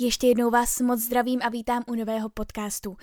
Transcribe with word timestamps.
Ještě 0.00 0.26
jednou 0.26 0.50
vás 0.50 0.80
moc 0.80 1.00
zdravím 1.00 1.40
a 1.42 1.48
vítám 1.48 1.82
u 1.86 1.94
nového 1.94 2.28
podcastu. 2.28 2.96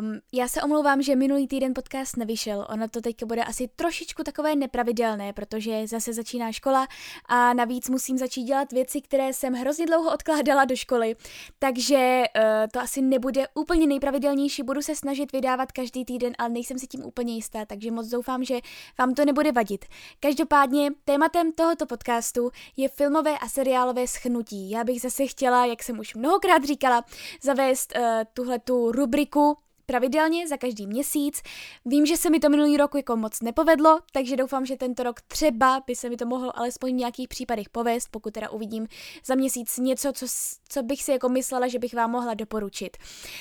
Um, 0.00 0.18
já 0.32 0.48
se 0.48 0.62
omlouvám, 0.62 1.02
že 1.02 1.16
minulý 1.16 1.48
týden 1.48 1.74
podcast 1.74 2.16
nevyšel. 2.16 2.66
Ono 2.70 2.88
to 2.88 3.00
teďka 3.00 3.26
bude 3.26 3.44
asi 3.44 3.68
trošičku 3.76 4.22
takové 4.22 4.54
nepravidelné, 4.56 5.32
protože 5.32 5.86
zase 5.86 6.12
začíná 6.12 6.52
škola 6.52 6.86
a 7.28 7.52
navíc 7.52 7.88
musím 7.88 8.18
začít 8.18 8.42
dělat 8.42 8.72
věci, 8.72 9.00
které 9.00 9.32
jsem 9.32 9.54
hrozně 9.54 9.86
dlouho 9.86 10.14
odkládala 10.14 10.64
do 10.64 10.76
školy. 10.76 11.16
Takže 11.58 12.22
uh, 12.36 12.42
to 12.72 12.80
asi 12.80 13.02
nebude 13.02 13.48
úplně 13.54 13.86
nejpravidelnější. 13.86 14.62
Budu 14.62 14.82
se 14.82 14.96
snažit 14.96 15.32
vydávat 15.32 15.72
každý 15.72 16.04
týden, 16.04 16.32
ale 16.38 16.48
nejsem 16.48 16.78
si 16.78 16.86
tím 16.86 17.04
úplně 17.04 17.34
jistá, 17.34 17.64
takže 17.64 17.90
moc 17.90 18.06
doufám, 18.06 18.44
že 18.44 18.60
vám 18.98 19.14
to 19.14 19.24
nebude 19.24 19.52
vadit. 19.52 19.84
Každopádně 20.20 20.90
tématem 21.04 21.52
tohoto 21.52 21.86
podcastu 21.86 22.50
je 22.76 22.88
filmové 22.88 23.38
a 23.38 23.48
seriálové 23.48 24.06
schnutí. 24.06 24.70
Já 24.70 24.84
bych 24.84 25.00
zase 25.00 25.26
chtěla, 25.26 25.66
jak 25.66 25.82
jsem 25.82 25.98
už 25.98 26.14
mnohokrát 26.14 26.64
říkala, 26.64 27.04
zavést 27.42 27.92
uh, 27.96 28.02
tuhle 28.34 28.58
tu 28.58 28.92
rubriku 28.92 29.59
pravidelně 29.90 30.48
za 30.48 30.56
každý 30.56 30.86
měsíc. 30.86 31.42
Vím, 31.84 32.06
že 32.06 32.16
se 32.16 32.30
mi 32.30 32.40
to 32.40 32.48
minulý 32.48 32.76
rok 32.76 32.94
jako 32.94 33.16
moc 33.16 33.40
nepovedlo, 33.40 34.00
takže 34.12 34.36
doufám, 34.36 34.66
že 34.66 34.76
tento 34.76 35.02
rok 35.02 35.20
třeba 35.20 35.82
by 35.86 35.96
se 35.96 36.10
mi 36.10 36.16
to 36.16 36.26
mohlo 36.26 36.58
alespoň 36.58 36.90
v 36.90 36.96
nějakých 36.96 37.28
případech 37.28 37.68
povést, 37.68 38.08
pokud 38.10 38.34
teda 38.34 38.50
uvidím 38.50 38.86
za 39.24 39.34
měsíc 39.34 39.78
něco, 39.78 40.12
co, 40.12 40.26
co 40.68 40.82
bych 40.82 41.02
si 41.02 41.12
jako 41.12 41.28
myslela, 41.28 41.68
že 41.68 41.78
bych 41.78 41.94
vám 41.94 42.10
mohla 42.10 42.34
doporučit. 42.34 42.96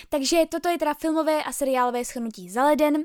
Takže 0.09 0.37
toto 0.49 0.69
je 0.69 0.77
teda 0.77 0.93
filmové 0.93 1.43
a 1.43 1.51
seriálové 1.51 2.05
schrnutí 2.05 2.49
za 2.49 2.65
leden. 2.65 2.95
Uh, 2.95 3.03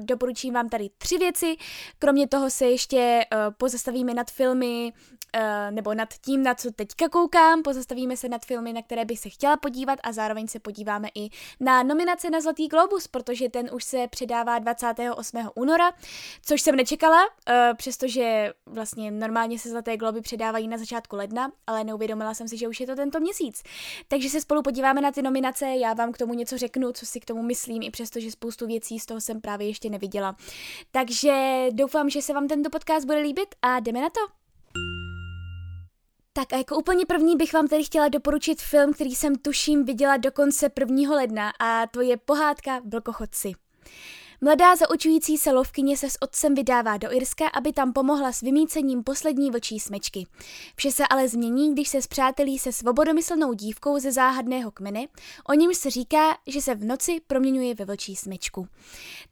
doporučím 0.00 0.54
vám 0.54 0.68
tady 0.68 0.90
tři 0.98 1.18
věci. 1.18 1.56
Kromě 1.98 2.28
toho 2.28 2.50
se 2.50 2.66
ještě 2.66 3.20
uh, 3.32 3.54
pozastavíme 3.58 4.14
nad 4.14 4.30
filmy, 4.30 4.92
uh, 5.36 5.74
nebo 5.74 5.94
nad 5.94 6.08
tím, 6.14 6.42
na 6.42 6.54
co 6.54 6.72
teďka 6.72 7.08
koukám, 7.08 7.62
pozastavíme 7.62 8.16
se 8.16 8.28
nad 8.28 8.44
filmy, 8.44 8.72
na 8.72 8.82
které 8.82 9.04
bych 9.04 9.18
se 9.18 9.28
chtěla 9.28 9.56
podívat 9.56 9.98
a 10.02 10.12
zároveň 10.12 10.48
se 10.48 10.60
podíváme 10.60 11.08
i 11.14 11.28
na 11.60 11.82
nominace 11.82 12.30
na 12.30 12.40
Zlatý 12.40 12.68
Globus, 12.68 13.06
protože 13.06 13.48
ten 13.48 13.70
už 13.72 13.84
se 13.84 14.08
předává 14.10 14.58
28. 14.58 15.50
února, 15.54 15.92
což 16.46 16.62
jsem 16.62 16.76
nečekala, 16.76 17.18
uh, 17.26 17.54
přestože 17.76 18.52
vlastně 18.66 19.10
normálně 19.10 19.58
se 19.58 19.70
Zlaté 19.70 19.96
Globy 19.96 20.20
předávají 20.20 20.68
na 20.68 20.78
začátku 20.78 21.16
ledna, 21.16 21.52
ale 21.66 21.84
neuvědomila 21.84 22.34
jsem 22.34 22.48
si, 22.48 22.56
že 22.56 22.68
už 22.68 22.80
je 22.80 22.86
to 22.86 22.96
tento 22.96 23.20
měsíc. 23.20 23.62
Takže 24.08 24.30
se 24.30 24.40
spolu 24.40 24.62
podíváme 24.62 25.00
na 25.00 25.12
ty 25.12 25.22
nominace, 25.22 25.66
já 25.66 25.94
vám 25.94 26.12
k 26.12 26.18
tomu 26.18 26.34
něco 26.34 26.58
řeknu, 26.58 26.92
co 26.92 27.06
si 27.06 27.20
k 27.20 27.24
tomu 27.24 27.42
myslím, 27.42 27.82
i 27.82 27.90
přesto, 27.90 28.20
že 28.20 28.30
spoustu 28.30 28.66
věcí 28.66 28.98
z 28.98 29.06
toho 29.06 29.20
jsem 29.20 29.40
právě 29.40 29.66
ještě 29.66 29.90
neviděla. 29.90 30.36
Takže 30.90 31.66
doufám, 31.72 32.10
že 32.10 32.22
se 32.22 32.32
vám 32.32 32.48
tento 32.48 32.70
podcast 32.70 33.06
bude 33.06 33.18
líbit 33.18 33.54
a 33.62 33.80
jdeme 33.80 34.00
na 34.00 34.10
to. 34.10 34.39
Tak 36.32 36.52
a 36.52 36.56
jako 36.56 36.76
úplně 36.76 37.06
první 37.06 37.36
bych 37.36 37.52
vám 37.52 37.68
tedy 37.68 37.84
chtěla 37.84 38.08
doporučit 38.08 38.62
film, 38.62 38.92
který 38.92 39.14
jsem 39.14 39.36
tuším 39.36 39.84
viděla 39.84 40.16
dokonce 40.16 40.70
1. 40.78 41.14
ledna 41.14 41.52
a 41.58 41.86
to 41.86 42.00
je 42.00 42.16
pohádka 42.16 42.80
Vlkochodci. 42.84 43.52
Mladá 44.40 44.76
zaučující 44.76 45.38
se 45.38 45.52
lovkyně 45.52 45.96
se 45.96 46.10
s 46.10 46.22
otcem 46.22 46.54
vydává 46.54 46.96
do 46.96 47.12
Irska, 47.12 47.48
aby 47.48 47.72
tam 47.72 47.92
pomohla 47.92 48.32
s 48.32 48.40
vymícením 48.40 49.04
poslední 49.04 49.50
vlčí 49.50 49.80
smečky. 49.80 50.26
Vše 50.76 50.92
se 50.92 51.04
ale 51.10 51.28
změní, 51.28 51.72
když 51.72 51.88
se 51.88 52.02
zpřátelí 52.02 52.58
se 52.58 52.72
svobodomyslnou 52.72 53.52
dívkou 53.52 53.98
ze 53.98 54.12
záhadného 54.12 54.70
kmene, 54.70 55.06
o 55.48 55.54
němž 55.54 55.76
se 55.76 55.90
říká, 55.90 56.38
že 56.46 56.60
se 56.60 56.74
v 56.74 56.84
noci 56.84 57.20
proměňuje 57.26 57.74
ve 57.74 57.84
vlčí 57.84 58.16
smečku. 58.16 58.68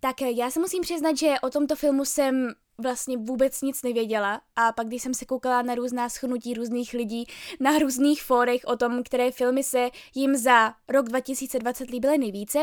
Tak 0.01 0.21
já 0.21 0.51
se 0.51 0.61
musím 0.61 0.83
přiznat, 0.83 1.17
že 1.17 1.35
o 1.43 1.51
tomto 1.51 1.77
filmu 1.77 2.05
jsem 2.05 2.55
vlastně 2.81 3.17
vůbec 3.17 3.63
nic 3.63 3.83
nevěděla 3.83 4.41
a 4.57 4.73
pak 4.73 4.87
když 4.87 5.03
jsem 5.03 5.15
se 5.15 5.25
koukala 5.25 5.63
na 5.63 5.75
různá 5.75 6.09
schnutí 6.09 6.55
různých 6.55 6.93
lidí 6.93 7.27
na 7.61 7.79
různých 7.79 8.23
fórech 8.23 8.61
o 8.67 8.77
tom, 8.77 9.03
které 9.03 9.31
filmy 9.31 9.63
se 9.63 9.89
jim 10.15 10.37
za 10.37 10.75
rok 10.89 11.09
2020 11.09 11.91
líbily 11.91 12.19
nejvíce, 12.19 12.59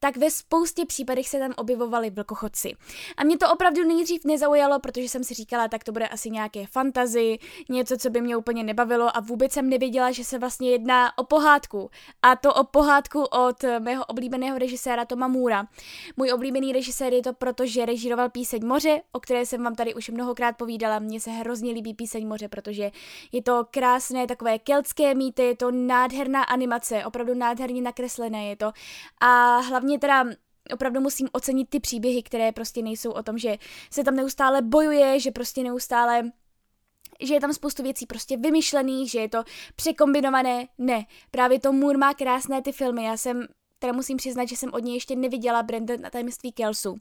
tak 0.00 0.16
ve 0.16 0.30
spoustě 0.30 0.86
případech 0.86 1.28
se 1.28 1.38
tam 1.38 1.52
objevovaly 1.56 2.10
vlkochodci. 2.10 2.72
A 3.16 3.24
mě 3.24 3.38
to 3.38 3.52
opravdu 3.52 3.84
nejdřív 3.84 4.24
nezaujalo, 4.24 4.80
protože 4.80 5.08
jsem 5.08 5.24
si 5.24 5.34
říkala, 5.34 5.68
tak 5.68 5.84
to 5.84 5.92
bude 5.92 6.08
asi 6.08 6.30
nějaké 6.30 6.66
fantazy, 6.66 7.38
něco, 7.68 7.96
co 7.96 8.10
by 8.10 8.20
mě 8.20 8.36
úplně 8.36 8.64
nebavilo 8.64 9.16
a 9.16 9.20
vůbec 9.20 9.52
jsem 9.52 9.68
nevěděla, 9.68 10.10
že 10.10 10.24
se 10.24 10.38
vlastně 10.38 10.70
jedná 10.70 11.18
o 11.18 11.24
pohádku. 11.24 11.90
A 12.22 12.36
to 12.36 12.54
o 12.54 12.64
pohádku 12.64 13.22
od 13.22 13.64
mého 13.78 14.04
oblíbeného 14.04 14.58
režiséra 14.58 15.04
Toma 15.04 15.28
Můra. 15.28 15.66
Můj 16.16 16.32
oblíbený 16.32 16.72
režisér 16.72 17.12
je 17.12 17.22
to 17.22 17.32
proto, 17.32 17.66
že 17.66 17.86
režíroval 17.86 18.30
píseň 18.30 18.66
Moře, 18.66 19.00
o 19.12 19.20
které 19.20 19.47
jsem 19.48 19.62
vám 19.62 19.74
tady 19.74 19.94
už 19.94 20.08
mnohokrát 20.08 20.56
povídala, 20.56 20.98
mně 20.98 21.20
se 21.20 21.30
hrozně 21.30 21.72
líbí 21.72 21.94
píseň 21.94 22.28
moře, 22.28 22.48
protože 22.48 22.90
je 23.32 23.42
to 23.42 23.64
krásné, 23.70 24.26
takové 24.26 24.58
keltské 24.58 25.14
mýty, 25.14 25.42
je 25.42 25.56
to 25.56 25.70
nádherná 25.70 26.42
animace, 26.42 27.04
opravdu 27.04 27.34
nádherně 27.34 27.82
nakreslené 27.82 28.48
je 28.48 28.56
to. 28.56 28.72
A 29.20 29.58
hlavně 29.58 29.98
teda 29.98 30.24
opravdu 30.74 31.00
musím 31.00 31.28
ocenit 31.32 31.68
ty 31.68 31.80
příběhy, 31.80 32.22
které 32.22 32.52
prostě 32.52 32.82
nejsou 32.82 33.10
o 33.10 33.22
tom, 33.22 33.38
že 33.38 33.56
se 33.90 34.04
tam 34.04 34.16
neustále 34.16 34.62
bojuje, 34.62 35.20
že 35.20 35.30
prostě 35.30 35.62
neustále 35.62 36.30
že 37.20 37.34
je 37.34 37.40
tam 37.40 37.52
spoustu 37.52 37.82
věcí 37.82 38.06
prostě 38.06 38.36
vymyšlených, 38.36 39.10
že 39.10 39.20
je 39.20 39.28
to 39.28 39.44
překombinované. 39.76 40.66
Ne, 40.78 41.06
právě 41.30 41.60
to 41.60 41.72
Moore 41.72 41.98
má 41.98 42.14
krásné 42.14 42.62
ty 42.62 42.72
filmy. 42.72 43.04
Já 43.04 43.16
jsem 43.16 43.46
teda 43.78 43.92
musím 43.92 44.16
přiznat, 44.16 44.48
že 44.48 44.56
jsem 44.56 44.70
od 44.72 44.84
něj 44.84 44.94
ještě 44.94 45.16
neviděla 45.16 45.62
Brandon 45.62 46.06
a 46.06 46.10
tajemství 46.10 46.52
Kelsu, 46.52 46.96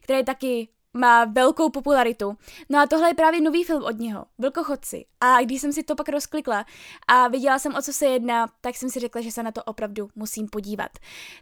které 0.00 0.18
je 0.18 0.24
taky 0.24 0.68
má 0.94 1.24
velkou 1.24 1.70
popularitu. 1.70 2.36
No 2.68 2.78
a 2.78 2.86
tohle 2.86 3.10
je 3.10 3.14
právě 3.14 3.40
nový 3.40 3.64
film 3.64 3.84
od 3.84 3.98
něho, 3.98 4.24
Vlkochodci. 4.38 5.04
A 5.20 5.42
když 5.42 5.60
jsem 5.60 5.72
si 5.72 5.82
to 5.82 5.94
pak 5.94 6.08
rozklikla 6.08 6.64
a 7.08 7.28
viděla 7.28 7.58
jsem, 7.58 7.74
o 7.74 7.82
co 7.82 7.92
se 7.92 8.06
jedná, 8.06 8.48
tak 8.60 8.76
jsem 8.76 8.90
si 8.90 9.00
řekla, 9.00 9.20
že 9.20 9.32
se 9.32 9.42
na 9.42 9.52
to 9.52 9.62
opravdu 9.62 10.08
musím 10.14 10.48
podívat. 10.48 10.90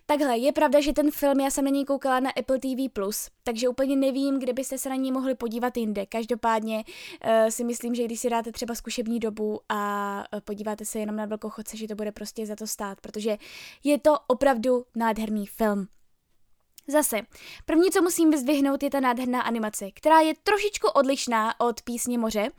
Takhle, 0.07 0.39
je 0.39 0.53
pravda, 0.53 0.81
že 0.81 0.93
ten 0.93 1.11
film, 1.11 1.41
já 1.41 1.51
jsem 1.51 1.65
na 1.65 1.71
něj 1.71 1.85
koukala 1.85 2.21
na 2.21 2.31
Apple 2.31 2.59
TV+, 2.59 3.01
takže 3.45 3.69
úplně 3.69 3.97
nevím, 3.97 4.39
kde 4.39 4.53
byste 4.53 4.79
se 4.79 4.89
na 4.89 4.97
něj 4.97 5.13
mohli 5.13 5.35
podívat 5.35 5.77
jinde. 5.77 6.07
Každopádně 6.07 6.85
uh, 6.85 7.49
si 7.49 7.65
myslím, 7.65 7.95
že 7.95 8.05
když 8.05 8.21
si 8.21 8.31
dáte 8.31 8.53
třeba 8.53 8.75
zkušební 8.75 9.21
dobu 9.21 9.61
a 9.69 10.25
uh, 10.35 10.41
podíváte 10.41 10.85
se 10.85 10.99
jenom 10.99 11.17
na 11.17 11.27
Vlkochodce, 11.27 11.77
že 11.77 11.89
to 11.89 11.95
bude 11.95 12.13
prostě 12.13 12.47
za 12.47 12.57
to 12.57 12.67
stát, 12.67 13.01
protože 13.01 13.39
je 13.85 13.99
to 13.99 14.19
opravdu 14.27 14.85
nádherný 14.97 15.47
film. 15.47 15.87
Zase, 16.89 17.21
první, 17.67 17.91
co 17.91 18.03
musím 18.03 18.31
vyzdvihnout, 18.31 18.83
je 18.83 18.91
ta 18.91 19.01
nádherná 19.01 19.43
animace, 19.43 19.91
která 19.95 20.21
je 20.21 20.35
trošičku 20.43 20.89
odlišná 20.89 21.61
od 21.61 21.83
písně 21.83 22.19
moře. 22.19 22.51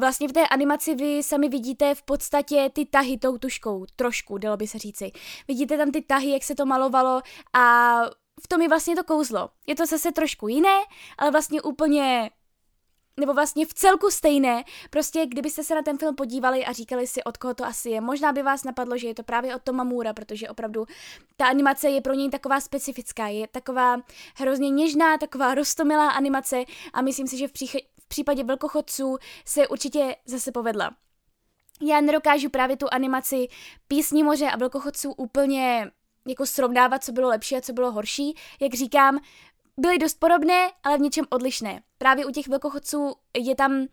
Vlastně 0.00 0.28
v 0.28 0.32
té 0.32 0.48
animaci 0.48 0.94
vy 0.94 1.22
sami 1.22 1.48
vidíte 1.48 1.94
v 1.94 2.02
podstatě 2.02 2.70
ty 2.72 2.86
tahy 2.86 3.18
tou 3.18 3.38
tuškou, 3.38 3.86
trošku, 3.96 4.38
dalo 4.38 4.56
by 4.56 4.66
se 4.66 4.78
říci. 4.78 5.10
Vidíte 5.48 5.76
tam 5.76 5.90
ty 5.90 6.02
tahy, 6.02 6.30
jak 6.30 6.44
se 6.44 6.54
to 6.54 6.66
malovalo 6.66 7.20
a 7.52 7.94
v 8.42 8.48
tom 8.48 8.62
je 8.62 8.68
vlastně 8.68 8.96
to 8.96 9.04
kouzlo. 9.04 9.50
Je 9.66 9.74
to 9.74 9.86
zase 9.86 10.12
trošku 10.12 10.48
jiné, 10.48 10.78
ale 11.18 11.30
vlastně 11.30 11.62
úplně 11.62 12.30
nebo 13.18 13.34
vlastně 13.34 13.66
v 13.66 13.74
celku 13.74 14.10
stejné, 14.10 14.64
prostě 14.90 15.26
kdybyste 15.26 15.64
se 15.64 15.74
na 15.74 15.82
ten 15.82 15.98
film 15.98 16.14
podívali 16.14 16.64
a 16.64 16.72
říkali 16.72 17.06
si, 17.06 17.24
od 17.24 17.36
koho 17.36 17.54
to 17.54 17.64
asi 17.64 17.90
je, 17.90 18.00
možná 18.00 18.32
by 18.32 18.42
vás 18.42 18.64
napadlo, 18.64 18.98
že 18.98 19.08
je 19.08 19.14
to 19.14 19.22
právě 19.22 19.56
od 19.56 19.62
Toma 19.62 19.84
Moora, 19.84 20.12
protože 20.12 20.48
opravdu 20.48 20.86
ta 21.36 21.46
animace 21.46 21.88
je 21.88 22.00
pro 22.00 22.14
něj 22.14 22.30
taková 22.30 22.60
specifická, 22.60 23.28
je 23.28 23.48
taková 23.48 23.96
hrozně 24.36 24.70
něžná, 24.70 25.18
taková 25.18 25.54
rostomilá 25.54 26.10
animace 26.10 26.64
a 26.92 27.02
myslím 27.02 27.26
si, 27.26 27.36
že 27.36 27.48
v, 27.48 27.52
přích- 27.52 27.86
v 28.00 28.08
případě 28.08 28.44
velkochodců 28.44 29.18
se 29.44 29.68
určitě 29.68 30.16
zase 30.26 30.52
povedla. 30.52 30.90
Já 31.82 32.00
nedokážu 32.00 32.50
právě 32.50 32.76
tu 32.76 32.86
animaci 32.90 33.48
Písní 33.88 34.22
moře 34.22 34.50
a 34.50 34.56
velkochodců 34.56 35.12
úplně 35.12 35.90
jako 36.26 36.46
srovnávat, 36.46 37.04
co 37.04 37.12
bylo 37.12 37.28
lepší 37.28 37.56
a 37.56 37.60
co 37.60 37.72
bylo 37.72 37.92
horší. 37.92 38.36
Jak 38.60 38.74
říkám, 38.74 39.18
byly 39.78 39.98
dost 39.98 40.14
podobné, 40.14 40.70
ale 40.84 40.98
v 40.98 41.00
něčem 41.00 41.24
odlišné. 41.30 41.82
Právě 41.98 42.26
u 42.26 42.30
těch 42.30 42.48
velkochodců 42.48 43.14
je 43.36 43.54
tam... 43.54 43.86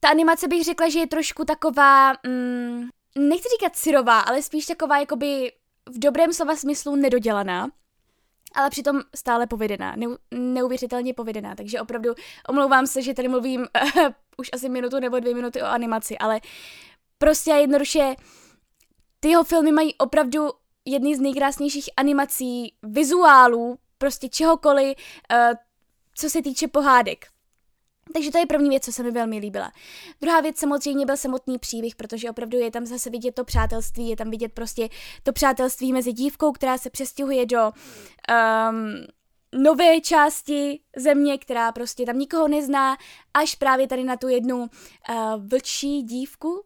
Ta 0.00 0.08
animace 0.08 0.48
bych 0.48 0.64
řekla, 0.64 0.88
že 0.88 0.98
je 0.98 1.06
trošku 1.06 1.44
taková... 1.44 2.12
Mm, 2.26 2.88
nechci 3.18 3.48
říkat 3.48 3.76
syrová, 3.76 4.20
ale 4.20 4.42
spíš 4.42 4.66
taková 4.66 4.98
jakoby 4.98 5.52
v 5.90 5.98
dobrém 5.98 6.32
slova 6.32 6.56
smyslu 6.56 6.96
nedodělaná 6.96 7.68
ale 8.54 8.70
přitom 8.70 9.00
stále 9.14 9.46
povedená, 9.46 9.96
neu, 9.96 10.16
neuvěřitelně 10.30 11.14
povedená, 11.14 11.54
takže 11.54 11.80
opravdu 11.80 12.14
omlouvám 12.48 12.86
se, 12.86 13.02
že 13.02 13.14
tady 13.14 13.28
mluvím 13.28 13.66
už 14.36 14.48
asi 14.52 14.68
minutu 14.68 15.00
nebo 15.00 15.20
dvě 15.20 15.34
minuty 15.34 15.62
o 15.62 15.66
animaci, 15.66 16.18
ale 16.18 16.40
prostě 17.18 17.50
jednoduše 17.50 18.14
ty 19.20 19.28
jeho 19.28 19.44
filmy 19.44 19.72
mají 19.72 19.94
opravdu 19.94 20.48
jedny 20.84 21.16
z 21.16 21.20
nejkrásnějších 21.20 21.90
animací, 21.96 22.74
vizuálů, 22.82 23.78
prostě 23.98 24.28
čehokoliv, 24.28 24.96
uh, 25.32 25.54
co 26.14 26.30
se 26.30 26.42
týče 26.42 26.68
pohádek. 26.68 27.26
Takže 28.12 28.30
to 28.30 28.38
je 28.38 28.46
první 28.46 28.68
věc, 28.68 28.84
co 28.84 28.92
se 28.92 29.02
mi 29.02 29.10
velmi 29.10 29.38
líbila. 29.38 29.72
Druhá 30.20 30.40
věc 30.40 30.58
samozřejmě 30.58 31.06
byl 31.06 31.16
samotný 31.16 31.58
příběh, 31.58 31.96
protože 31.96 32.30
opravdu 32.30 32.58
je 32.58 32.70
tam 32.70 32.86
zase 32.86 33.10
vidět 33.10 33.34
to 33.34 33.44
přátelství, 33.44 34.08
je 34.08 34.16
tam 34.16 34.30
vidět 34.30 34.52
prostě 34.52 34.88
to 35.22 35.32
přátelství 35.32 35.92
mezi 35.92 36.12
dívkou, 36.12 36.52
která 36.52 36.78
se 36.78 36.90
přestěhuje 36.90 37.46
do 37.46 37.72
um, 38.70 39.06
nové 39.62 40.00
části 40.00 40.80
země, 40.96 41.38
která 41.38 41.72
prostě 41.72 42.06
tam 42.06 42.18
nikoho 42.18 42.48
nezná, 42.48 42.96
až 43.34 43.54
právě 43.54 43.88
tady 43.88 44.04
na 44.04 44.16
tu 44.16 44.28
jednu 44.28 44.58
uh, 44.58 44.66
vlčí 45.48 46.02
dívku, 46.02 46.64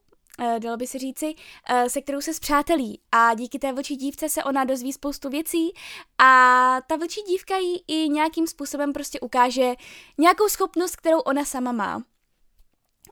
dalo 0.58 0.76
by 0.76 0.86
se 0.86 0.98
říci, 0.98 1.34
uh, 1.70 1.88
se 1.88 2.02
kterou 2.02 2.20
se 2.20 2.34
zpřátelí. 2.34 3.00
A 3.12 3.34
díky 3.34 3.58
té 3.58 3.72
vlčí 3.72 3.96
dívce 3.96 4.28
se 4.28 4.44
ona 4.44 4.64
dozví 4.64 4.92
spoustu 4.92 5.28
věcí 5.28 5.72
a 6.18 6.76
ta 6.86 6.96
vlčí 6.96 7.20
dívka 7.20 7.56
jí 7.56 7.84
i 7.88 8.08
nějakým 8.08 8.46
způsobem 8.46 8.92
prostě 8.92 9.20
ukáže 9.20 9.74
nějakou 10.18 10.48
schopnost, 10.48 10.96
kterou 10.96 11.18
ona 11.18 11.44
sama 11.44 11.72
má. 11.72 12.02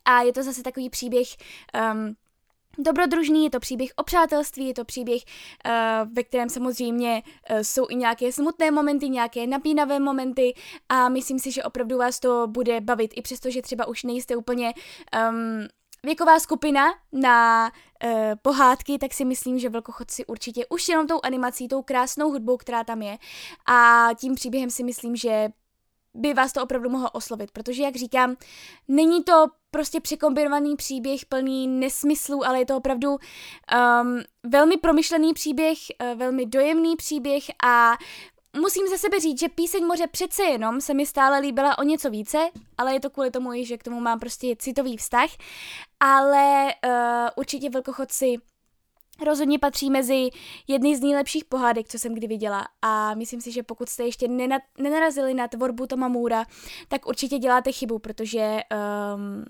A 0.05 0.23
je 0.23 0.33
to 0.33 0.43
zase 0.43 0.63
takový 0.63 0.91
příběh 0.91 1.29
um, 1.93 2.17
dobrodružný, 2.79 3.45
je 3.45 3.51
to 3.51 3.61
příběh 3.61 3.91
o 3.97 4.03
přátelství, 4.03 4.67
je 4.67 4.75
to 4.75 4.85
příběh, 4.85 5.23
uh, 5.67 6.13
ve 6.13 6.23
kterém 6.23 6.49
samozřejmě 6.49 7.23
uh, 7.51 7.59
jsou 7.61 7.87
i 7.91 7.95
nějaké 7.95 8.33
smutné 8.33 8.71
momenty, 8.71 9.09
nějaké 9.09 9.47
napínavé 9.47 10.01
momenty 10.01 10.55
a 10.89 11.09
myslím 11.09 11.39
si, 11.39 11.53
že 11.53 11.63
opravdu 11.63 11.99
vás 11.99 12.21
to 12.21 12.47
bude 12.47 12.81
bavit, 12.81 13.13
i 13.17 13.23
přesto, 13.23 13.51
že 13.51 13.63
třeba 13.63 13.87
už 13.87 14.03
nejste 14.03 14.37
úplně 14.37 14.73
um, 15.31 15.69
věková 16.03 16.41
skupina 16.41 16.83
na 17.13 17.71
uh, 18.05 18.11
pohádky, 18.43 18.99
tak 18.99 19.15
si 19.15 19.25
myslím, 19.25 19.59
že 19.59 19.69
Vlkochodci 19.69 20.27
určitě 20.27 20.67
už 20.67 20.89
jenom 20.89 21.07
tou 21.07 21.21
animací, 21.23 21.69
tou 21.69 21.83
krásnou 21.83 22.31
hudbou, 22.31 22.57
která 22.57 22.85
tam 22.85 23.03
je. 23.03 23.19
A 23.69 24.09
tím 24.17 24.35
příběhem 24.35 24.71
si 24.71 24.85
myslím, 24.85 25.17
že 25.17 25.49
by 26.15 26.35
vás 26.35 26.53
to 26.53 26.63
opravdu 26.63 26.91
mohlo 26.91 27.11
oslovit, 27.11 27.51
protože 27.51 27.83
jak 27.83 27.97
říkám, 27.97 28.37
není 28.89 29.25
to 29.25 29.47
prostě 29.71 30.01
překombinovaný 30.01 30.77
příběh 30.77 31.27
plný 31.27 31.69
nesmyslů, 31.69 32.47
ale 32.47 32.59
je 32.59 32.67
to 32.67 32.77
opravdu 32.77 33.11
um, 33.11 34.21
velmi 34.43 34.77
promyšlený 34.77 35.35
příběh, 35.35 35.79
uh, 36.03 36.19
velmi 36.19 36.47
dojemný 36.47 36.97
příběh 36.97 37.45
a 37.65 37.93
musím 38.57 38.89
za 38.89 38.99
sebe 38.99 39.21
říct, 39.21 39.41
že 39.41 39.49
Píseň 39.49 39.85
moře 39.85 40.07
přece 40.07 40.43
jenom 40.43 40.81
se 40.81 40.95
mi 40.95 41.07
stále 41.07 41.39
líbila 41.39 41.79
o 41.79 41.83
něco 41.83 42.11
více, 42.11 42.39
ale 42.79 42.93
je 42.93 43.01
to 43.01 43.11
kvůli 43.11 43.31
tomu, 43.31 43.51
že 43.65 43.79
k 43.79 43.83
tomu 43.83 44.01
mám 44.01 44.19
prostě 44.19 44.57
citový 44.57 44.97
vztah, 44.97 45.31
ale 46.01 46.75
uh, 46.87 46.93
určitě 47.37 47.71
Vlkochodci 47.71 48.37
rozhodně 49.25 49.59
patří 49.59 49.91
mezi 49.91 50.29
jedny 50.69 50.97
z 50.97 51.01
nejlepších 51.01 51.45
pohádek, 51.45 51.89
co 51.89 51.99
jsem 51.99 52.15
kdy 52.15 52.27
viděla. 52.27 52.69
A 52.83 53.15
myslím 53.15 53.41
si, 53.41 53.53
že 53.53 53.63
pokud 53.63 53.89
jste 53.89 54.05
ještě 54.05 54.29
nena- 54.29 54.61
nenarazili 54.79 55.35
na 55.35 55.49
tvorbu 55.49 55.87
Toma 55.87 56.09
Moura, 56.09 56.45
tak 56.89 57.07
určitě 57.07 57.39
děláte 57.39 57.73
chybu, 57.73 57.99
protože 57.99 58.61
um, 59.15 59.45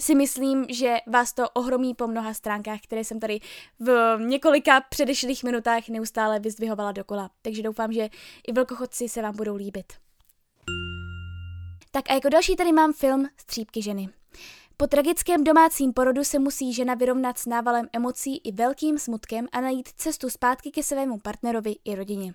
si 0.00 0.14
myslím, 0.14 0.66
že 0.68 0.96
vás 1.06 1.32
to 1.32 1.50
ohromí 1.50 1.94
po 1.94 2.06
mnoha 2.06 2.34
stránkách, 2.34 2.80
které 2.80 3.04
jsem 3.04 3.20
tady 3.20 3.38
v 3.80 4.16
několika 4.18 4.80
předešlých 4.80 5.44
minutách 5.44 5.88
neustále 5.88 6.40
vyzdvihovala 6.40 6.92
dokola. 6.92 7.30
Takže 7.42 7.62
doufám, 7.62 7.92
že 7.92 8.08
i 8.46 8.52
velkochodci 8.52 9.08
se 9.08 9.22
vám 9.22 9.36
budou 9.36 9.56
líbit. 9.56 9.92
Tak 11.90 12.10
a 12.10 12.14
jako 12.14 12.28
další 12.28 12.56
tady 12.56 12.72
mám 12.72 12.92
film 12.92 13.28
Střípky 13.36 13.82
ženy. 13.82 14.21
Po 14.76 14.86
tragickém 14.86 15.44
domácím 15.44 15.92
porodu 15.92 16.24
se 16.24 16.38
musí 16.38 16.72
žena 16.72 16.94
vyrovnat 16.94 17.38
s 17.38 17.46
návalem 17.46 17.88
emocí 17.92 18.36
i 18.36 18.52
velkým 18.52 18.98
smutkem 18.98 19.46
a 19.52 19.60
najít 19.60 19.88
cestu 19.96 20.30
zpátky 20.30 20.70
ke 20.70 20.82
svému 20.82 21.18
partnerovi 21.18 21.76
i 21.84 21.94
rodině. 21.94 22.34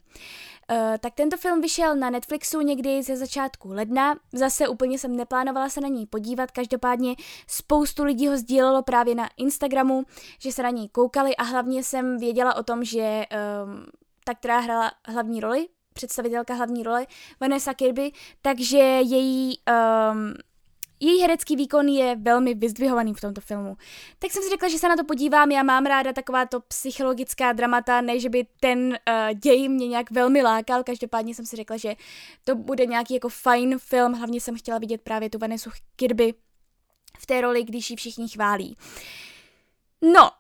Uh, 0.71 0.97
tak 0.99 1.13
tento 1.13 1.37
film 1.37 1.61
vyšel 1.61 1.95
na 1.95 2.09
Netflixu 2.09 2.61
někdy 2.61 3.03
ze 3.03 3.17
začátku 3.17 3.69
ledna. 3.69 4.15
Zase 4.33 4.67
úplně 4.67 4.99
jsem 4.99 5.15
neplánovala 5.15 5.69
se 5.69 5.81
na 5.81 5.87
něj 5.87 6.05
podívat, 6.05 6.51
každopádně 6.51 7.15
spoustu 7.47 8.03
lidí 8.03 8.27
ho 8.27 8.37
sdílelo 8.37 8.83
právě 8.83 9.15
na 9.15 9.29
Instagramu, 9.37 10.03
že 10.39 10.51
se 10.51 10.63
na 10.63 10.69
něj 10.69 10.89
koukali 10.89 11.35
a 11.35 11.43
hlavně 11.43 11.83
jsem 11.83 12.17
věděla 12.17 12.55
o 12.55 12.63
tom, 12.63 12.83
že 12.83 13.25
um, 13.65 13.85
ta, 14.23 14.33
která 14.33 14.59
hrála 14.59 14.91
hlavní 15.05 15.39
roli, 15.39 15.67
představitelka 15.93 16.53
hlavní 16.53 16.83
role, 16.83 17.07
Vanessa 17.39 17.73
Kirby, 17.73 18.11
takže 18.41 18.77
její 18.77 19.59
um, 20.11 20.33
její 20.99 21.21
herecký 21.21 21.55
výkon 21.55 21.87
je 21.87 22.15
velmi 22.15 22.53
vyzdvihovaný 22.53 23.13
v 23.13 23.21
tomto 23.21 23.41
filmu. 23.41 23.77
Tak 24.19 24.31
jsem 24.31 24.43
si 24.43 24.49
řekla, 24.49 24.69
že 24.69 24.79
se 24.79 24.89
na 24.89 24.95
to 24.95 25.03
podívám, 25.03 25.51
já 25.51 25.63
mám 25.63 25.85
ráda 25.85 26.13
takováto 26.13 26.59
psychologická 26.59 27.53
dramata, 27.53 28.01
ne 28.01 28.19
že 28.19 28.29
by 28.29 28.47
ten 28.59 28.87
uh, 28.87 29.39
děj 29.39 29.69
mě 29.69 29.87
nějak 29.87 30.11
velmi 30.11 30.41
lákal, 30.41 30.83
každopádně 30.83 31.35
jsem 31.35 31.45
si 31.45 31.55
řekla, 31.55 31.77
že 31.77 31.95
to 32.43 32.55
bude 32.55 32.85
nějaký 32.85 33.13
jako 33.13 33.29
fajn 33.29 33.79
film, 33.79 34.13
hlavně 34.13 34.41
jsem 34.41 34.57
chtěla 34.57 34.77
vidět 34.77 35.01
právě 35.01 35.29
tu 35.29 35.37
Vanessa 35.39 35.71
Kirby 35.95 36.33
v 37.19 37.25
té 37.25 37.41
roli, 37.41 37.63
když 37.63 37.89
ji 37.89 37.95
všichni 37.95 38.29
chválí. 38.29 38.77
No, 40.01 40.31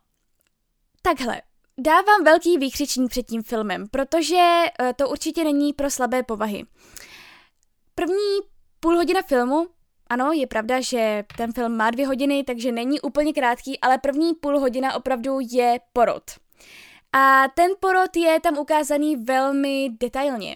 takhle, 1.01 1.41
dávám 1.77 2.23
velký 2.23 2.57
výkřičník 2.57 3.09
před 3.09 3.23
tím 3.23 3.43
filmem, 3.43 3.87
protože 3.91 4.65
uh, 4.81 4.87
to 4.95 5.09
určitě 5.09 5.43
není 5.43 5.73
pro 5.73 5.89
slabé 5.89 6.23
povahy. 6.23 6.65
První 7.95 8.39
půl 8.79 8.95
hodina 8.95 9.21
filmu 9.21 9.67
ano, 10.09 10.31
je 10.31 10.47
pravda, 10.47 10.81
že 10.81 11.23
ten 11.37 11.53
film 11.53 11.77
má 11.77 11.91
dvě 11.91 12.07
hodiny, 12.07 12.43
takže 12.43 12.71
není 12.71 13.01
úplně 13.01 13.33
krátký, 13.33 13.79
ale 13.79 13.97
první 13.97 14.33
půl 14.33 14.59
hodina 14.59 14.93
opravdu 14.93 15.37
je 15.51 15.79
porod. 15.93 16.23
A 17.13 17.43
ten 17.55 17.71
porod 17.79 18.17
je 18.17 18.39
tam 18.39 18.57
ukázaný 18.57 19.15
velmi 19.15 19.89
detailně. 19.99 20.55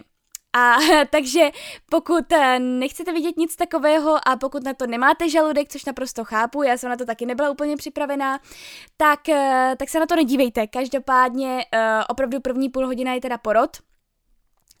A 0.52 0.76
takže 1.10 1.50
pokud 1.90 2.32
eh, 2.32 2.58
nechcete 2.58 3.12
vidět 3.12 3.36
nic 3.36 3.56
takového 3.56 4.28
a 4.28 4.36
pokud 4.36 4.64
na 4.64 4.74
to 4.74 4.86
nemáte 4.86 5.28
žaludek, 5.28 5.68
což 5.68 5.84
naprosto 5.84 6.24
chápu, 6.24 6.62
já 6.62 6.76
jsem 6.76 6.90
na 6.90 6.96
to 6.96 7.04
taky 7.06 7.26
nebyla 7.26 7.50
úplně 7.50 7.76
připravená, 7.76 8.40
tak, 8.96 9.28
eh, 9.28 9.74
tak 9.78 9.88
se 9.88 10.00
na 10.00 10.06
to 10.06 10.16
nedívejte. 10.16 10.66
Každopádně 10.66 11.64
eh, 11.72 12.04
opravdu 12.08 12.40
první 12.40 12.68
půl 12.68 12.86
hodina 12.86 13.12
je 13.14 13.20
teda 13.20 13.38
porod, 13.38 13.70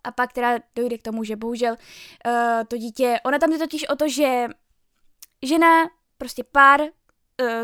a 0.04 0.12
pak 0.12 0.32
teda 0.32 0.58
dojde 0.76 0.98
k 0.98 1.02
tomu, 1.02 1.24
že 1.24 1.36
bohužel 1.36 1.76
uh, 2.26 2.32
to 2.68 2.76
dítě, 2.76 3.20
ona 3.24 3.38
tam 3.38 3.52
je 3.52 3.58
totiž 3.58 3.88
o 3.88 3.96
to, 3.96 4.08
že 4.08 4.48
žena, 5.42 5.90
prostě 6.18 6.44
pár 6.44 6.80
uh, 6.80 6.88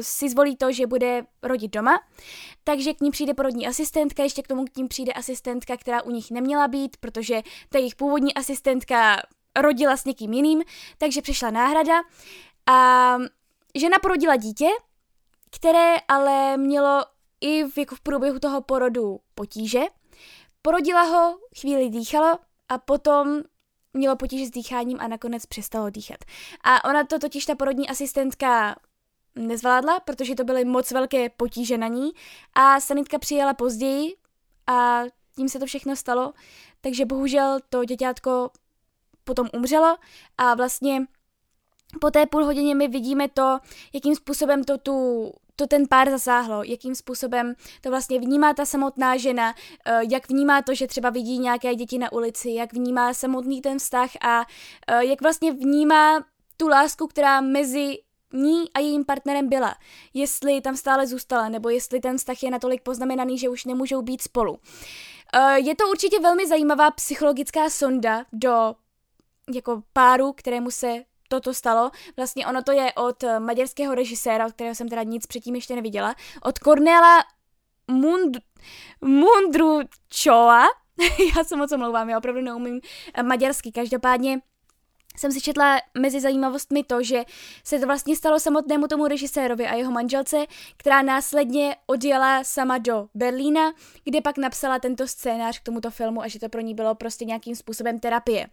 si 0.01 0.29
zvolí 0.29 0.57
to, 0.57 0.73
že 0.73 0.87
bude 0.87 1.23
rodit 1.43 1.73
doma, 1.73 2.01
takže 2.65 2.95
k 2.95 3.01
ní 3.01 3.11
přijde 3.11 3.35
porodní 3.35 3.67
asistentka, 3.67 4.23
ještě 4.23 4.43
k 4.43 4.49
tomu 4.49 4.65
k 4.65 4.77
ní 4.77 4.89
přijde 4.89 5.13
asistentka, 5.13 5.77
která 5.77 6.03
u 6.03 6.11
nich 6.11 6.31
neměla 6.31 6.69
být, 6.69 6.97
protože 6.97 7.43
ta 7.69 7.79
jejich 7.79 7.95
původní 7.97 8.35
asistentka 8.35 9.17
rodila 9.61 9.97
s 9.97 10.05
někým 10.05 10.33
jiným, 10.33 10.63
takže 10.99 11.23
přišla 11.23 11.51
náhrada 11.51 11.95
a 12.67 13.17
žena 13.75 13.99
porodila 14.03 14.37
dítě, 14.37 14.69
které 15.51 15.97
ale 16.09 16.57
mělo 16.57 17.05
i 17.41 17.65
v, 17.65 17.79
jako 17.79 17.95
v 17.95 18.01
průběhu 18.01 18.39
toho 18.39 18.61
porodu 18.61 19.21
potíže. 19.35 19.81
Porodila 20.63 21.03
ho, 21.03 21.39
chvíli 21.61 21.91
dýchalo 21.91 22.39
a 22.69 22.79
potom 22.79 23.43
mělo 23.99 24.17
potíže 24.17 24.47
s 24.47 24.51
dýcháním 24.51 25.01
a 25.01 25.09
nakonec 25.09 25.47
přestalo 25.47 25.91
dýchat. 25.91 26.19
A 26.65 26.85
ona 26.85 27.05
to 27.05 27.19
totiž 27.19 27.47
ta 27.47 27.55
porodní 27.55 27.89
asistentka 27.89 28.77
nezvládla, 29.35 30.01
protože 30.01 30.35
to 30.35 30.45
byly 30.45 30.65
moc 30.65 30.91
velké 30.91 31.29
potíže 31.29 31.79
na 31.79 31.87
ní 31.87 32.11
a 32.55 32.81
sanitka 32.81 33.19
přijela 33.19 33.55
později 33.55 34.15
a 34.67 35.03
tím 35.37 35.49
se 35.49 35.59
to 35.59 35.67
všechno 35.67 35.97
stalo, 35.97 36.33
takže 36.81 37.05
bohužel 37.05 37.59
to 37.69 37.85
děťátko 37.85 38.51
potom 39.25 39.49
umřelo 39.53 39.97
a 40.39 40.55
vlastně 40.55 41.07
po 42.01 42.11
té 42.11 42.27
půl 42.27 42.45
hodině 42.45 42.75
my 42.75 42.89
vidíme 42.89 43.29
to, 43.29 43.59
jakým 43.93 44.15
způsobem 44.15 44.65
to 44.65 44.79
tu 44.79 45.31
to 45.59 45.67
ten 45.67 45.89
pár 45.89 46.11
zasáhlo, 46.11 46.63
jakým 46.63 46.95
způsobem 46.95 47.55
to 47.81 47.91
vlastně 47.91 48.21
vnímá 48.21 48.55
ta 48.55 48.65
samotná 48.65 49.17
žena, 49.17 49.55
eh, 49.85 50.01
jak 50.11 50.29
vnímá 50.29 50.63
to, 50.63 50.75
že 50.75 50.87
třeba 50.87 51.11
vidí 51.11 51.39
nějaké 51.39 51.75
děti 51.75 51.99
na 51.99 52.13
ulici, 52.13 52.51
jak 52.51 52.73
vnímá 52.73 53.15
samotný 53.15 53.61
ten 53.61 53.79
vztah 53.79 54.11
a 54.21 54.47
eh, 54.87 55.05
jak 55.05 55.21
vlastně 55.23 55.53
vnímá 55.53 56.25
tu 56.57 56.69
lásku, 56.69 57.07
která 57.07 57.41
mezi 57.41 57.99
ní 58.33 58.73
a 58.75 58.81
jejím 58.81 59.05
partnerem 59.05 59.49
byla. 59.49 59.75
Jestli 60.15 60.61
tam 60.61 60.77
stále 60.77 61.07
zůstala, 61.07 61.49
nebo 61.49 61.69
jestli 61.69 62.01
ten 62.01 62.19
vztah 62.19 62.43
je 62.43 62.51
natolik 62.51 62.83
poznamenaný, 62.83 63.39
že 63.39 63.49
už 63.49 63.65
nemůžou 63.65 64.03
být 64.03 64.23
spolu. 64.23 64.59
Eh, 65.35 65.59
je 65.59 65.77
to 65.77 65.89
určitě 65.89 66.21
velmi 66.21 66.47
zajímavá 66.47 66.91
psychologická 66.91 67.71
sonda 67.71 68.25
do 68.33 68.75
jako 69.55 69.83
páru, 69.93 70.33
kterému 70.33 70.71
se 70.71 71.05
toto 71.29 71.55
stalo. 71.55 71.91
Vlastně 72.17 72.47
ono 72.47 72.63
to 72.63 72.73
je 72.73 72.93
od 72.93 73.23
eh, 73.23 73.41
maďarského 73.41 73.95
režiséra, 73.95 74.47
od 74.47 74.53
kterého 74.53 74.75
jsem 74.75 74.89
teda 74.89 75.03
nic 75.03 75.27
předtím 75.27 75.55
ještě 75.55 75.75
neviděla, 75.75 76.15
od 76.43 76.59
Cornela 76.59 77.19
Mund, 77.91 78.37
Mundručova. 79.01 80.65
já 81.37 81.45
se 81.45 81.57
moc 81.57 81.73
omlouvám, 81.73 82.11
já 82.11 82.19
opravdu 82.19 82.41
neumím 82.41 82.81
eh, 83.15 83.23
maďarsky. 83.23 83.73
Každopádně 83.73 84.41
jsem 85.19 85.33
si 85.33 85.41
četla 85.41 85.79
mezi 85.99 86.21
zajímavostmi 86.21 86.85
to, 86.85 87.03
že 87.03 87.25
se 87.65 87.79
to 87.79 87.87
vlastně 87.87 88.17
stalo 88.17 88.41
samotnému 88.41 88.87
tomu 88.87 89.07
režisérovi 89.07 89.67
a 89.67 89.75
jeho 89.75 89.93
manželce, 89.93 90.47
která 90.77 91.03
následně 91.03 91.77
odjela 91.87 92.45
sama 92.45 92.79
do 92.79 93.09
Berlína, 93.15 93.73
kde 94.05 94.21
pak 94.21 94.39
napsala 94.39 94.79
tento 94.79 95.09
scénář 95.09 95.59
k 95.59 95.63
tomuto 95.63 95.91
filmu 95.91 96.23
a 96.23 96.29
že 96.29 96.39
to 96.39 96.49
pro 96.49 96.61
ní 96.61 96.75
bylo 96.75 96.95
prostě 96.95 97.25
nějakým 97.25 97.57
způsobem 97.57 98.01
terapie. 98.01 98.47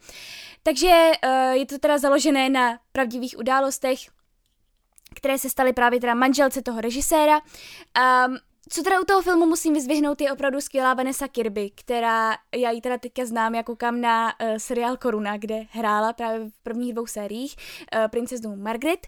Takže 0.63 1.11
uh, 1.25 1.51
je 1.51 1.65
to 1.65 1.79
teda 1.79 1.97
založené 1.97 2.49
na 2.49 2.79
pravdivých 2.91 3.37
událostech, 3.37 3.99
které 5.15 5.37
se 5.37 5.49
staly 5.49 5.73
právě 5.73 5.99
teda 5.99 6.13
manželce 6.13 6.61
toho 6.61 6.81
režiséra. 6.81 7.41
Um, 8.27 8.37
co 8.69 8.83
teda 8.83 9.01
u 9.01 9.05
toho 9.05 9.21
filmu 9.21 9.45
musím 9.45 9.73
vyzvihnout, 9.73 10.21
je 10.21 10.33
opravdu 10.33 10.61
skvělá 10.61 10.93
Vanessa 10.93 11.27
Kirby, 11.27 11.71
která, 11.75 12.37
já 12.55 12.71
ji 12.71 12.81
teda 12.81 12.97
teďka 12.97 13.25
znám 13.25 13.55
jako 13.55 13.75
kam 13.75 14.01
na 14.01 14.33
uh, 14.41 14.55
seriál 14.57 14.97
Koruna, 14.97 15.37
kde 15.37 15.65
hrála 15.69 16.13
právě 16.13 16.49
v 16.49 16.63
prvních 16.63 16.93
dvou 16.93 17.07
sériích 17.07 17.55
uh, 17.95 18.07
princeznu 18.07 18.55
Margaret 18.55 19.07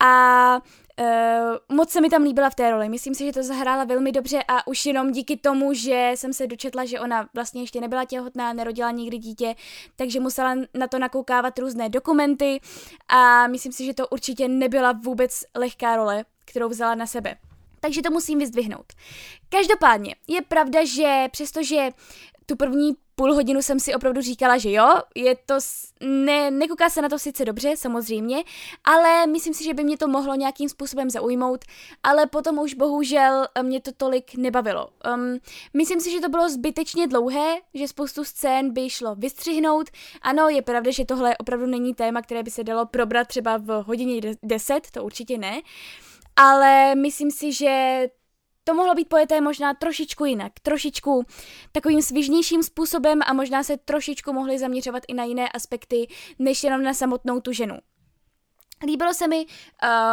a 0.00 0.60
Uh, 1.00 1.76
moc 1.76 1.90
se 1.90 2.00
mi 2.00 2.08
tam 2.08 2.22
líbila 2.22 2.50
v 2.50 2.54
té 2.54 2.70
roli. 2.70 2.88
Myslím 2.88 3.14
si, 3.14 3.24
že 3.24 3.32
to 3.32 3.42
zahrála 3.42 3.84
velmi 3.84 4.12
dobře 4.12 4.42
a 4.48 4.66
už 4.66 4.86
jenom 4.86 5.12
díky 5.12 5.36
tomu, 5.36 5.74
že 5.74 6.12
jsem 6.14 6.32
se 6.32 6.46
dočetla, 6.46 6.84
že 6.84 7.00
ona 7.00 7.28
vlastně 7.34 7.62
ještě 7.62 7.80
nebyla 7.80 8.04
těhotná, 8.04 8.52
nerodila 8.52 8.90
nikdy 8.90 9.18
dítě, 9.18 9.54
takže 9.96 10.20
musela 10.20 10.54
na 10.74 10.88
to 10.88 10.98
nakoukávat 10.98 11.58
různé 11.58 11.88
dokumenty 11.88 12.60
a 13.08 13.46
myslím 13.46 13.72
si, 13.72 13.84
že 13.84 13.94
to 13.94 14.08
určitě 14.08 14.48
nebyla 14.48 14.92
vůbec 14.92 15.44
lehká 15.56 15.96
role, 15.96 16.24
kterou 16.44 16.68
vzala 16.68 16.94
na 16.94 17.06
sebe. 17.06 17.36
Takže 17.80 18.02
to 18.02 18.10
musím 18.10 18.38
vyzdvihnout. 18.38 18.92
Každopádně 19.48 20.14
je 20.28 20.42
pravda, 20.42 20.80
že 20.84 21.26
přestože 21.30 21.88
tu 22.46 22.56
první 22.56 22.96
půl 23.14 23.34
hodinu 23.34 23.62
jsem 23.62 23.80
si 23.80 23.94
opravdu 23.94 24.20
říkala, 24.20 24.58
že 24.58 24.70
jo, 24.70 24.94
je 25.14 25.36
to, 25.46 25.54
ne, 26.00 26.50
nekouká 26.50 26.90
se 26.90 27.02
na 27.02 27.08
to 27.08 27.18
sice 27.18 27.44
dobře, 27.44 27.76
samozřejmě, 27.76 28.42
ale 28.84 29.26
myslím 29.26 29.54
si, 29.54 29.64
že 29.64 29.74
by 29.74 29.84
mě 29.84 29.96
to 29.98 30.08
mohlo 30.08 30.34
nějakým 30.34 30.68
způsobem 30.68 31.10
zaujmout, 31.10 31.64
ale 32.02 32.26
potom 32.26 32.58
už 32.58 32.74
bohužel 32.74 33.46
mě 33.62 33.80
to 33.80 33.92
tolik 33.92 34.34
nebavilo. 34.34 34.88
Um, 35.14 35.38
myslím 35.74 36.00
si, 36.00 36.10
že 36.10 36.20
to 36.20 36.28
bylo 36.28 36.48
zbytečně 36.48 37.06
dlouhé, 37.06 37.56
že 37.74 37.88
spoustu 37.88 38.24
scén 38.24 38.72
by 38.72 38.90
šlo 38.90 39.14
vystřihnout. 39.14 39.90
Ano, 40.22 40.48
je 40.48 40.62
pravda, 40.62 40.90
že 40.90 41.04
tohle 41.04 41.36
opravdu 41.36 41.66
není 41.66 41.94
téma, 41.94 42.22
které 42.22 42.42
by 42.42 42.50
se 42.50 42.64
dalo 42.64 42.86
probrat 42.86 43.28
třeba 43.28 43.56
v 43.56 43.84
hodině 43.86 44.20
10, 44.42 44.90
to 44.90 45.04
určitě 45.04 45.38
ne, 45.38 45.60
ale 46.38 46.94
myslím 46.94 47.30
si, 47.30 47.52
že 47.52 48.04
to 48.64 48.74
mohlo 48.74 48.94
být 48.94 49.08
pojeté 49.08 49.40
možná 49.40 49.74
trošičku 49.74 50.24
jinak, 50.24 50.52
trošičku 50.62 51.24
takovým 51.72 52.02
svižnějším 52.02 52.62
způsobem 52.62 53.20
a 53.26 53.32
možná 53.32 53.62
se 53.62 53.76
trošičku 53.76 54.32
mohli 54.32 54.58
zaměřovat 54.58 55.02
i 55.08 55.14
na 55.14 55.24
jiné 55.24 55.48
aspekty, 55.48 56.06
než 56.38 56.64
jenom 56.64 56.82
na 56.82 56.94
samotnou 56.94 57.40
tu 57.40 57.52
ženu. 57.52 57.78
Líbilo 58.86 59.14
se 59.14 59.28
mi, 59.28 59.46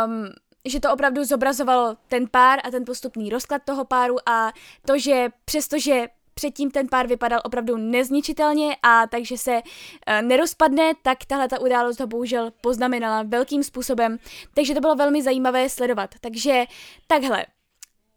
um, 0.05 0.29
že 0.65 0.79
to 0.79 0.93
opravdu 0.93 1.23
zobrazovalo 1.23 1.97
ten 2.07 2.27
pár 2.31 2.59
a 2.63 2.71
ten 2.71 2.85
postupný 2.85 3.29
rozklad 3.29 3.61
toho 3.65 3.85
páru 3.85 4.29
a 4.29 4.51
to, 4.85 4.97
že 4.99 5.29
přestože 5.45 6.07
předtím 6.35 6.71
ten 6.71 6.87
pár 6.87 7.07
vypadal 7.07 7.41
opravdu 7.43 7.77
nezničitelně 7.77 8.75
a 8.83 9.07
takže 9.07 9.37
se 9.37 9.51
uh, 9.51 10.21
nerozpadne, 10.21 10.91
tak 11.01 11.25
tahle 11.25 11.47
ta 11.47 11.59
událost 11.59 11.99
ho 11.99 12.07
bohužel 12.07 12.51
poznamenala 12.61 13.23
velkým 13.23 13.63
způsobem, 13.63 14.17
takže 14.53 14.73
to 14.73 14.79
bylo 14.79 14.95
velmi 14.95 15.23
zajímavé 15.23 15.69
sledovat. 15.69 16.15
Takže 16.21 16.65
takhle, 17.07 17.45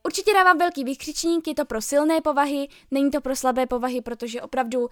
Určitě 0.07 0.33
dávám 0.35 0.59
velký 0.59 0.85
vykřičník, 0.85 1.49
je 1.49 1.55
to 1.55 1.65
pro 1.65 1.83
silné 1.83 2.21
povahy, 2.21 2.69
není 2.91 3.11
to 3.11 3.21
pro 3.21 3.37
slabé 3.37 3.67
povahy, 3.67 4.01
protože 4.01 4.43
opravdu 4.43 4.89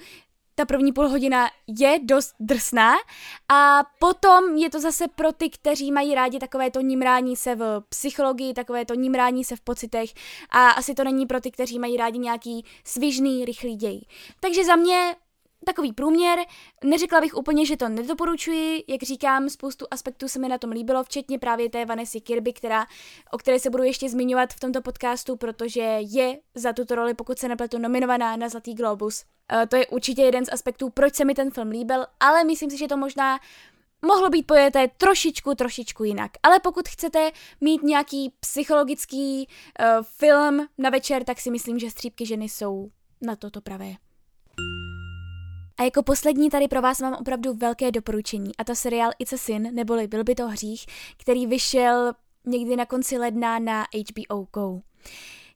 ta 0.58 0.64
první 0.64 0.92
půl 0.92 1.08
hodina 1.08 1.50
je 1.66 1.98
dost 2.02 2.34
drsná 2.40 2.92
a 3.48 3.82
potom 3.98 4.56
je 4.56 4.70
to 4.70 4.80
zase 4.80 5.08
pro 5.08 5.32
ty, 5.32 5.50
kteří 5.50 5.92
mají 5.92 6.14
rádi 6.14 6.38
takové 6.38 6.70
to 6.70 6.80
nímrání 6.80 7.36
se 7.36 7.54
v 7.54 7.82
psychologii, 7.88 8.54
takové 8.54 8.84
to 8.84 8.94
nímrání 8.94 9.44
se 9.44 9.56
v 9.56 9.60
pocitech 9.60 10.10
a 10.50 10.68
asi 10.68 10.94
to 10.94 11.04
není 11.04 11.26
pro 11.26 11.40
ty, 11.40 11.50
kteří 11.50 11.78
mají 11.78 11.96
rádi 11.96 12.18
nějaký 12.18 12.64
svižný, 12.84 13.44
rychlý 13.44 13.76
děj. 13.76 14.00
Takže 14.40 14.64
za 14.64 14.76
mě 14.76 15.16
takový 15.64 15.92
průměr. 15.92 16.38
Neřekla 16.84 17.20
bych 17.20 17.34
úplně, 17.34 17.66
že 17.66 17.76
to 17.76 17.88
nedoporučuji, 17.88 18.84
jak 18.88 19.02
říkám, 19.02 19.48
spoustu 19.48 19.86
aspektů 19.90 20.28
se 20.28 20.38
mi 20.38 20.48
na 20.48 20.58
tom 20.58 20.70
líbilo, 20.70 21.04
včetně 21.04 21.38
právě 21.38 21.70
té 21.70 21.84
Vanessy 21.84 22.20
Kirby, 22.20 22.52
která, 22.52 22.86
o 23.30 23.38
které 23.38 23.58
se 23.58 23.70
budu 23.70 23.82
ještě 23.82 24.08
zmiňovat 24.08 24.52
v 24.52 24.60
tomto 24.60 24.82
podcastu, 24.82 25.36
protože 25.36 25.80
je 26.00 26.38
za 26.54 26.72
tuto 26.72 26.94
roli, 26.94 27.14
pokud 27.14 27.38
se 27.38 27.48
nepletu, 27.48 27.78
nominovaná 27.78 28.36
na 28.36 28.48
Zlatý 28.48 28.74
Globus. 28.74 29.24
Uh, 29.52 29.66
to 29.66 29.76
je 29.76 29.86
určitě 29.86 30.22
jeden 30.22 30.44
z 30.44 30.52
aspektů, 30.52 30.90
proč 30.90 31.14
se 31.14 31.24
mi 31.24 31.34
ten 31.34 31.50
film 31.50 31.68
líbil, 31.68 32.06
ale 32.20 32.44
myslím 32.44 32.70
si, 32.70 32.78
že 32.78 32.88
to 32.88 32.96
možná 32.96 33.38
mohlo 34.06 34.30
být 34.30 34.46
pojeté 34.46 34.88
trošičku, 34.88 35.54
trošičku 35.54 36.04
jinak. 36.04 36.30
Ale 36.42 36.60
pokud 36.60 36.88
chcete 36.88 37.30
mít 37.60 37.82
nějaký 37.82 38.32
psychologický 38.40 39.48
uh, 39.48 39.86
film 40.02 40.66
na 40.78 40.90
večer, 40.90 41.24
tak 41.24 41.40
si 41.40 41.50
myslím, 41.50 41.78
že 41.78 41.90
Střípky 41.90 42.26
ženy 42.26 42.44
jsou 42.44 42.90
na 43.22 43.36
toto 43.36 43.60
pravé. 43.60 43.94
A 45.78 45.82
jako 45.82 46.02
poslední 46.02 46.50
tady 46.50 46.68
pro 46.68 46.82
vás 46.82 47.00
mám 47.00 47.14
opravdu 47.14 47.54
velké 47.54 47.90
doporučení, 47.90 48.56
a 48.58 48.64
to 48.64 48.74
seriál 48.74 49.10
It's 49.18 49.32
a 49.32 49.36
Sin, 49.36 49.74
neboli 49.74 50.06
Byl 50.06 50.24
by 50.24 50.34
to 50.34 50.48
hřích, 50.48 50.86
který 51.16 51.46
vyšel 51.46 52.12
někdy 52.46 52.76
na 52.76 52.86
konci 52.86 53.18
ledna 53.18 53.58
na 53.58 53.82
HBO 53.82 54.46
Go. 54.52 54.80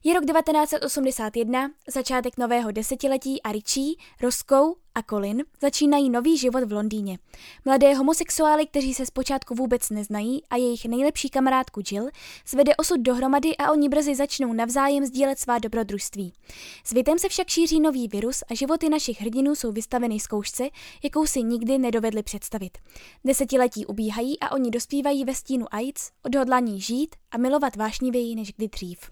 Je 0.03 0.13
rok 0.13 0.25
1981, 0.25 1.71
začátek 1.87 2.37
nového 2.37 2.71
desetiletí 2.71 3.41
a 3.41 3.51
Richie, 3.51 3.95
Roscoe 4.21 4.80
a 4.95 5.03
Colin 5.03 5.43
začínají 5.61 6.09
nový 6.09 6.37
život 6.37 6.63
v 6.63 6.71
Londýně. 6.71 7.19
Mladé 7.65 7.93
homosexuály, 7.93 8.67
kteří 8.67 8.93
se 8.93 9.05
zpočátku 9.05 9.55
vůbec 9.55 9.89
neznají 9.89 10.43
a 10.49 10.55
jejich 10.55 10.85
nejlepší 10.85 11.29
kamarádku 11.29 11.81
Jill, 11.91 12.09
svede 12.45 12.75
osud 12.75 12.99
dohromady 12.99 13.57
a 13.57 13.71
oni 13.71 13.89
brzy 13.89 14.15
začnou 14.15 14.53
navzájem 14.53 15.05
sdílet 15.05 15.39
svá 15.39 15.59
dobrodružství. 15.59 16.33
Světem 16.83 17.19
se 17.19 17.29
však 17.29 17.47
šíří 17.47 17.79
nový 17.79 18.07
virus 18.07 18.43
a 18.49 18.55
životy 18.55 18.89
našich 18.89 19.21
hrdinů 19.21 19.55
jsou 19.55 19.71
vystaveny 19.71 20.19
zkoušce, 20.19 20.63
jakou 21.03 21.25
si 21.25 21.43
nikdy 21.43 21.77
nedovedli 21.77 22.23
představit. 22.23 22.77
Desetiletí 23.25 23.85
ubíhají 23.85 24.39
a 24.39 24.51
oni 24.51 24.71
dospívají 24.71 25.25
ve 25.25 25.35
stínu 25.35 25.65
AIDS, 25.71 26.11
odhodlaní 26.23 26.81
žít 26.81 27.15
a 27.31 27.37
milovat 27.37 27.75
vášnivěji 27.75 28.35
než 28.35 28.53
kdy 28.53 28.67
dřív. 28.67 29.11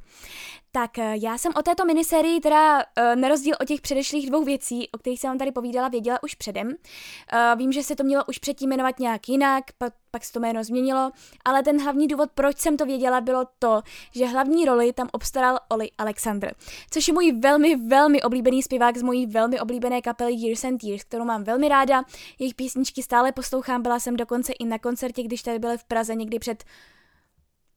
Tak 0.72 1.00
eh, 1.00 1.16
já 1.22 1.38
jsem 1.38 1.52
o 1.56 1.62
této 1.62 1.86
minisérii 1.86 2.40
teda 2.40 2.78
uh, 2.78 3.16
na 3.16 3.28
rozdíl 3.30 3.56
od 3.62 3.68
těch 3.68 3.82
předešlých 3.82 4.30
dvou 4.30 4.44
věcí, 4.44 4.90
o 4.92 4.98
kterých 4.98 5.20
jsem 5.20 5.30
vám 5.30 5.38
tady 5.38 5.52
povídala, 5.52 5.69
věděla 5.90 6.24
už 6.24 6.36
předem. 6.36 6.68
Uh, 6.68 7.58
vím, 7.58 7.72
že 7.72 7.84
se 7.84 7.96
to 7.96 8.04
mělo 8.04 8.24
už 8.30 8.38
předtím 8.38 8.70
jmenovat 8.70 9.00
nějak 9.00 9.30
jinak, 9.30 9.64
pak, 9.78 9.94
pak 10.12 10.24
se 10.24 10.34
to 10.34 10.40
jméno 10.40 10.64
změnilo, 10.64 11.12
ale 11.46 11.64
ten 11.64 11.82
hlavní 11.82 12.08
důvod, 12.08 12.30
proč 12.34 12.58
jsem 12.58 12.78
to 12.78 12.86
věděla, 12.86 13.22
bylo 13.22 13.46
to, 13.60 13.82
že 14.16 14.26
hlavní 14.26 14.66
roli 14.66 14.94
tam 14.94 15.10
obstaral 15.12 15.60
Oli 15.70 15.90
Alexander, 15.98 16.56
což 16.92 17.08
je 17.08 17.14
můj 17.14 17.32
velmi, 17.32 17.76
velmi 17.76 18.22
oblíbený 18.22 18.64
zpěvák 18.64 18.98
z 18.98 19.02
mojí 19.02 19.26
velmi 19.26 19.60
oblíbené 19.60 20.02
kapely 20.02 20.34
Years 20.34 20.64
and 20.64 20.84
Years, 20.84 21.04
kterou 21.04 21.26
mám 21.26 21.44
velmi 21.44 21.70
ráda. 21.70 22.04
Jejich 22.40 22.56
písničky 22.56 23.04
stále 23.04 23.32
poslouchám, 23.32 23.82
byla 23.82 24.00
jsem 24.00 24.18
dokonce 24.18 24.54
i 24.54 24.66
na 24.66 24.80
koncertě, 24.80 25.24
když 25.24 25.42
tady 25.42 25.60
byly 25.60 25.78
v 25.78 25.84
Praze 25.84 26.16
někdy 26.16 26.40
před 26.40 26.64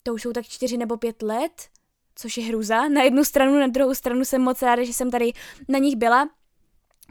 to 0.02 0.14
už 0.14 0.22
jsou 0.22 0.32
tak 0.32 0.46
čtyři 0.46 0.76
nebo 0.76 0.96
pět 0.96 1.22
let, 1.22 1.68
což 2.14 2.36
je 2.36 2.44
hruza. 2.44 2.88
Na 2.88 3.02
jednu 3.02 3.24
stranu, 3.24 3.58
na 3.58 3.66
druhou 3.66 3.94
stranu 3.94 4.24
jsem 4.24 4.42
moc 4.42 4.62
ráda, 4.62 4.84
že 4.84 4.92
jsem 4.92 5.10
tady 5.10 5.32
na 5.68 5.78
nich 5.78 5.96
byla, 5.96 6.28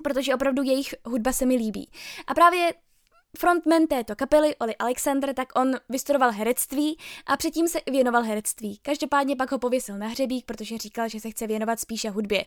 protože 0.04 0.36
opravdu 0.36 0.64
jejich 0.64 0.96
hudba 1.06 1.34
se 1.34 1.46
mi 1.46 1.56
líbí. 1.56 1.90
A 2.28 2.34
právě 2.34 2.74
frontman 3.38 3.88
této 3.88 4.16
kapely, 4.16 4.56
Oli 4.56 4.76
Alexander, 4.76 5.34
tak 5.34 5.60
on 5.60 5.72
vystudoval 5.90 6.32
herectví 6.32 6.98
a 7.26 7.38
předtím 7.38 7.68
se 7.68 7.80
věnoval 7.92 8.24
herectví. 8.24 8.80
Každopádně 8.82 9.36
pak 9.36 9.52
ho 9.52 9.60
pověsil 9.60 9.98
na 9.98 10.08
hřebík, 10.08 10.46
protože 10.46 10.78
říkal, 10.78 11.10
že 11.10 11.20
se 11.20 11.30
chce 11.30 11.48
věnovat 11.48 11.80
spíše 11.80 12.10
hudbě. 12.10 12.46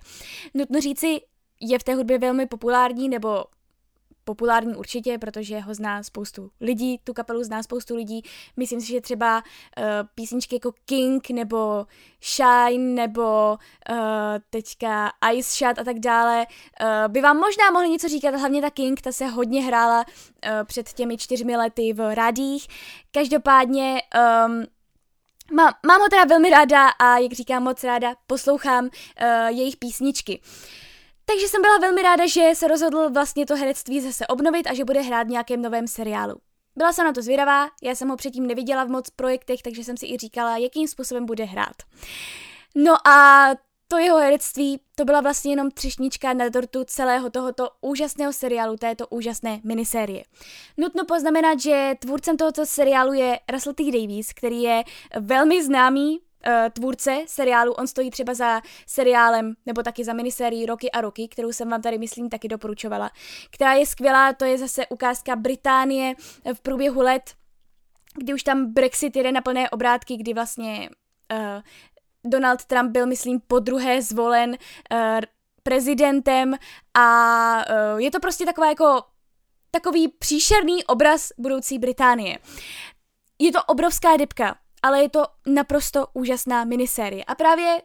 Nutno 0.55 0.81
říci, 0.81 1.21
je 1.61 1.79
v 1.79 1.85
té 1.85 1.95
hudbě 1.95 2.19
velmi 2.19 2.47
populární, 2.47 3.09
nebo 3.09 3.45
populární 4.25 4.77
určitě, 4.77 5.19
protože 5.19 5.61
ho 5.61 5.75
zná 5.75 6.03
spoustu 6.03 6.51
lidí, 6.61 7.01
tu 7.05 7.13
kapelu 7.13 7.45
zná 7.45 7.63
spoustu 7.63 7.97
lidí. 7.97 8.23
Myslím 8.57 8.81
si, 8.81 8.87
že 8.87 9.01
třeba 9.01 9.37
uh, 9.37 9.85
písničky 10.15 10.57
jako 10.57 10.73
King 10.85 11.31
nebo 11.31 11.87
Shine 12.23 12.95
nebo 12.95 13.59
uh, 13.91 13.97
teďka 14.51 15.13
Ice 15.35 15.59
Shot 15.59 15.79
a 15.79 15.85
tak 15.85 15.99
dále 15.99 16.47
uh, 16.47 17.13
by 17.13 17.21
vám 17.21 17.37
možná 17.37 17.71
mohli 17.71 17.89
něco 17.89 18.09
říkat, 18.09 18.35
hlavně 18.35 18.63
ta 18.63 18.71
King, 18.71 19.01
ta 19.01 19.13
se 19.13 19.27
hodně 19.27 19.63
hrála 19.63 20.05
uh, 20.05 20.51
před 20.65 20.93
těmi 20.93 21.17
čtyřmi 21.19 21.57
lety 21.57 21.93
v 21.93 22.15
radích. 22.15 22.67
Každopádně 23.13 24.03
um, 24.47 24.65
Mám, 25.53 25.73
mám 25.87 26.01
ho 26.01 26.09
teda 26.09 26.25
velmi 26.25 26.51
ráda 26.51 26.89
a 26.89 27.19
jak 27.19 27.33
říkám 27.33 27.63
moc 27.63 27.85
ráda, 27.85 28.15
poslouchám 28.27 28.85
uh, 28.85 28.91
jejich 29.47 29.77
písničky. 29.77 30.41
Uh, 30.41 30.84
takže 31.25 31.49
jsem 31.49 31.63
byla 31.63 31.79
velmi 31.79 32.03
ráda, 32.03 32.27
že 32.27 32.51
se 32.55 32.69
rozhodl 32.69 33.11
vlastně 33.11 33.47
to 33.47 33.57
herectví 33.57 34.01
zase 34.01 34.27
obnovit 34.27 34.67
a 34.67 34.75
že 34.75 34.85
bude 34.85 35.01
hrát 35.01 35.27
v 35.27 35.31
nějakém 35.31 35.63
novém 35.63 35.87
seriálu. 35.87 36.35
Byla 36.77 36.93
jsem 36.93 37.05
na 37.05 37.13
to 37.13 37.23
zvědavá, 37.23 37.69
já 37.83 37.95
jsem 37.95 38.09
ho 38.09 38.17
předtím 38.17 38.47
neviděla 38.47 38.85
v 38.85 38.89
moc 38.89 39.11
projektech, 39.11 39.63
takže 39.63 39.85
jsem 39.85 39.97
si 39.97 40.07
i 40.07 40.19
říkala, 40.19 40.57
jakým 40.57 40.89
způsobem 40.89 41.27
bude 41.27 41.45
hrát. 41.45 41.77
No 42.75 43.09
a 43.09 43.51
to 43.89 43.99
jeho 43.99 44.19
herectví, 44.19 44.81
to 44.95 45.05
byla 45.05 45.21
vlastně 45.21 45.53
jenom 45.53 45.71
třešnička 45.71 46.33
na 46.33 46.49
dortu 46.49 46.85
celého 46.85 47.31
tohoto 47.31 47.69
úžasného 47.81 48.33
seriálu, 48.33 48.77
této 48.77 49.07
úžasné 49.07 49.61
minisérie. 49.65 50.25
Nutno 50.77 51.05
poznamenat, 51.05 51.61
že 51.61 51.95
tvůrcem 51.99 52.37
tohoto 52.37 52.67
seriálu 52.67 53.13
je 53.13 53.41
Russell 53.53 53.75
T. 53.75 53.91
Davies, 53.91 54.33
který 54.33 54.63
je 54.63 54.85
velmi 55.21 55.65
známý 55.65 56.21
tvůrce 56.73 57.25
seriálu. 57.27 57.73
On 57.73 57.87
stojí 57.87 58.11
třeba 58.11 58.35
za 58.35 58.61
seriálem 58.87 59.55
nebo 59.67 59.83
taky 59.83 60.05
za 60.05 60.13
minisérií 60.13 60.67
Roky 60.67 60.91
a 60.91 61.01
roky, 61.01 61.29
kterou 61.29 61.53
jsem 61.53 61.71
vám 61.71 61.83
tady, 61.83 61.99
myslím, 61.99 62.29
taky 62.29 62.49
doporučovala, 62.49 63.11
která 63.51 63.73
je 63.73 63.87
skvělá, 63.87 64.33
to 64.33 64.45
je 64.45 64.59
zase 64.59 64.87
ukázka 64.87 65.37
Británie 65.37 66.15
v 66.55 66.61
průběhu 66.61 67.01
let, 67.01 67.35
kdy 68.17 68.35
už 68.35 68.43
tam 68.43 68.73
Brexit 68.73 69.17
jede 69.17 69.33
na 69.33 69.41
plné 69.41 69.71
obrátky, 69.71 70.17
kdy 70.17 70.35
vlastně 70.35 70.89
uh, 71.33 71.63
Donald 72.25 72.65
Trump 72.65 72.91
byl, 72.91 73.07
myslím, 73.07 73.41
po 73.41 73.59
druhé 73.59 74.03
zvolen 74.03 74.51
uh, 74.51 75.21
prezidentem 75.63 76.55
a 76.95 77.57
uh, 77.93 78.01
je 78.01 78.11
to 78.11 78.21
prostě 78.21 78.45
taková 78.47 78.69
jako 78.69 79.03
takový 79.71 80.09
příšerný 80.09 80.85
obraz 80.85 81.29
budoucí 81.39 81.79
Británie. 81.79 82.39
Je 83.39 83.53
to 83.53 83.65
obrovská 83.65 84.17
depka, 84.17 84.57
ale 84.85 85.03
je 85.03 85.09
to 85.09 85.25
naprosto 85.47 86.07
úžasná 86.13 86.65
minisérie. 86.65 87.25
A 87.25 87.35
právě 87.35 87.83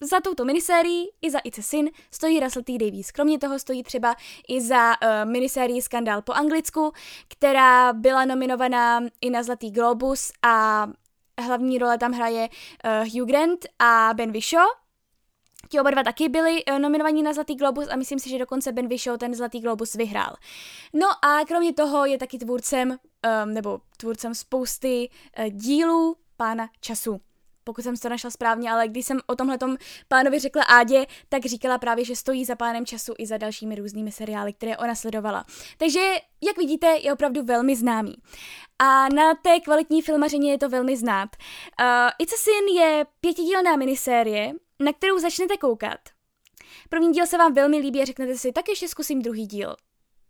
za 0.00 0.20
touto 0.20 0.44
minisérií 0.44 1.08
i 1.22 1.30
za 1.30 1.38
It's 1.38 1.58
a 1.58 1.62
Sin 1.62 1.90
stojí 2.10 2.40
Russell 2.40 2.64
T. 2.64 2.78
Davies. 2.78 3.10
Kromě 3.10 3.38
toho 3.38 3.58
stojí 3.58 3.82
třeba 3.82 4.16
i 4.48 4.60
za 4.60 4.90
uh, 4.90 5.30
minisérii 5.30 5.82
Skandál 5.82 6.22
po 6.22 6.32
anglicku, 6.32 6.92
která 7.28 7.92
byla 7.92 8.24
nominovaná 8.24 9.00
i 9.20 9.30
na 9.30 9.42
Zlatý 9.42 9.70
Globus 9.70 10.32
a 10.42 10.86
hlavní 11.40 11.78
role 11.78 11.98
tam 11.98 12.12
hraje 12.12 12.48
uh, 12.48 13.08
Hugh 13.08 13.28
Grant 13.28 13.66
a 13.78 14.10
Ben 14.14 14.32
Whishaw. 14.32 14.83
Ti 15.68 15.80
oba 15.80 15.90
dva 15.90 16.02
taky 16.02 16.28
byli 16.28 16.64
uh, 16.64 16.78
nominovaní 16.78 17.22
na 17.22 17.32
Zlatý 17.32 17.54
Globus 17.54 17.88
a 17.88 17.96
myslím 17.96 18.18
si, 18.18 18.30
že 18.30 18.38
dokonce 18.38 18.72
Ben 18.72 18.88
Whishaw 18.88 19.18
ten 19.18 19.34
Zlatý 19.34 19.60
Globus 19.60 19.94
vyhrál. 19.94 20.36
No 20.92 21.06
a 21.24 21.44
kromě 21.44 21.72
toho 21.72 22.04
je 22.04 22.18
taky 22.18 22.38
tvůrcem, 22.38 22.90
um, 22.90 23.54
nebo 23.54 23.80
tvůrcem 23.96 24.34
spousty 24.34 25.10
uh, 25.38 25.44
dílů 25.44 26.16
Pána 26.36 26.68
času 26.80 27.20
pokud 27.64 27.82
jsem 27.82 27.96
to 27.96 28.08
našla 28.08 28.30
správně, 28.30 28.70
ale 28.70 28.88
když 28.88 29.06
jsem 29.06 29.20
o 29.26 29.36
tomhle 29.36 29.58
pánovi 30.08 30.38
řekla 30.38 30.62
Ádě, 30.62 31.06
tak 31.28 31.46
říkala 31.46 31.78
právě, 31.78 32.04
že 32.04 32.16
stojí 32.16 32.44
za 32.44 32.56
pánem 32.56 32.86
času 32.86 33.14
i 33.18 33.26
za 33.26 33.36
dalšími 33.36 33.74
různými 33.74 34.12
seriály, 34.12 34.52
které 34.52 34.76
ona 34.76 34.94
sledovala. 34.94 35.44
Takže, 35.78 36.00
jak 36.42 36.56
vidíte, 36.56 36.86
je 36.86 37.12
opravdu 37.12 37.42
velmi 37.42 37.76
známý. 37.76 38.14
A 38.78 39.08
na 39.08 39.34
té 39.34 39.60
kvalitní 39.60 40.02
filmařině 40.02 40.50
je 40.50 40.58
to 40.58 40.68
velmi 40.68 40.96
znát. 40.96 41.28
Uh, 41.80 41.86
It's 42.18 42.34
a 42.34 42.36
Sin 42.36 42.76
je 42.76 43.06
pětidílná 43.20 43.76
minisérie, 43.76 44.52
na 44.80 44.92
kterou 44.92 45.18
začnete 45.18 45.56
koukat. 45.56 46.00
První 46.88 47.12
díl 47.12 47.26
se 47.26 47.38
vám 47.38 47.54
velmi 47.54 47.78
líbí 47.78 48.02
a 48.02 48.04
řeknete 48.04 48.36
si, 48.36 48.52
tak 48.52 48.68
ještě 48.68 48.88
zkusím 48.88 49.22
druhý 49.22 49.46
díl. 49.46 49.76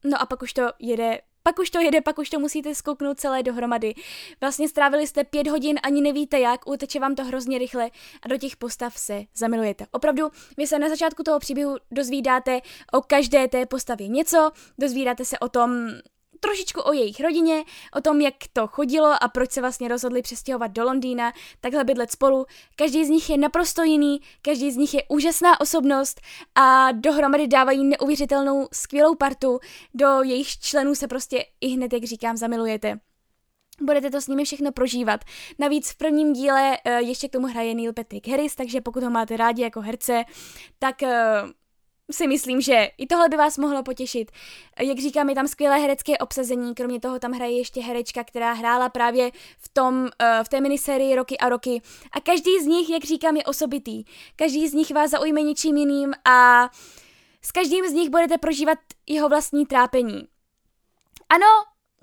No 0.05 0.23
a 0.23 0.27
pak 0.27 0.43
už 0.43 0.53
to 0.53 0.63
jede 0.79 1.21
pak 1.47 1.59
už 1.59 1.71
to 1.71 1.81
jede, 1.81 2.01
pak 2.01 2.19
už 2.19 2.31
to 2.31 2.39
musíte 2.39 2.75
skouknout 2.75 3.21
celé 3.21 3.43
dohromady. 3.43 3.95
Vlastně 4.41 4.69
strávili 4.69 5.07
jste 5.07 5.25
pět 5.25 5.47
hodin, 5.47 5.79
ani 5.83 6.01
nevíte 6.01 6.41
jak, 6.41 6.69
uteče 6.69 7.01
vám 7.01 7.15
to 7.15 7.25
hrozně 7.25 7.59
rychle 7.59 7.91
a 8.23 8.29
do 8.29 8.37
těch 8.37 8.57
postav 8.57 8.99
se 8.99 9.23
zamilujete. 9.37 9.87
Opravdu, 9.91 10.31
vy 10.57 10.67
se 10.67 10.79
na 10.79 10.89
začátku 10.89 11.23
toho 11.23 11.39
příběhu 11.39 11.77
dozvídáte 11.91 12.61
o 12.93 13.01
každé 13.01 13.49
té 13.49 13.67
postavě 13.67 14.09
něco, 14.09 14.51
dozvídáte 14.79 15.25
se 15.25 15.39
o 15.39 15.49
tom, 15.49 15.71
trošičku 16.45 16.81
o 16.81 16.93
jejich 16.93 17.21
rodině, 17.21 17.65
o 17.97 18.01
tom, 18.01 18.21
jak 18.21 18.35
to 18.53 18.67
chodilo 18.67 19.15
a 19.23 19.29
proč 19.29 19.51
se 19.51 19.61
vlastně 19.61 19.89
rozhodli 19.89 20.23
přestěhovat 20.23 20.71
do 20.71 20.85
Londýna, 20.85 21.33
takhle 21.61 21.85
bydlet 21.85 22.11
spolu. 22.11 22.47
Každý 22.77 23.05
z 23.05 23.09
nich 23.09 23.31
je 23.31 23.39
naprosto 23.39 23.83
jiný, 23.83 24.21
každý 24.43 24.73
z 24.73 24.77
nich 24.77 24.95
je 24.95 25.03
úžasná 25.09 25.61
osobnost 25.61 26.21
a 26.55 26.93
dohromady 26.93 27.47
dávají 27.47 27.85
neuvěřitelnou 27.85 28.69
skvělou 28.73 29.15
partu, 29.15 29.59
do 29.95 30.23
jejich 30.23 30.59
členů 30.59 30.95
se 30.95 31.09
prostě 31.09 31.45
i 31.61 31.69
hned, 31.69 31.93
jak 31.93 32.05
říkám, 32.05 32.37
zamilujete. 32.37 32.99
Budete 33.81 34.11
to 34.11 34.21
s 34.21 34.27
nimi 34.27 34.45
všechno 34.45 34.73
prožívat. 34.73 35.21
Navíc 35.59 35.91
v 35.91 35.97
prvním 35.97 36.33
díle 36.33 36.79
uh, 36.87 36.93
ještě 36.93 37.29
k 37.29 37.33
tomu 37.33 37.47
hraje 37.47 37.75
Neil 37.75 37.93
Patrick 37.93 38.29
Harris, 38.29 38.55
takže 38.55 38.81
pokud 38.81 39.03
ho 39.03 39.11
máte 39.11 39.37
rádi 39.37 39.63
jako 39.63 39.81
herce, 39.81 40.25
tak 40.79 41.03
uh, 41.03 41.09
si 42.13 42.27
myslím, 42.27 42.61
že 42.61 42.89
i 42.99 43.07
tohle 43.07 43.29
by 43.29 43.37
vás 43.37 43.59
mohlo 43.59 43.83
potěšit. 43.83 44.33
Jak 44.81 44.99
říkám, 44.99 45.29
je 45.29 45.35
tam 45.35 45.49
skvělé 45.49 45.79
herecké 45.79 46.19
obsazení, 46.19 46.75
kromě 46.75 47.01
toho 47.01 47.19
tam 47.19 47.33
hraje 47.33 47.59
ještě 47.59 47.81
herečka, 47.81 48.25
která 48.25 48.53
hrála 48.53 48.89
právě 48.89 49.31
v, 49.59 49.69
tom, 49.69 50.09
eh, 50.19 50.41
v 50.45 50.49
té 50.49 50.61
minisérii 50.61 51.15
Roky 51.15 51.39
a 51.39 51.49
roky. 51.49 51.83
A 52.13 52.21
každý 52.21 52.61
z 52.61 52.67
nich, 52.67 52.91
jak 52.91 53.05
říkám, 53.05 53.37
je 53.37 53.45
osobitý. 53.45 54.05
Každý 54.37 54.69
z 54.69 54.75
nich 54.75 54.91
vás 54.91 55.11
zaujme 55.11 55.43
něčím 55.43 55.77
jiným 55.77 56.13
a 56.25 56.69
s 57.43 57.53
každým 57.53 57.89
z 57.89 57.93
nich 57.93 58.11
budete 58.11 58.39
prožívat 58.39 58.79
jeho 59.07 59.29
vlastní 59.29 59.67
trápení. 59.67 60.29
Ano, 61.29 61.47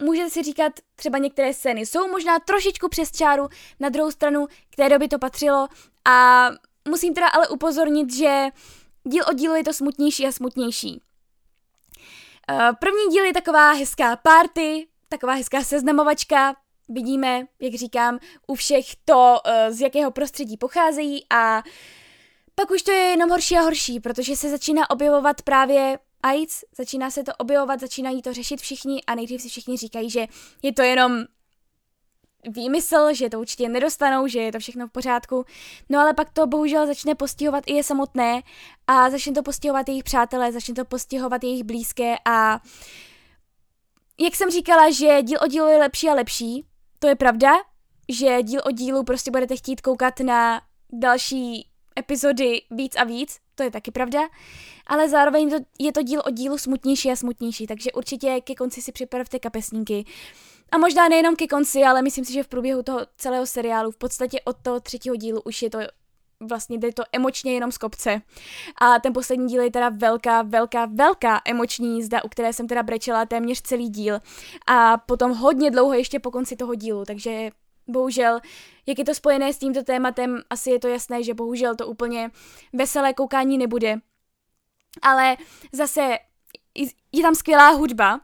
můžete 0.02 0.30
si 0.30 0.44
říkat, 0.44 0.74
třeba 0.96 1.18
některé 1.18 1.54
scény 1.54 1.86
jsou 1.86 2.08
možná 2.08 2.40
trošičku 2.40 2.90
přes 2.90 3.12
čáru, 3.12 3.48
na 3.80 3.90
druhou 3.90 4.12
stranu 4.12 4.48
k 4.70 4.76
té 4.76 5.08
to 5.08 5.20
patřilo 5.20 5.68
a 6.06 6.48
musím 6.88 7.14
teda 7.14 7.28
ale 7.28 7.48
upozornit, 7.48 8.14
že 8.14 8.50
díl 9.04 9.24
od 9.30 9.36
dílu 9.36 9.56
je 9.56 9.64
to 9.64 9.74
smutnější 9.74 10.28
a 10.28 10.32
smutnější. 10.32 11.02
Uh, 12.52 12.76
první 12.80 13.08
díl 13.12 13.26
je 13.26 13.34
taková 13.34 13.72
hezká 13.72 14.16
party, 14.16 14.88
taková 15.10 15.34
hezká 15.34 15.64
seznamovačka, 15.64 16.56
vidíme, 16.90 17.48
jak 17.60 17.74
říkám, 17.74 18.20
u 18.48 18.56
všech 18.56 18.86
to, 19.06 19.38
uh, 19.46 19.74
z 19.74 19.82
jakého 19.82 20.12
prostředí 20.12 20.58
pocházejí 20.58 21.26
a 21.30 21.64
pak 22.56 22.72
už 22.72 22.82
to 22.82 22.92
je 22.92 22.98
jenom 22.98 23.30
horší 23.30 23.58
a 23.58 23.62
horší, 23.62 24.00
protože 24.00 24.36
se 24.36 24.50
začíná 24.50 24.90
objevovat 24.90 25.42
právě 25.42 26.00
AIDS, 26.24 26.64
začíná 26.78 27.12
se 27.12 27.24
to 27.24 27.32
objevovat, 27.38 27.80
začínají 27.80 28.22
to 28.22 28.34
řešit 28.34 28.62
všichni 28.62 29.04
a 29.04 29.16
nejdřív 29.16 29.42
si 29.42 29.50
všichni 29.50 29.78
říkají, 29.78 30.10
že 30.10 30.28
je 30.62 30.74
to 30.74 30.82
jenom 30.82 31.26
výmysl, 32.50 33.14
že 33.14 33.30
to 33.30 33.40
určitě 33.40 33.70
nedostanou, 33.70 34.28
že 34.28 34.40
je 34.40 34.52
to 34.52 34.60
všechno 34.60 34.88
v 34.88 34.92
pořádku. 34.92 35.46
No 35.90 36.00
ale 36.00 36.14
pak 36.14 36.30
to 36.30 36.48
bohužel 36.48 36.88
začne 36.88 37.16
postihovat 37.16 37.64
i 37.68 37.74
je 37.74 37.84
samotné 37.84 38.42
a 38.88 39.10
začne 39.10 39.34
to 39.34 39.44
postihovat 39.44 39.90
jejich 39.90 40.04
přátelé, 40.04 40.52
začne 40.52 40.74
to 40.74 40.86
postihovat 40.86 41.44
jejich 41.44 41.64
blízké 41.64 42.16
a 42.26 42.60
jak 44.20 44.36
jsem 44.36 44.50
říkala, 44.50 44.92
že 44.92 45.22
díl 45.22 45.40
o 45.44 45.48
dílu 45.48 45.68
je 45.68 45.78
lepší 45.78 46.10
a 46.10 46.14
lepší, 46.14 46.66
to 47.00 47.08
je 47.08 47.16
pravda, 47.16 47.52
že 48.10 48.44
díl 48.44 48.62
o 48.66 48.72
dílu 48.72 49.04
prostě 49.04 49.32
budete 49.32 49.56
chtít 49.56 49.82
koukat 49.82 50.20
na 50.20 50.62
další 50.94 51.68
epizody 52.00 52.62
víc 52.72 52.96
a 52.96 53.04
víc, 53.04 53.38
to 53.56 53.64
je 53.64 53.72
taky 53.72 53.92
pravda, 53.92 54.20
ale 54.88 55.10
zároveň 55.10 55.50
to, 55.50 55.56
je 55.80 55.92
to 55.92 56.02
díl 56.02 56.22
o 56.26 56.30
dílu 56.30 56.58
smutnější 56.58 57.12
a 57.12 57.16
smutnější, 57.16 57.68
takže 57.68 57.92
určitě 57.92 58.42
ke 58.42 58.56
konci 58.56 58.82
si 58.82 58.92
připravte 58.92 59.40
kapesníky. 59.40 60.06
A 60.72 60.78
možná 60.78 61.10
nejenom 61.10 61.36
ke 61.36 61.48
konci, 61.48 61.84
ale 61.84 62.02
myslím 62.02 62.26
si, 62.26 62.34
že 62.34 62.44
v 62.44 62.48
průběhu 62.48 62.84
toho 62.84 63.00
celého 63.18 63.46
seriálu, 63.46 63.92
v 63.92 63.98
podstatě 63.98 64.42
od 64.46 64.58
toho 64.62 64.80
třetího 64.80 65.16
dílu 65.16 65.42
už 65.42 65.62
je 65.62 65.70
to 65.70 65.80
vlastně 66.42 66.78
jde 66.78 66.94
to 66.94 67.04
emočně 67.12 67.54
jenom 67.54 67.72
z 67.72 67.78
kopce. 67.78 68.22
A 68.82 69.00
ten 69.00 69.14
poslední 69.14 69.48
díl 69.48 69.62
je 69.62 69.72
teda 69.72 69.90
velká, 69.90 70.42
velká, 70.42 70.86
velká 70.86 71.42
emoční 71.46 71.96
jízda, 71.96 72.24
u 72.24 72.30
které 72.30 72.54
jsem 72.54 72.68
teda 72.68 72.84
brečela 72.84 73.26
téměř 73.26 73.62
celý 73.62 73.90
díl. 73.90 74.20
A 74.68 74.98
potom 74.98 75.32
hodně 75.32 75.72
dlouho 75.72 75.94
ještě 75.94 76.20
po 76.20 76.32
konci 76.32 76.56
toho 76.56 76.76
dílu, 76.76 77.06
takže 77.06 77.50
bohužel, 77.88 78.40
jak 78.88 79.00
je 79.00 79.06
to 79.06 79.16
spojené 79.16 79.54
s 79.54 79.58
tímto 79.58 79.84
tématem, 79.84 80.42
asi 80.50 80.70
je 80.70 80.80
to 80.80 80.88
jasné, 80.88 81.24
že 81.24 81.34
bohužel 81.34 81.76
to 81.76 81.88
úplně 81.88 82.32
veselé 82.74 83.14
koukání 83.14 83.58
nebude. 83.58 83.96
Ale 85.02 85.38
zase 85.72 86.18
je 87.12 87.22
tam 87.22 87.36
skvělá 87.36 87.70
hudba, 87.70 88.20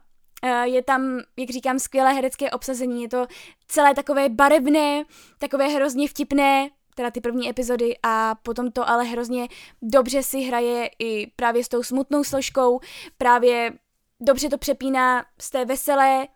je 0.63 0.83
tam, 0.83 1.19
jak 1.37 1.49
říkám, 1.49 1.79
skvělé 1.79 2.13
herecké 2.13 2.51
obsazení, 2.51 3.03
je 3.03 3.09
to 3.09 3.27
celé 3.67 3.93
takové 3.93 4.29
barevné, 4.29 5.03
takové 5.39 5.67
hrozně 5.67 6.07
vtipné, 6.07 6.69
teda 6.95 7.11
ty 7.11 7.21
první 7.21 7.49
epizody 7.49 7.97
a 8.03 8.35
potom 8.43 8.71
to 8.71 8.89
ale 8.89 9.03
hrozně 9.03 9.47
dobře 9.81 10.23
si 10.23 10.41
hraje 10.41 10.89
i 10.99 11.27
právě 11.35 11.63
s 11.63 11.67
tou 11.67 11.83
smutnou 11.83 12.23
složkou, 12.23 12.79
právě 13.17 13.73
dobře 14.19 14.49
to 14.49 14.57
přepíná 14.57 15.25
z 15.41 15.49
té 15.49 15.65
veselé 15.65 16.27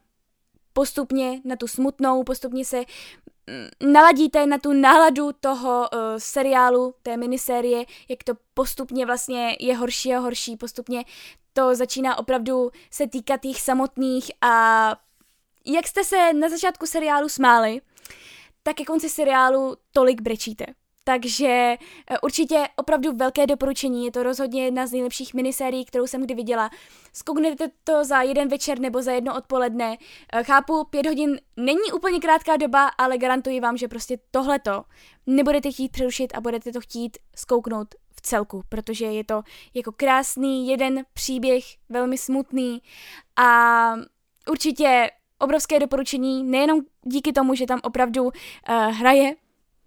postupně 0.73 1.41
na 1.45 1.55
tu 1.55 1.67
smutnou, 1.67 2.23
postupně 2.23 2.65
se 2.65 2.77
mm, 2.77 3.91
naladíte 3.93 4.45
na 4.45 4.57
tu 4.57 4.73
náladu 4.73 5.29
toho 5.39 5.89
uh, 5.93 5.99
seriálu, 6.17 6.95
té 7.03 7.17
minisérie, 7.17 7.85
jak 8.09 8.23
to 8.23 8.33
postupně 8.53 9.05
vlastně 9.05 9.57
je 9.59 9.75
horší 9.75 10.13
a 10.13 10.19
horší, 10.19 10.57
postupně 10.57 11.03
to 11.53 11.75
začíná 11.75 12.17
opravdu 12.17 12.71
se 12.91 13.07
týkat 13.07 13.45
jich 13.45 13.61
samotných 13.61 14.31
a 14.41 14.95
jak 15.65 15.87
jste 15.87 16.03
se 16.03 16.33
na 16.33 16.49
začátku 16.49 16.85
seriálu 16.85 17.29
smáli, 17.29 17.81
tak 18.63 18.75
ke 18.75 18.85
konci 18.85 19.09
seriálu 19.09 19.75
tolik 19.91 20.21
brečíte. 20.21 20.65
Takže 21.03 21.47
e, 21.47 21.77
určitě 22.21 22.67
opravdu 22.75 23.15
velké 23.15 23.47
doporučení, 23.47 24.05
je 24.05 24.11
to 24.11 24.23
rozhodně 24.23 24.65
jedna 24.65 24.87
z 24.87 24.91
nejlepších 24.91 25.33
minisérií, 25.33 25.85
kterou 25.85 26.07
jsem 26.07 26.21
kdy 26.21 26.33
viděla. 26.33 26.69
Zkouknete 27.13 27.67
to 27.83 28.05
za 28.05 28.21
jeden 28.21 28.47
večer 28.47 28.79
nebo 28.79 29.01
za 29.01 29.11
jedno 29.11 29.37
odpoledne. 29.37 29.97
E, 30.33 30.43
chápu, 30.43 30.83
pět 30.83 31.05
hodin 31.05 31.39
není 31.57 31.91
úplně 31.93 32.19
krátká 32.19 32.57
doba, 32.57 32.87
ale 32.87 33.17
garantuji 33.17 33.59
vám, 33.59 33.77
že 33.77 33.87
prostě 33.87 34.17
tohleto 34.31 34.83
nebudete 35.27 35.71
chtít 35.71 35.91
přerušit 35.91 36.33
a 36.33 36.41
budete 36.41 36.71
to 36.71 36.81
chtít 36.81 37.17
zkouknout 37.35 37.95
celku, 38.21 38.63
protože 38.69 39.05
je 39.05 39.23
to 39.23 39.41
jako 39.73 39.91
krásný 39.91 40.67
jeden 40.67 41.05
příběh, 41.13 41.63
velmi 41.89 42.17
smutný 42.17 42.81
a 43.35 43.93
určitě 44.49 45.11
obrovské 45.39 45.79
doporučení, 45.79 46.43
nejenom 46.43 46.81
díky 47.01 47.33
tomu, 47.33 47.55
že 47.55 47.65
tam 47.65 47.79
opravdu 47.83 48.23
uh, 48.23 48.31
hraje 48.69 49.35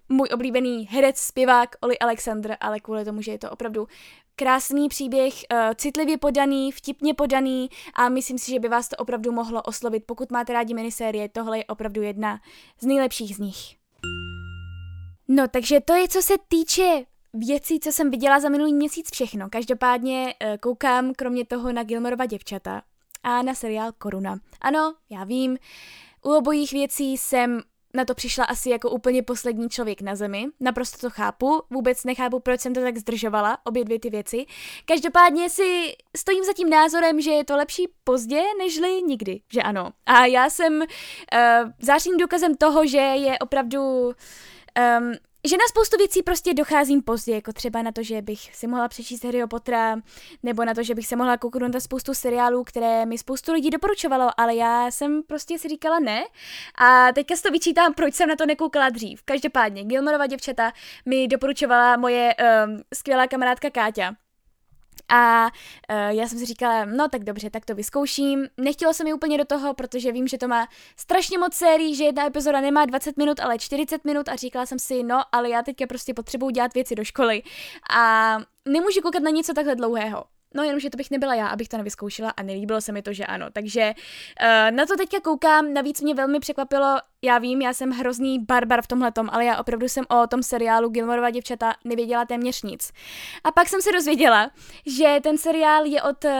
můj 0.08 0.28
oblíbený 0.34 0.88
herec, 0.90 1.18
zpěvák 1.18 1.76
Oli 1.80 1.98
Alexander, 1.98 2.56
ale 2.60 2.80
kvůli 2.80 3.04
tomu, 3.04 3.22
že 3.22 3.32
je 3.32 3.38
to 3.38 3.50
opravdu 3.50 3.88
krásný 4.36 4.88
příběh, 4.88 5.34
uh, 5.34 5.58
citlivě 5.74 6.18
podaný, 6.18 6.72
vtipně 6.72 7.14
podaný 7.14 7.68
a 7.94 8.08
myslím 8.08 8.38
si, 8.38 8.50
že 8.50 8.60
by 8.60 8.68
vás 8.68 8.88
to 8.88 8.96
opravdu 8.96 9.32
mohlo 9.32 9.62
oslovit. 9.62 10.04
Pokud 10.06 10.32
máte 10.32 10.52
rádi 10.52 10.74
minisérie, 10.74 11.28
tohle 11.28 11.58
je 11.58 11.64
opravdu 11.64 12.02
jedna 12.02 12.40
z 12.80 12.86
nejlepších 12.86 13.36
z 13.36 13.38
nich. 13.38 13.76
No, 15.28 15.48
takže 15.48 15.80
to 15.80 15.94
je, 15.94 16.08
co 16.08 16.22
se 16.22 16.34
týče 16.48 17.04
věcí, 17.34 17.80
co 17.80 17.92
jsem 17.92 18.10
viděla 18.10 18.40
za 18.40 18.48
minulý 18.48 18.74
měsíc 18.74 19.10
všechno. 19.12 19.50
Každopádně 19.50 20.34
uh, 20.44 20.56
koukám 20.56 21.12
kromě 21.14 21.46
toho 21.46 21.72
na 21.72 21.82
Gilmorova 21.82 22.26
děvčata 22.26 22.82
a 23.22 23.42
na 23.42 23.54
seriál 23.54 23.92
Koruna. 23.98 24.38
Ano, 24.60 24.94
já 25.10 25.24
vím, 25.24 25.58
u 26.24 26.30
obojích 26.30 26.72
věcí 26.72 27.16
jsem 27.16 27.60
na 27.94 28.04
to 28.04 28.14
přišla 28.14 28.44
asi 28.44 28.70
jako 28.70 28.90
úplně 28.90 29.22
poslední 29.22 29.68
člověk 29.68 30.00
na 30.00 30.14
zemi. 30.14 30.46
Naprosto 30.60 30.98
to 30.98 31.10
chápu, 31.10 31.62
vůbec 31.70 32.04
nechápu, 32.04 32.40
proč 32.40 32.60
jsem 32.60 32.74
to 32.74 32.80
tak 32.80 32.98
zdržovala, 32.98 33.58
obě 33.64 33.84
dvě 33.84 34.00
ty 34.00 34.10
věci. 34.10 34.46
Každopádně 34.84 35.50
si 35.50 35.92
stojím 36.16 36.44
za 36.44 36.52
tím 36.52 36.70
názorem, 36.70 37.20
že 37.20 37.30
je 37.30 37.44
to 37.44 37.56
lepší 37.56 37.88
pozdě, 38.04 38.42
nežli 38.58 39.02
nikdy, 39.02 39.40
že 39.52 39.62
ano. 39.62 39.90
A 40.06 40.26
já 40.26 40.50
jsem 40.50 40.80
uh, 40.80 41.70
zářným 41.78 42.16
důkazem 42.16 42.54
toho, 42.54 42.86
že 42.86 42.98
je 42.98 43.38
opravdu 43.38 43.80
um, 44.06 45.12
že 45.44 45.56
na 45.56 45.64
spoustu 45.68 45.96
věcí 45.96 46.22
prostě 46.22 46.54
docházím 46.54 47.02
pozdě, 47.02 47.34
jako 47.34 47.52
třeba 47.52 47.82
na 47.82 47.92
to, 47.92 48.02
že 48.02 48.22
bych 48.22 48.56
si 48.56 48.66
mohla 48.66 48.88
přečíst 48.88 49.24
Harryho 49.24 49.48
Pottera, 49.48 49.96
nebo 50.42 50.64
na 50.64 50.74
to, 50.74 50.82
že 50.82 50.94
bych 50.94 51.06
se 51.06 51.16
mohla 51.16 51.36
kouknout 51.36 51.74
na 51.74 51.80
spoustu 51.80 52.14
seriálů, 52.14 52.64
které 52.64 53.06
mi 53.06 53.18
spoustu 53.18 53.52
lidí 53.52 53.70
doporučovalo, 53.70 54.30
ale 54.36 54.54
já 54.54 54.90
jsem 54.90 55.22
prostě 55.22 55.58
si 55.58 55.68
říkala 55.68 55.98
ne. 55.98 56.24
A 56.78 57.12
teďka 57.12 57.36
si 57.36 57.42
to 57.42 57.50
vyčítám, 57.50 57.94
proč 57.94 58.14
jsem 58.14 58.28
na 58.28 58.36
to 58.36 58.46
nekoukala 58.46 58.88
dřív. 58.88 59.22
Každopádně, 59.22 59.84
Gilmorova 59.84 60.26
děvčata 60.26 60.72
mi 61.06 61.28
doporučovala 61.28 61.96
moje 61.96 62.34
um, 62.66 62.82
skvělá 62.94 63.26
kamarádka 63.26 63.70
Káťa. 63.70 64.23
A 65.08 65.44
uh, 65.44 65.96
já 66.08 66.28
jsem 66.28 66.38
si 66.38 66.46
říkala, 66.46 66.84
no 66.84 67.08
tak 67.08 67.24
dobře, 67.24 67.50
tak 67.50 67.64
to 67.64 67.74
vyzkouším. 67.74 68.46
Nechtěla 68.56 68.92
jsem 68.92 69.04
mi 69.04 69.12
úplně 69.12 69.38
do 69.38 69.44
toho, 69.44 69.74
protože 69.74 70.12
vím, 70.12 70.28
že 70.28 70.38
to 70.38 70.48
má 70.48 70.68
strašně 70.96 71.38
moc 71.38 71.54
sérií, 71.54 71.94
že 71.94 72.04
jedna 72.04 72.26
epizoda 72.26 72.60
nemá 72.60 72.84
20 72.84 73.16
minut, 73.16 73.40
ale 73.40 73.58
40 73.58 74.04
minut 74.04 74.28
a 74.28 74.36
říkala 74.36 74.66
jsem 74.66 74.78
si, 74.78 75.02
no, 75.02 75.22
ale 75.32 75.50
já 75.50 75.62
teďka 75.62 75.86
prostě 75.86 76.14
potřebuji 76.14 76.50
dělat 76.50 76.74
věci 76.74 76.94
do 76.94 77.04
školy 77.04 77.42
a 77.90 78.36
nemůžu 78.68 79.00
koukat 79.00 79.22
na 79.22 79.30
něco 79.30 79.54
takhle 79.54 79.76
dlouhého. 79.76 80.24
No 80.54 80.62
jenomže 80.62 80.90
to 80.90 80.96
bych 80.96 81.10
nebyla 81.10 81.34
já, 81.34 81.46
abych 81.46 81.68
to 81.68 81.76
nevyzkoušela 81.76 82.30
a 82.30 82.42
nelíbilo 82.42 82.80
se 82.80 82.92
mi 82.92 83.02
to, 83.02 83.12
že 83.12 83.26
ano. 83.26 83.46
Takže 83.52 83.94
uh, 83.94 84.76
na 84.76 84.86
to 84.86 84.96
teďka 84.96 85.20
koukám, 85.20 85.74
navíc 85.74 86.00
mě 86.00 86.14
velmi 86.14 86.40
překvapilo, 86.40 86.96
já 87.22 87.38
vím, 87.38 87.62
já 87.62 87.72
jsem 87.72 87.90
hrozný 87.90 88.38
barbar 88.38 88.82
v 88.82 88.86
tomhletom, 88.86 89.28
ale 89.32 89.44
já 89.44 89.58
opravdu 89.58 89.88
jsem 89.88 90.04
o 90.08 90.26
tom 90.26 90.42
seriálu 90.42 90.88
Gilmorova 90.88 91.30
děvčata 91.30 91.74
nevěděla 91.84 92.24
téměř 92.24 92.62
nic. 92.62 92.92
A 93.44 93.52
pak 93.52 93.68
jsem 93.68 93.82
se 93.82 93.92
dozvěděla, 93.92 94.50
že 94.86 95.18
ten 95.22 95.38
seriál 95.38 95.84
je 95.84 96.02
od 96.02 96.24
uh, 96.24 96.30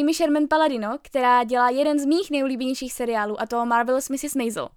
Amy 0.00 0.14
Sherman 0.14 0.48
Paladino, 0.48 0.98
která 1.02 1.44
dělá 1.44 1.70
jeden 1.70 1.98
z 1.98 2.06
mých 2.06 2.30
nejoblíbenějších 2.30 2.92
seriálů, 2.92 3.40
a 3.40 3.46
to 3.46 3.66
Marvelous 3.66 4.08
Mrs. 4.08 4.34
Maisel. 4.34 4.68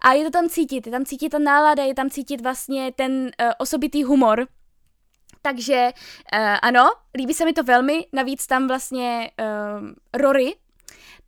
A 0.00 0.12
je 0.12 0.24
to 0.24 0.30
tam 0.30 0.48
cítit, 0.48 0.86
je 0.86 0.92
tam 0.92 1.04
cítit 1.04 1.28
ta 1.28 1.38
nálada, 1.38 1.84
je 1.84 1.94
tam 1.94 2.10
cítit 2.10 2.40
vlastně 2.40 2.92
ten 2.96 3.12
uh, 3.12 3.50
osobitý 3.58 4.04
humor, 4.04 4.46
takže 5.42 5.92
uh, 6.32 6.38
ano, 6.62 6.90
líbí 7.14 7.34
se 7.34 7.44
mi 7.44 7.52
to 7.52 7.62
velmi, 7.62 8.06
navíc 8.12 8.46
tam 8.46 8.68
vlastně 8.68 9.30
uh, 9.40 9.88
Rory, 10.14 10.54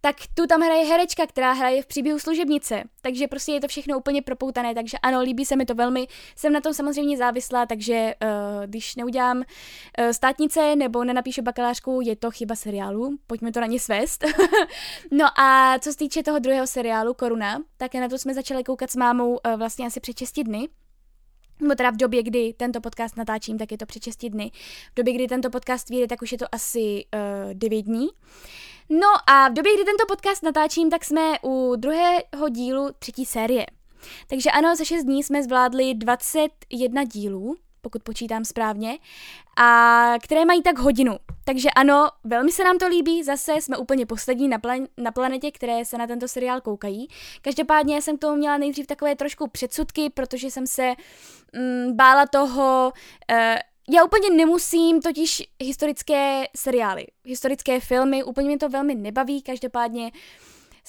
tak 0.01 0.17
tu 0.35 0.47
tam 0.47 0.61
hraje 0.61 0.85
herečka, 0.85 1.27
která 1.27 1.53
hraje 1.53 1.83
v 1.83 1.87
příběhu 1.87 2.19
služebnice, 2.19 2.83
takže 3.01 3.29
prostě 3.29 3.53
je 3.53 3.61
to 3.61 3.69
všechno 3.69 3.99
úplně 3.99 4.23
propoutané, 4.23 4.75
takže 4.75 4.99
ano, 4.99 5.21
líbí 5.21 5.45
se 5.45 5.57
mi 5.57 5.67
to 5.67 5.75
velmi, 5.75 6.07
jsem 6.37 6.53
na 6.53 6.61
tom 6.61 6.75
samozřejmě 6.75 7.17
závislá, 7.17 7.67
takže 7.67 8.15
uh, 8.23 8.67
když 8.67 8.97
neudělám 8.97 9.37
uh, 9.37 10.11
státnice 10.11 10.77
nebo 10.77 11.05
nenapíšu 11.05 11.43
bakalářku, 11.43 12.01
je 12.05 12.17
to 12.17 12.31
chyba 12.31 12.55
seriálu, 12.55 13.17
pojďme 13.27 13.53
to 13.53 13.61
na 13.61 13.67
ně 13.67 13.81
svést. 13.81 14.25
no 15.11 15.41
a 15.41 15.79
co 15.79 15.91
se 15.91 15.99
týče 15.99 16.23
toho 16.23 16.39
druhého 16.39 16.67
seriálu, 16.67 17.15
Koruna, 17.15 17.59
tak 17.77 17.95
na 17.95 18.09
to 18.09 18.19
jsme 18.19 18.35
začali 18.35 18.65
koukat 18.65 18.91
s 18.91 18.97
mámou 18.97 19.31
uh, 19.31 19.57
vlastně 19.57 19.87
asi 19.87 20.01
před 20.01 20.19
6 20.19 20.43
dny, 20.43 20.69
nebo 21.61 21.75
teda 21.75 21.91
v 21.91 21.97
době, 21.97 22.23
kdy 22.23 22.55
tento 22.57 22.81
podcast 22.81 23.17
natáčím, 23.17 23.59
tak 23.59 23.73
je 23.73 23.79
to 23.79 23.87
před 23.87 24.05
6 24.05 24.29
dny. 24.29 24.51
V 24.93 24.95
době, 24.95 25.15
kdy 25.15 25.29
tento 25.29 25.51
podcast 25.51 25.89
vyjde, 25.89 26.07
tak 26.07 26.23
už 26.23 26.33
je 26.33 26.39
to 26.39 26.47
asi 26.53 27.05
uh, 27.15 27.51
eh, 27.51 27.55
9 27.55 27.83
dní. 27.83 28.09
No 28.91 29.07
a 29.27 29.49
v 29.49 29.53
době, 29.53 29.75
kdy 29.75 29.85
tento 29.85 30.07
podcast 30.09 30.43
natáčím, 30.43 30.91
tak 30.91 31.05
jsme 31.05 31.39
u 31.43 31.77
druhého 31.77 32.49
dílu 32.51 32.89
třetí 32.99 33.27
série. 33.27 33.67
Takže 34.27 34.51
ano, 34.51 34.77
za 34.77 34.85
6 34.85 35.05
dní 35.05 35.23
jsme 35.23 35.43
zvládli 35.43 35.95
21 35.95 37.05
dílů, 37.05 37.57
pokud 37.81 38.03
počítám 38.03 38.45
správně, 38.45 38.99
a 39.57 40.15
které 40.23 40.45
mají 40.45 40.63
tak 40.63 40.79
hodinu. 40.79 41.17
Takže 41.45 41.71
ano, 41.77 42.09
velmi 42.25 42.53
se 42.53 42.65
nám 42.65 42.79
to 42.79 42.89
líbí, 42.89 43.23
zase 43.23 43.53
jsme 43.53 43.77
úplně 43.77 44.07
poslední 44.07 44.49
na, 44.49 44.59
plan- 44.59 44.87
na 44.97 45.13
planetě, 45.13 45.51
které 45.51 45.85
se 45.85 45.99
na 45.99 46.07
tento 46.07 46.29
seriál 46.29 46.61
koukají. 46.61 47.09
Každopádně 47.43 48.03
jsem 48.03 48.17
k 48.17 48.21
tomu 48.21 48.37
měla 48.37 48.59
nejdřív 48.59 48.87
takové 48.87 49.17
trošku 49.17 49.47
předsudky, 49.47 50.11
protože 50.11 50.51
jsem 50.51 50.67
se 50.67 50.93
mm, 51.53 51.97
bála 51.97 52.27
toho, 52.27 52.93
uh, 53.33 53.37
já 53.95 54.05
úplně 54.05 54.31
nemusím 54.31 55.01
totiž 55.03 55.43
historické 55.61 56.45
seriály, 56.57 57.07
historické 57.25 57.81
filmy, 57.81 58.25
úplně 58.25 58.47
mě 58.49 58.59
to 58.59 58.69
velmi 58.69 58.95
nebaví, 58.95 59.43
každopádně 59.43 60.03
uh, 60.05 60.11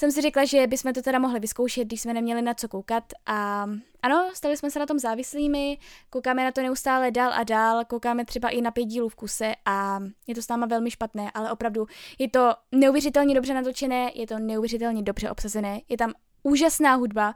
jsem 0.02 0.12
si 0.12 0.22
řekla, 0.22 0.46
že 0.46 0.68
bychom 0.68 0.94
to 0.94 1.02
teda 1.02 1.20
mohli 1.20 1.40
vyzkoušet, 1.40 1.88
když 1.88 2.02
jsme 2.02 2.14
neměli 2.14 2.42
na 2.42 2.54
co 2.54 2.68
koukat 2.68 3.04
a 3.26 3.66
ano, 4.02 4.30
stali 4.34 4.58
jsme 4.58 4.72
se 4.72 4.80
na 4.80 4.86
tom 4.86 5.00
závislými, 5.00 5.78
koukáme 6.10 6.44
na 6.44 6.52
to 6.52 6.62
neustále 6.62 7.12
dál 7.12 7.34
a 7.34 7.44
dál, 7.44 7.86
koukáme 7.86 8.26
třeba 8.26 8.50
i 8.50 8.62
na 8.62 8.72
pět 8.72 8.86
dílů 8.86 9.10
v 9.10 9.16
kuse 9.16 9.52
a 9.66 10.00
je 10.28 10.36
to 10.36 10.42
s 10.42 10.48
náma 10.48 10.66
velmi 10.66 10.92
špatné, 10.92 11.32
ale 11.34 11.52
opravdu 11.52 11.88
je 12.20 12.30
to 12.30 12.54
neuvěřitelně 12.72 13.36
dobře 13.36 13.54
natočené, 13.54 14.12
je 14.16 14.28
to 14.28 14.40
neuvěřitelně 14.40 15.02
dobře 15.02 15.32
obsazené, 15.32 15.82
je 15.90 15.98
tam 15.98 16.14
úžasná 16.44 16.96
hudba 16.96 17.36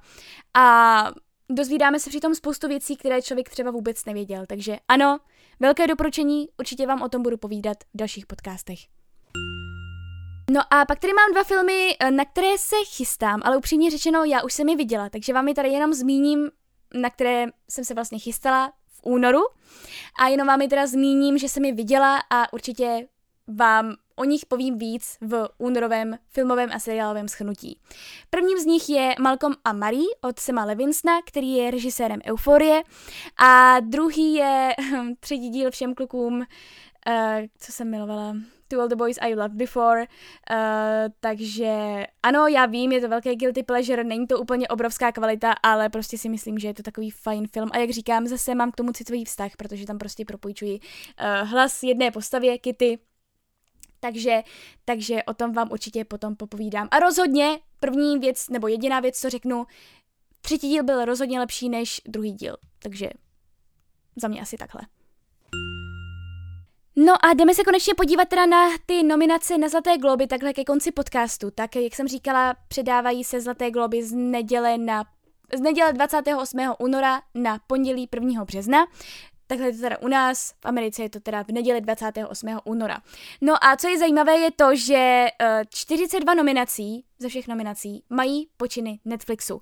a 0.54 1.06
dozvídáme 1.50 2.00
se 2.00 2.10
přitom 2.10 2.36
spoustu 2.36 2.68
věcí, 2.68 2.98
které 2.98 3.22
člověk 3.22 3.50
třeba 3.50 3.72
vůbec 3.72 4.06
nevěděl. 4.06 4.46
Takže 4.48 4.78
ano, 4.88 5.20
velké 5.60 5.88
doporučení, 5.88 6.48
určitě 6.60 6.88
vám 6.88 7.02
o 7.02 7.10
tom 7.10 7.24
budu 7.24 7.38
povídat 7.38 7.78
v 7.84 7.98
dalších 7.98 8.26
podcastech. 8.26 8.95
No 10.52 10.62
a 10.74 10.86
pak 10.86 11.00
tady 11.00 11.14
mám 11.14 11.32
dva 11.32 11.44
filmy, 11.44 11.98
eh, 12.00 12.12
na 12.12 12.26
které 12.26 12.58
se 12.58 12.76
chystám, 12.86 13.42
ale 13.44 13.58
upřímně 13.58 13.92
řečeno, 13.92 14.24
já 14.24 14.44
už 14.44 14.54
jsem 14.54 14.70
je 14.70 14.76
viděla, 14.76 15.10
takže 15.10 15.34
vám 15.34 15.48
je 15.48 15.54
tady 15.54 15.70
jenom 15.70 15.94
zmíním, 15.94 16.52
na 16.94 17.10
které 17.10 17.46
jsem 17.70 17.86
se 17.86 17.94
vlastně 17.94 18.20
chystala 18.20 18.74
v 18.88 19.00
únoru. 19.04 19.40
A 20.20 20.28
jenom 20.28 20.48
vám 20.48 20.62
je 20.62 20.70
teda 20.70 20.88
zmíním, 20.88 21.38
že 21.38 21.50
jsem 21.50 21.66
je 21.66 21.74
viděla 21.74 22.20
a 22.30 22.54
určitě 22.54 23.08
vám 23.48 23.96
o 24.16 24.24
nich 24.24 24.46
povím 24.46 24.78
víc 24.78 25.18
v 25.22 25.50
únorovém 25.58 26.18
filmovém 26.30 26.70
a 26.74 26.80
seriálovém 26.80 27.28
schnutí. 27.28 27.80
Prvním 28.30 28.60
z 28.60 28.66
nich 28.66 28.90
je 28.90 29.16
Malcolm 29.20 29.54
a 29.66 29.74
Marie 29.74 30.08
od 30.22 30.40
Sema 30.40 30.66
Levinsona, 30.66 31.22
který 31.26 31.54
je 31.54 31.72
režisérem 31.72 32.20
Euforie 32.26 32.84
a 33.38 33.80
druhý 33.80 34.34
je 34.34 34.76
třetí 35.20 35.50
díl 35.50 35.72
všem 35.72 35.96
klukům, 35.96 36.36
uh, 36.38 36.44
co 37.60 37.72
jsem 37.72 37.90
milovala, 37.90 38.36
To 38.68 38.82
All 38.82 38.88
the 38.88 38.96
Boys 38.96 39.18
I 39.22 39.36
Loved 39.36 39.58
Before, 39.58 40.02
uh, 40.02 40.08
takže 41.20 42.06
ano, 42.24 42.48
já 42.48 42.66
vím, 42.66 42.92
je 42.92 43.02
to 43.02 43.10
velké 43.10 43.36
guilty 43.36 43.64
pleasure, 43.64 44.04
není 44.04 44.28
to 44.28 44.40
úplně 44.40 44.68
obrovská 44.68 45.12
kvalita, 45.12 45.54
ale 45.64 45.90
prostě 45.90 46.18
si 46.18 46.30
myslím, 46.30 46.60
že 46.60 46.68
je 46.68 46.74
to 46.74 46.84
takový 46.84 47.12
fajn 47.12 47.48
film 47.48 47.70
a 47.74 47.78
jak 47.78 47.90
říkám, 47.90 48.28
zase 48.28 48.56
mám 48.56 48.72
k 48.72 48.76
tomu 48.76 48.92
citový 48.92 49.26
vztah, 49.26 49.52
protože 49.58 49.86
tam 49.86 49.98
prostě 49.98 50.26
propůjčuji 50.26 50.80
uh, 50.80 51.50
hlas 51.50 51.84
jedné 51.84 52.12
postavě, 52.12 52.58
Kitty, 52.58 53.00
takže, 54.00 54.44
takže 54.86 55.24
o 55.24 55.34
tom 55.34 55.54
vám 55.54 55.72
určitě 55.72 56.06
potom 56.06 56.36
popovídám. 56.36 56.88
A 56.92 57.00
rozhodně 57.00 57.60
první 57.80 58.20
věc, 58.20 58.50
nebo 58.50 58.68
jediná 58.68 59.00
věc, 59.00 59.20
co 59.20 59.30
řeknu, 59.30 59.66
třetí 60.42 60.70
díl 60.70 60.84
byl 60.84 61.06
rozhodně 61.06 61.40
lepší 61.40 61.70
než 61.70 62.02
druhý 62.06 62.32
díl, 62.32 62.58
takže 62.80 63.10
za 64.16 64.28
mě 64.28 64.42
asi 64.42 64.58
takhle. 64.58 64.82
No 66.96 67.26
a 67.26 67.34
jdeme 67.34 67.54
se 67.54 67.64
konečně 67.64 67.94
podívat 67.94 68.28
teda 68.28 68.46
na 68.46 68.68
ty 68.86 69.04
nominace 69.04 69.58
na 69.58 69.70
Zlaté 69.70 69.98
globy 69.98 70.28
takhle 70.28 70.54
ke 70.54 70.64
konci 70.64 70.92
podcastu. 70.92 71.52
Tak 71.52 71.76
jak 71.76 71.96
jsem 71.96 72.08
říkala, 72.08 72.56
předávají 72.68 73.24
se 73.24 73.42
Zlaté 73.42 73.72
globy 73.72 74.04
z 74.04 74.14
neděle 74.14 74.78
na 74.78 75.06
z 75.54 75.62
neděle 75.62 75.94
28. 75.94 76.60
února 76.80 77.22
na 77.36 77.60
pondělí 77.68 78.10
1. 78.14 78.46
března. 78.46 78.88
Takhle 79.48 79.68
je 79.68 79.74
to 79.74 79.80
teda 79.80 79.98
u 80.02 80.08
nás, 80.08 80.52
v 80.52 80.66
Americe 80.66 81.04
je 81.04 81.10
to 81.10 81.20
teda 81.20 81.44
v 81.44 81.48
neděli 81.48 81.82
28. 81.82 82.60
února. 82.64 83.02
No 83.42 83.64
a 83.66 83.76
co 83.76 83.88
je 83.88 83.98
zajímavé 83.98 84.38
je 84.38 84.52
to, 84.52 84.76
že 84.76 85.28
42 85.70 86.32
eh, 86.32 86.36
nominací, 86.36 87.06
ze 87.20 87.30
všech 87.30 87.48
nominací, 87.48 88.04
mají 88.10 88.48
počiny 88.58 89.00
Netflixu. 89.06 89.62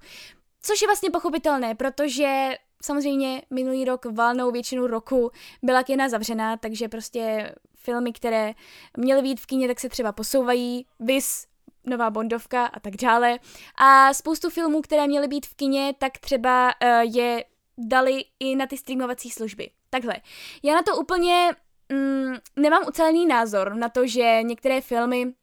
Což 0.61 0.81
je 0.81 0.87
vlastně 0.87 1.09
pochopitelné, 1.11 1.75
protože 1.75 2.55
samozřejmě 2.85 3.41
minulý 3.49 3.85
rok 3.85 4.05
valnou 4.05 4.51
většinu 4.51 4.87
roku 4.87 5.31
byla 5.63 5.83
kina 5.83 6.09
zavřená, 6.09 6.57
takže 6.57 6.87
prostě 6.87 7.53
filmy, 7.75 8.13
které 8.13 8.53
měly 8.97 9.21
být 9.21 9.39
v 9.39 9.45
kině, 9.45 9.67
tak 9.67 9.79
se 9.79 9.89
třeba 9.89 10.11
posouvají, 10.11 10.85
vis 10.99 11.47
nová 11.85 12.09
Bondovka 12.09 12.65
a 12.65 12.79
tak 12.79 12.95
dále. 12.95 13.39
A 13.75 14.13
spoustu 14.13 14.49
filmů, 14.49 14.81
které 14.81 15.07
měly 15.07 15.27
být 15.27 15.45
v 15.45 15.55
kině, 15.55 15.93
tak 15.97 16.17
třeba 16.17 16.73
uh, 16.83 16.89
je 17.15 17.45
dali 17.77 18.23
i 18.39 18.55
na 18.55 18.67
ty 18.67 18.77
streamovací 18.77 19.29
služby. 19.29 19.69
Takhle. 19.89 20.15
Já 20.63 20.73
na 20.73 20.81
to 20.81 20.97
úplně 20.97 21.51
mm, 21.91 22.33
nemám 22.55 22.83
ucelený 22.87 23.25
názor 23.25 23.75
na 23.75 23.89
to, 23.89 24.07
že 24.07 24.39
některé 24.43 24.81
filmy 24.81 25.33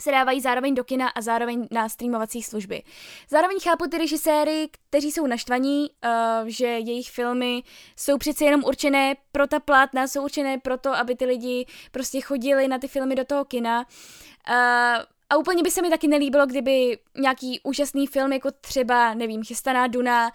se 0.00 0.10
dávají 0.10 0.40
zároveň 0.40 0.74
do 0.74 0.84
kina 0.84 1.08
a 1.08 1.20
zároveň 1.20 1.68
na 1.70 1.88
streamovací 1.88 2.42
služby. 2.42 2.82
Zároveň 3.30 3.58
chápu 3.62 3.86
ty 3.86 3.98
režiséry, 3.98 4.68
kteří 4.72 5.12
jsou 5.12 5.26
naštvaní, 5.26 5.90
uh, 5.90 6.48
že 6.48 6.66
jejich 6.66 7.10
filmy 7.10 7.62
jsou 7.96 8.18
přece 8.18 8.44
jenom 8.44 8.64
určené 8.64 9.16
pro 9.32 9.46
ta 9.46 9.60
plátna, 9.60 10.06
jsou 10.06 10.24
určené 10.24 10.58
pro 10.58 10.78
to, 10.78 10.94
aby 10.94 11.16
ty 11.16 11.24
lidi 11.24 11.66
prostě 11.90 12.20
chodili 12.20 12.68
na 12.68 12.78
ty 12.78 12.88
filmy 12.88 13.14
do 13.14 13.24
toho 13.24 13.44
kina. 13.44 13.80
Uh, 13.80 15.04
a 15.30 15.36
úplně 15.36 15.62
by 15.62 15.70
se 15.70 15.82
mi 15.82 15.90
taky 15.90 16.08
nelíbilo, 16.08 16.46
kdyby 16.46 16.98
nějaký 17.18 17.60
úžasný 17.62 18.06
film, 18.06 18.32
jako 18.32 18.50
třeba, 18.50 19.14
nevím, 19.14 19.44
Chystaná 19.44 19.86
Duna, 19.86 20.32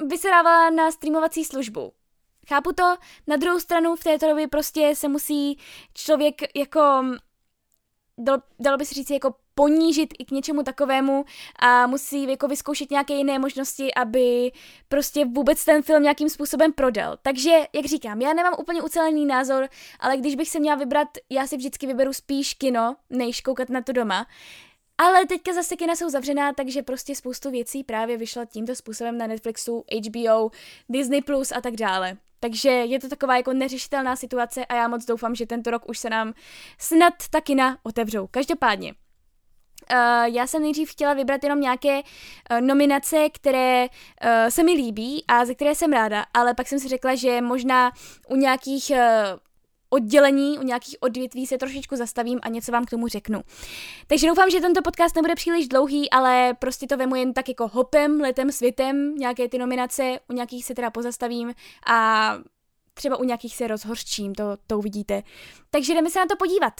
uh, 0.00 0.08
by 0.08 0.18
se 0.18 0.28
dávala 0.28 0.70
na 0.70 0.90
streamovací 0.90 1.44
službu. 1.44 1.92
Chápu 2.48 2.72
to, 2.72 2.96
na 3.26 3.36
druhou 3.36 3.60
stranu 3.60 3.96
v 3.96 4.04
této 4.04 4.28
době 4.28 4.48
prostě 4.48 4.94
se 4.94 5.08
musí 5.08 5.58
člověk 5.94 6.56
jako 6.56 7.04
dalo, 8.18 8.42
dalo 8.58 8.78
by 8.78 8.84
se 8.84 8.94
říct, 8.94 9.10
jako 9.10 9.34
ponížit 9.54 10.14
i 10.18 10.24
k 10.24 10.30
něčemu 10.30 10.62
takovému 10.62 11.24
a 11.58 11.86
musí 11.86 12.30
jako 12.30 12.48
vyzkoušet 12.48 12.90
nějaké 12.90 13.14
jiné 13.14 13.38
možnosti, 13.38 13.94
aby 13.94 14.52
prostě 14.88 15.24
vůbec 15.24 15.64
ten 15.64 15.82
film 15.82 16.02
nějakým 16.02 16.28
způsobem 16.28 16.72
prodal. 16.72 17.18
Takže, 17.22 17.50
jak 17.72 17.86
říkám, 17.86 18.20
já 18.20 18.32
nemám 18.32 18.54
úplně 18.58 18.82
ucelený 18.82 19.26
názor, 19.26 19.68
ale 20.00 20.16
když 20.16 20.34
bych 20.34 20.48
se 20.48 20.60
měla 20.60 20.76
vybrat, 20.76 21.08
já 21.30 21.46
si 21.46 21.56
vždycky 21.56 21.86
vyberu 21.86 22.12
spíš 22.12 22.54
kino, 22.54 22.96
než 23.10 23.40
koukat 23.40 23.68
na 23.68 23.82
to 23.82 23.92
doma. 23.92 24.26
Ale 24.98 25.26
teďka 25.26 25.52
zase 25.52 25.76
kina 25.76 25.96
jsou 25.96 26.08
zavřená, 26.10 26.52
takže 26.52 26.82
prostě 26.82 27.14
spoustu 27.14 27.50
věcí 27.50 27.84
právě 27.84 28.16
vyšlo 28.16 28.44
tímto 28.44 28.74
způsobem 28.74 29.18
na 29.18 29.26
Netflixu, 29.26 29.84
HBO, 30.08 30.50
Disney 30.88 31.22
Plus 31.22 31.52
a 31.52 31.60
tak 31.60 31.76
dále. 31.76 32.16
Takže 32.42 32.70
je 32.70 33.00
to 33.00 33.08
taková 33.08 33.36
jako 33.36 33.52
neřešitelná 33.52 34.16
situace 34.16 34.66
a 34.66 34.74
já 34.74 34.88
moc 34.88 35.04
doufám, 35.04 35.34
že 35.34 35.46
tento 35.46 35.70
rok 35.70 35.88
už 35.88 35.98
se 35.98 36.10
nám 36.10 36.32
snad 36.78 37.14
ta 37.30 37.40
kina 37.40 37.78
otevřou. 37.82 38.26
Každopádně, 38.26 38.94
Uh, 39.92 40.24
já 40.24 40.46
jsem 40.46 40.62
nejdřív 40.62 40.90
chtěla 40.90 41.14
vybrat 41.14 41.44
jenom 41.44 41.60
nějaké 41.60 42.00
uh, 42.00 42.60
nominace, 42.60 43.28
které 43.34 43.86
uh, 43.88 44.28
se 44.48 44.62
mi 44.62 44.72
líbí 44.72 45.24
a 45.28 45.44
ze 45.44 45.54
které 45.54 45.74
jsem 45.74 45.92
ráda, 45.92 46.24
ale 46.34 46.54
pak 46.54 46.68
jsem 46.68 46.78
si 46.78 46.88
řekla, 46.88 47.14
že 47.14 47.40
možná 47.40 47.92
u 48.28 48.36
nějakých 48.36 48.90
uh, 48.90 48.98
oddělení, 49.92 50.58
u 50.58 50.62
nějakých 50.62 50.96
odvětví 51.00 51.46
se 51.46 51.58
trošičku 51.58 51.96
zastavím 51.96 52.38
a 52.42 52.48
něco 52.48 52.72
vám 52.72 52.84
k 52.84 52.90
tomu 52.90 53.08
řeknu. 53.08 53.42
Takže 54.06 54.28
doufám, 54.28 54.50
že 54.50 54.60
tento 54.60 54.82
podcast 54.82 55.16
nebude 55.16 55.34
příliš 55.34 55.68
dlouhý, 55.68 56.10
ale 56.10 56.54
prostě 56.58 56.86
to 56.86 56.96
vemu 56.96 57.14
jen 57.14 57.32
tak 57.32 57.48
jako 57.48 57.68
hopem, 57.68 58.20
letem, 58.20 58.52
světem, 58.52 59.14
nějaké 59.14 59.48
ty 59.48 59.58
nominace, 59.58 60.18
u 60.28 60.32
nějakých 60.32 60.64
se 60.64 60.74
teda 60.74 60.90
pozastavím 60.90 61.54
a 61.86 62.32
třeba 62.94 63.16
u 63.16 63.24
nějakých 63.24 63.56
se 63.56 63.66
rozhorčím, 63.66 64.34
to, 64.34 64.44
to 64.66 64.78
uvidíte. 64.78 65.22
Takže 65.70 65.94
jdeme 65.94 66.10
se 66.10 66.18
na 66.18 66.26
to 66.26 66.36
podívat. 66.36 66.72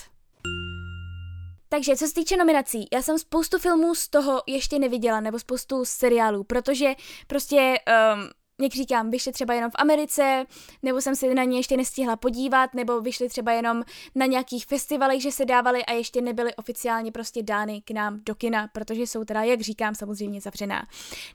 Takže 1.68 1.96
co 1.96 2.07
se 2.07 2.14
týče 2.14 2.37
nominací, 2.37 2.88
já 2.92 3.03
jsem 3.03 3.18
spoustu 3.18 3.59
filmů 3.59 3.94
z 3.94 4.09
toho 4.09 4.42
ještě 4.46 4.79
neviděla, 4.79 5.20
nebo 5.20 5.38
spoustu 5.38 5.85
seriálů, 5.85 6.44
protože 6.44 6.94
prostě 7.27 7.79
um, 8.14 8.29
jak 8.60 8.72
říkám, 8.72 9.10
vyšly 9.10 9.32
třeba 9.32 9.54
jenom 9.54 9.70
v 9.70 9.74
Americe, 9.78 10.46
nebo 10.82 11.00
jsem 11.00 11.16
se 11.16 11.34
na 11.34 11.44
ně 11.44 11.58
ještě 11.58 11.76
nestihla 11.76 12.16
podívat, 12.16 12.74
nebo 12.74 13.00
vyšly 13.00 13.28
třeba 13.28 13.52
jenom 13.52 13.82
na 14.14 14.26
nějakých 14.26 14.66
festivalech, 14.66 15.22
že 15.22 15.32
se 15.32 15.44
dávaly 15.44 15.84
a 15.84 15.92
ještě 15.92 16.20
nebyly 16.20 16.54
oficiálně 16.54 17.12
prostě 17.12 17.42
dány 17.42 17.82
k 17.84 17.90
nám 17.90 18.20
do 18.26 18.34
kina, 18.34 18.68
protože 18.72 19.02
jsou 19.02 19.24
teda, 19.24 19.42
jak 19.42 19.60
říkám, 19.60 19.94
samozřejmě 19.94 20.40
zavřená. 20.40 20.86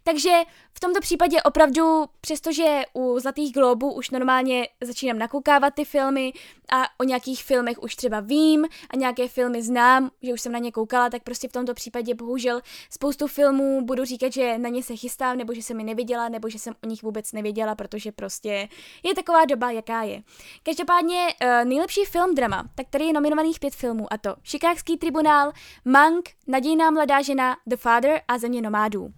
Takže 0.03 0.31
v 0.73 0.79
tomto 0.79 1.01
případě 1.01 1.43
opravdu, 1.43 2.05
přestože 2.21 2.81
u 2.93 3.19
Zlatých 3.19 3.53
globů 3.53 3.93
už 3.93 4.09
normálně 4.09 4.67
začínám 4.83 5.19
nakoukávat 5.19 5.73
ty 5.73 5.85
filmy 5.85 6.33
a 6.71 6.83
o 6.97 7.03
nějakých 7.03 7.43
filmech 7.43 7.83
už 7.83 7.95
třeba 7.95 8.19
vím 8.19 8.65
a 8.89 8.97
nějaké 8.97 9.27
filmy 9.27 9.63
znám, 9.63 10.11
že 10.21 10.33
už 10.33 10.41
jsem 10.41 10.51
na 10.51 10.59
ně 10.59 10.71
koukala, 10.71 11.09
tak 11.09 11.23
prostě 11.23 11.47
v 11.47 11.51
tomto 11.51 11.73
případě 11.73 12.15
bohužel 12.15 12.61
spoustu 12.89 13.27
filmů 13.27 13.81
budu 13.85 14.05
říkat, 14.05 14.33
že 14.33 14.57
na 14.57 14.69
ně 14.69 14.83
se 14.83 14.95
chystám, 14.95 15.37
nebo 15.37 15.53
že 15.53 15.61
jsem 15.61 15.77
mi 15.77 15.83
neviděla, 15.83 16.29
nebo 16.29 16.49
že 16.49 16.59
jsem 16.59 16.73
o 16.83 16.87
nich 16.87 17.03
vůbec 17.07 17.31
nevěděla, 17.33 17.75
protože 17.75 18.11
prostě 18.11 18.69
je 19.03 19.15
taková 19.15 19.45
doba, 19.45 19.71
jaká 19.71 20.03
je. 20.03 20.21
Každopádně 20.63 21.27
uh, 21.27 21.65
nejlepší 21.69 22.05
film 22.05 22.35
drama, 22.35 22.69
tak 22.75 22.87
tady 22.89 23.05
je 23.05 23.13
nominovaných 23.13 23.59
pět 23.59 23.75
filmů 23.75 24.13
a 24.13 24.17
to 24.17 24.35
Šikákský 24.43 24.97
tribunál, 24.97 25.51
Mank, 25.85 26.29
Nadějná 26.47 26.91
mladá 26.91 27.21
žena, 27.21 27.57
The 27.65 27.75
Father 27.75 28.21
a 28.27 28.37
Země 28.37 28.61
nomádů. 28.61 29.09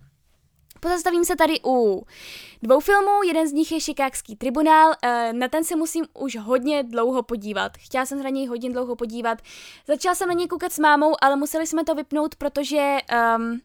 Pozastavím 0.79 1.25
se 1.25 1.35
tady 1.35 1.59
u 1.65 2.05
dvou 2.61 2.79
filmů, 2.79 3.23
jeden 3.27 3.47
z 3.47 3.53
nich 3.53 3.71
je 3.71 3.79
Šikákský 3.79 4.35
tribunál, 4.35 4.93
eh, 5.03 5.33
na 5.33 5.47
ten 5.47 5.63
se 5.63 5.75
musím 5.75 6.05
už 6.13 6.37
hodně 6.37 6.83
dlouho 6.83 7.23
podívat. 7.23 7.71
Chtěla 7.77 8.05
jsem 8.05 8.17
se 8.17 8.23
na 8.23 8.29
něj 8.29 8.47
hodně 8.47 8.69
dlouho 8.69 8.95
podívat. 8.95 9.37
Začala 9.87 10.15
jsem 10.15 10.27
na 10.27 10.33
něj 10.33 10.47
koukat 10.47 10.71
s 10.71 10.79
mámou, 10.79 11.15
ale 11.21 11.35
museli 11.35 11.67
jsme 11.67 11.83
to 11.83 11.95
vypnout, 11.95 12.35
protože 12.35 12.97
um, 13.37 13.61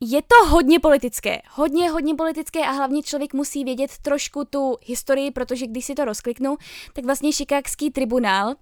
je 0.00 0.22
to 0.22 0.48
hodně 0.48 0.80
politické, 0.80 1.42
hodně, 1.50 1.90
hodně 1.90 2.14
politické 2.14 2.60
a 2.60 2.70
hlavně 2.70 3.02
člověk 3.02 3.34
musí 3.34 3.64
vědět 3.64 3.90
trošku 4.02 4.44
tu 4.44 4.76
historii, 4.82 5.30
protože 5.30 5.66
když 5.66 5.84
si 5.84 5.94
to 5.94 6.04
rozkliknu, 6.04 6.56
tak 6.92 7.04
vlastně 7.04 7.32
Šikákský 7.32 7.90
tribunál 7.90 8.54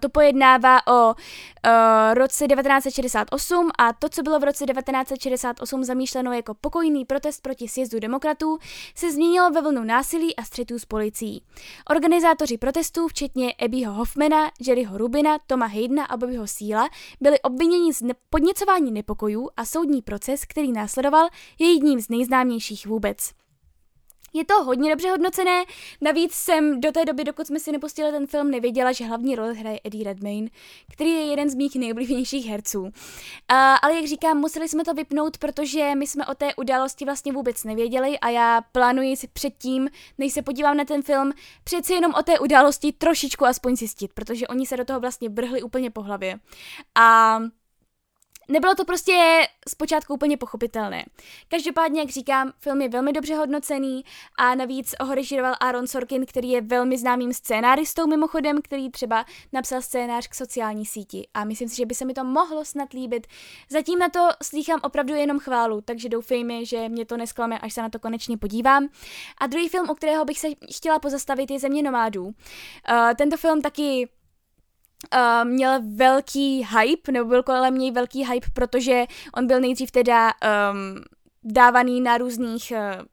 to 0.00 0.08
pojednává 0.08 0.86
o 0.86 1.06
uh, 1.06 1.14
roce 2.14 2.46
1968 2.46 3.70
a 3.78 3.92
to, 3.92 4.08
co 4.08 4.22
bylo 4.22 4.38
v 4.38 4.44
roce 4.44 4.66
1968 4.66 5.84
zamýšleno 5.84 6.32
jako 6.32 6.54
pokojný 6.54 7.04
protest 7.04 7.42
proti 7.42 7.68
sjezdu 7.68 7.98
demokratů, 7.98 8.58
se 8.94 9.12
změnilo 9.12 9.50
ve 9.50 9.62
vlnu 9.62 9.84
násilí 9.84 10.36
a 10.36 10.42
střetů 10.42 10.78
s 10.78 10.84
policií. 10.84 11.42
Organizátoři 11.90 12.58
protestů, 12.58 13.08
včetně 13.08 13.54
Ebiho 13.58 13.92
Hoffmana, 13.92 14.50
Jerryho 14.60 14.98
Rubina, 14.98 15.38
Toma 15.46 15.66
Haydena 15.66 16.04
a 16.04 16.16
Bobbyho 16.16 16.46
Síla, 16.46 16.88
byli 17.20 17.40
obviněni 17.40 17.92
z 17.92 18.02
ne- 18.02 18.14
podněcování 18.30 18.92
nepokojů 18.92 19.48
a 19.56 19.64
soudní 19.64 20.02
proces, 20.02 20.44
který 20.44 20.72
následoval, 20.72 21.28
je 21.58 21.72
jedním 21.72 22.00
z 22.00 22.08
nejznámějších 22.08 22.86
vůbec. 22.86 23.39
Je 24.32 24.44
to 24.44 24.64
hodně 24.64 24.90
dobře 24.90 25.10
hodnocené, 25.10 25.64
navíc 26.00 26.32
jsem 26.32 26.80
do 26.80 26.92
té 26.92 27.04
doby, 27.04 27.24
dokud 27.24 27.46
jsme 27.46 27.60
si 27.60 27.72
nepustili 27.72 28.12
ten 28.12 28.26
film, 28.26 28.50
nevěděla, 28.50 28.92
že 28.92 29.04
hlavní 29.04 29.36
roli 29.36 29.54
hraje 29.54 29.80
Eddie 29.84 30.04
Redmayne, 30.04 30.48
který 30.92 31.10
je 31.10 31.22
jeden 31.26 31.50
z 31.50 31.54
mých 31.54 31.76
nejoblíbenějších 31.76 32.46
herců. 32.46 32.80
Uh, 32.82 32.90
ale 33.82 33.94
jak 33.94 34.04
říkám, 34.04 34.38
museli 34.38 34.68
jsme 34.68 34.84
to 34.84 34.94
vypnout, 34.94 35.38
protože 35.38 35.94
my 35.94 36.06
jsme 36.06 36.26
o 36.26 36.34
té 36.34 36.54
události 36.54 37.04
vlastně 37.04 37.32
vůbec 37.32 37.64
nevěděli 37.64 38.18
a 38.18 38.28
já 38.28 38.60
plánuji 38.72 39.16
si 39.16 39.28
předtím, 39.28 39.88
než 40.18 40.32
se 40.32 40.42
podívám 40.42 40.76
na 40.76 40.84
ten 40.84 41.02
film, 41.02 41.32
přeci 41.64 41.92
jenom 41.92 42.14
o 42.14 42.22
té 42.22 42.38
události 42.38 42.92
trošičku 42.92 43.46
aspoň 43.46 43.76
zjistit, 43.76 44.12
protože 44.14 44.48
oni 44.48 44.66
se 44.66 44.76
do 44.76 44.84
toho 44.84 45.00
vlastně 45.00 45.28
vrhli 45.28 45.62
úplně 45.62 45.90
po 45.90 46.02
hlavě. 46.02 46.38
A 46.94 47.38
nebylo 48.50 48.74
to 48.74 48.84
prostě 48.84 49.40
zpočátku 49.68 50.14
úplně 50.14 50.36
pochopitelné. 50.36 51.04
Každopádně, 51.48 52.00
jak 52.00 52.10
říkám, 52.10 52.52
film 52.58 52.82
je 52.82 52.88
velmi 52.88 53.12
dobře 53.12 53.34
hodnocený 53.34 54.04
a 54.38 54.54
navíc 54.54 54.94
ho 55.00 55.14
režíroval 55.14 55.54
Aaron 55.60 55.86
Sorkin, 55.86 56.26
který 56.26 56.50
je 56.50 56.60
velmi 56.60 56.98
známým 56.98 57.32
scénáristou 57.32 58.06
mimochodem, 58.06 58.62
který 58.62 58.90
třeba 58.90 59.24
napsal 59.52 59.82
scénář 59.82 60.28
k 60.28 60.34
sociální 60.34 60.86
síti 60.86 61.28
a 61.34 61.44
myslím 61.44 61.68
si, 61.68 61.76
že 61.76 61.86
by 61.86 61.94
se 61.94 62.04
mi 62.04 62.14
to 62.14 62.24
mohlo 62.24 62.64
snad 62.64 62.92
líbit. 62.92 63.26
Zatím 63.68 63.98
na 63.98 64.08
to 64.08 64.28
slýchám 64.42 64.80
opravdu 64.82 65.14
jenom 65.14 65.38
chválu, 65.38 65.80
takže 65.80 66.08
doufejme, 66.08 66.64
že 66.64 66.88
mě 66.88 67.04
to 67.04 67.16
nesklame, 67.16 67.58
až 67.58 67.74
se 67.74 67.82
na 67.82 67.88
to 67.88 67.98
konečně 67.98 68.36
podívám. 68.36 68.88
A 69.38 69.46
druhý 69.46 69.68
film, 69.68 69.90
o 69.90 69.94
kterého 69.94 70.24
bych 70.24 70.38
se 70.38 70.48
chtěla 70.76 70.98
pozastavit, 70.98 71.50
je 71.50 71.58
Země 71.58 71.82
nomádů. 71.82 72.24
Uh, 72.24 72.32
tento 73.16 73.36
film 73.36 73.62
taky 73.62 74.08
uh, 75.14 75.48
měl 75.48 75.80
velký 75.96 76.66
hype, 76.78 77.12
nebo 77.12 77.28
byl 77.28 77.42
kolem 77.42 77.78
něj 77.78 77.90
velký 77.90 78.24
hype, 78.24 78.46
protože 78.52 79.04
on 79.34 79.46
byl 79.46 79.60
nejdřív 79.60 79.90
teda 79.90 80.30
um, 80.72 81.04
dávaný 81.44 82.00
na 82.00 82.18
různých 82.18 82.72
uh, 82.76 83.04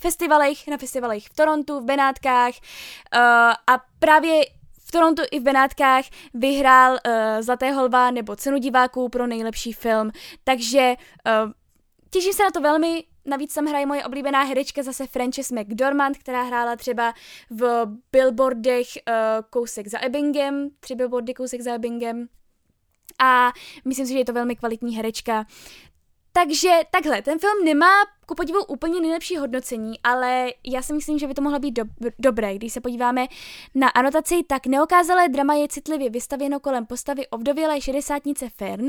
festivalech, 0.00 0.68
na 0.68 0.76
festivalech 0.76 1.24
v 1.24 1.34
Torontu, 1.34 1.80
v 1.80 1.84
Benátkách 1.84 2.54
uh, 2.54 3.20
a 3.66 3.84
právě 3.98 4.44
v 4.86 4.92
Torontu 4.92 5.22
i 5.30 5.40
v 5.40 5.42
Benátkách 5.42 6.04
vyhrál 6.34 6.92
uh, 6.92 7.12
Zlaté 7.40 7.72
holva 7.72 8.10
nebo 8.10 8.36
cenu 8.36 8.58
diváků 8.58 9.08
pro 9.08 9.26
nejlepší 9.26 9.72
film, 9.72 10.10
takže 10.44 10.94
uh, 11.44 11.52
těším 12.10 12.32
se 12.32 12.42
na 12.42 12.50
to 12.50 12.60
velmi, 12.60 13.04
Navíc 13.26 13.54
tam 13.54 13.66
hraje 13.66 13.86
moje 13.86 14.04
oblíbená 14.04 14.42
herečka 14.42 14.82
zase 14.82 15.06
Frances 15.06 15.50
McDormand, 15.50 16.18
která 16.18 16.42
hrála 16.42 16.76
třeba 16.76 17.14
v 17.50 17.86
billboardech 18.12 18.86
uh, 18.86 19.14
kousek 19.50 19.88
za 19.88 20.04
Ebbingem, 20.04 20.70
tři 20.80 20.94
billboardy 20.94 21.34
kousek 21.34 21.60
za 21.60 21.74
Ebbingem. 21.74 22.28
A 23.18 23.52
myslím 23.84 24.06
si, 24.06 24.12
že 24.12 24.18
je 24.18 24.24
to 24.24 24.32
velmi 24.32 24.56
kvalitní 24.56 24.96
herečka. 24.96 25.46
Takže 26.36 26.80
takhle, 26.90 27.22
ten 27.22 27.38
film 27.38 27.64
nemá 27.64 27.92
ku 28.26 28.34
podivu 28.34 28.64
úplně 28.64 29.00
nejlepší 29.00 29.36
hodnocení, 29.36 29.94
ale 30.02 30.52
já 30.66 30.82
si 30.82 30.92
myslím, 30.92 31.18
že 31.18 31.26
by 31.26 31.34
to 31.34 31.42
mohlo 31.42 31.58
být 31.58 31.72
do- 31.72 32.10
dobré. 32.18 32.54
Když 32.54 32.72
se 32.72 32.80
podíváme 32.80 33.26
na 33.74 33.88
anotaci, 33.88 34.42
tak 34.46 34.66
neokázalé 34.66 35.28
drama 35.28 35.54
je 35.54 35.68
citlivě 35.68 36.10
vystavěno 36.10 36.60
kolem 36.60 36.86
postavy 36.86 37.28
ovdovělé 37.28 37.80
šedesátnice 37.80 38.48
Fern, 38.56 38.86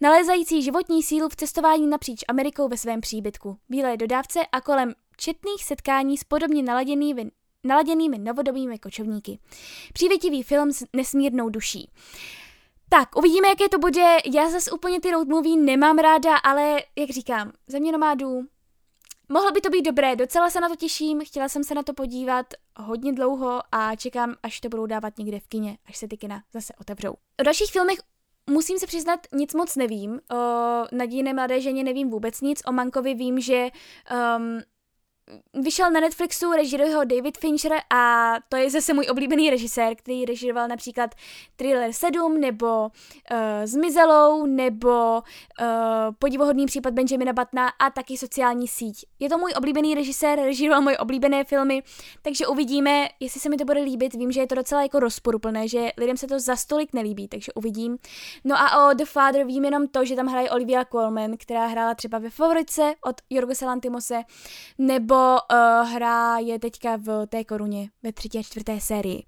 nalézající 0.00 0.62
životní 0.62 1.02
sílu 1.02 1.28
v 1.28 1.36
cestování 1.36 1.86
napříč 1.86 2.20
Amerikou 2.28 2.68
ve 2.68 2.76
svém 2.76 3.00
příbytku, 3.00 3.58
bílé 3.68 3.96
dodávce 3.96 4.40
a 4.52 4.60
kolem 4.60 4.92
četných 5.16 5.64
setkání 5.64 6.16
s 6.18 6.24
podobně 6.24 6.62
naladěnými, 6.62 7.30
naladěnými 7.64 8.18
novodobými 8.18 8.78
kočovníky. 8.78 9.38
Přívětivý 9.92 10.42
film 10.42 10.72
s 10.72 10.84
nesmírnou 10.96 11.48
duší. 11.48 11.90
Tak, 12.92 13.16
uvidíme, 13.16 13.48
jaké 13.48 13.68
to 13.68 13.78
bude. 13.78 14.16
Já 14.32 14.50
zase 14.50 14.70
úplně 14.70 15.00
ty 15.00 15.10
road 15.10 15.28
movie 15.28 15.56
nemám 15.56 15.98
ráda, 15.98 16.36
ale 16.36 16.82
jak 16.96 17.10
říkám, 17.10 17.52
země 17.66 17.92
nomádů, 17.92 18.42
mohlo 19.28 19.50
by 19.50 19.60
to 19.60 19.70
být 19.70 19.82
dobré, 19.82 20.16
docela 20.16 20.50
se 20.50 20.60
na 20.60 20.68
to 20.68 20.76
těším, 20.76 21.24
chtěla 21.24 21.48
jsem 21.48 21.64
se 21.64 21.74
na 21.74 21.82
to 21.82 21.94
podívat 21.94 22.46
hodně 22.76 23.12
dlouho 23.12 23.60
a 23.72 23.96
čekám, 23.96 24.34
až 24.42 24.60
to 24.60 24.68
budou 24.68 24.86
dávat 24.86 25.18
někde 25.18 25.40
v 25.40 25.48
kině, 25.48 25.78
až 25.86 25.96
se 25.96 26.08
ty 26.08 26.16
kina 26.16 26.42
zase 26.52 26.72
otevřou. 26.80 27.12
O 27.40 27.42
dalších 27.42 27.70
filmech 27.70 27.98
musím 28.50 28.78
se 28.78 28.86
přiznat, 28.86 29.20
nic 29.32 29.54
moc 29.54 29.76
nevím. 29.76 30.20
O 30.32 30.36
nadějné 30.92 31.34
mladé 31.34 31.60
ženě 31.60 31.84
nevím 31.84 32.10
vůbec 32.10 32.40
nic. 32.40 32.62
O 32.66 32.72
Mankovi 32.72 33.14
vím, 33.14 33.40
že 33.40 33.68
um, 34.36 34.60
vyšel 35.54 35.90
na 35.90 36.00
Netflixu, 36.00 36.52
režiruje 36.52 36.94
ho 36.94 37.04
David 37.04 37.38
Fincher 37.38 37.72
a 37.90 38.34
to 38.48 38.56
je 38.56 38.70
zase 38.70 38.94
můj 38.94 39.06
oblíbený 39.10 39.50
režisér, 39.50 39.94
který 39.94 40.24
režiroval 40.24 40.68
například 40.68 41.14
Thriller 41.56 41.92
7 41.92 42.40
nebo 42.40 42.82
uh, 42.82 43.38
Zmizelou 43.64 44.46
nebo 44.46 45.22
uh, 45.60 45.66
Podivohodný 46.18 46.66
případ 46.66 46.94
Benjamina 46.94 47.32
Batna 47.32 47.68
a 47.68 47.90
taky 47.90 48.16
Sociální 48.16 48.68
síť. 48.68 49.04
Je 49.18 49.28
to 49.28 49.38
můj 49.38 49.52
oblíbený 49.56 49.94
režisér, 49.94 50.38
režiroval 50.38 50.82
moje 50.82 50.98
oblíbené 50.98 51.44
filmy, 51.44 51.82
takže 52.22 52.46
uvidíme, 52.46 53.08
jestli 53.20 53.40
se 53.40 53.48
mi 53.48 53.56
to 53.56 53.64
bude 53.64 53.80
líbit. 53.80 54.14
Vím, 54.14 54.32
že 54.32 54.40
je 54.40 54.46
to 54.46 54.54
docela 54.54 54.82
jako 54.82 55.00
rozporuplné, 55.00 55.68
že 55.68 55.90
lidem 55.98 56.16
se 56.16 56.26
to 56.26 56.40
za 56.40 56.56
stolik 56.56 56.92
nelíbí, 56.92 57.28
takže 57.28 57.52
uvidím. 57.52 57.98
No 58.44 58.56
a 58.56 58.88
o 58.88 58.94
The 58.94 59.04
Father 59.04 59.46
vím 59.46 59.64
jenom 59.64 59.88
to, 59.88 60.04
že 60.04 60.16
tam 60.16 60.26
hraje 60.26 60.50
Olivia 60.50 60.84
Colman, 60.84 61.36
která 61.36 61.66
hrála 61.66 61.94
třeba 61.94 62.18
ve 62.18 62.30
Favorice 62.30 62.94
od 63.04 63.16
Jorgose 63.30 63.66
Lantimose, 63.66 64.22
nebo 64.78 65.19
uh, 65.20 65.88
hra 65.88 66.38
je 66.38 66.58
teďka 66.58 66.96
v 66.96 67.26
té 67.26 67.44
koruně 67.44 67.88
ve 68.02 68.12
třetí 68.12 68.38
a 68.38 68.42
čtvrté 68.42 68.80
sérii. 68.80 69.24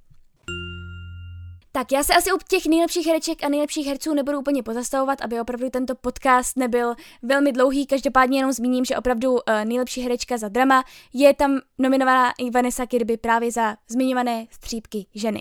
Tak 1.75 1.93
já 1.93 2.05
se 2.05 2.15
asi 2.15 2.33
u 2.33 2.39
těch 2.49 2.67
nejlepších 2.67 3.07
hereček 3.07 3.45
a 3.45 3.49
nejlepších 3.49 3.87
herců 3.87 4.15
nebudu 4.15 4.39
úplně 4.39 4.63
pozastavovat, 4.63 5.21
aby 5.21 5.41
opravdu 5.41 5.71
tento 5.71 5.95
podcast 5.95 6.57
nebyl 6.57 6.95
velmi 7.23 7.53
dlouhý. 7.53 7.87
Každopádně 7.87 8.39
jenom 8.39 8.53
zmíním, 8.53 8.85
že 8.85 8.97
opravdu 8.97 9.33
uh, 9.33 9.39
nejlepší 9.65 10.01
herečka 10.01 10.39
za 10.39 10.49
drama 10.49 10.85
je 11.13 11.35
tam 11.35 11.59
nominovaná 11.79 12.33
i 12.39 12.51
Vanessa 12.51 12.87
Kirby 12.87 13.17
právě 13.17 13.53
za 13.53 13.77
zmiňované 13.89 14.47
střípky 14.51 15.07
ženy. 15.15 15.41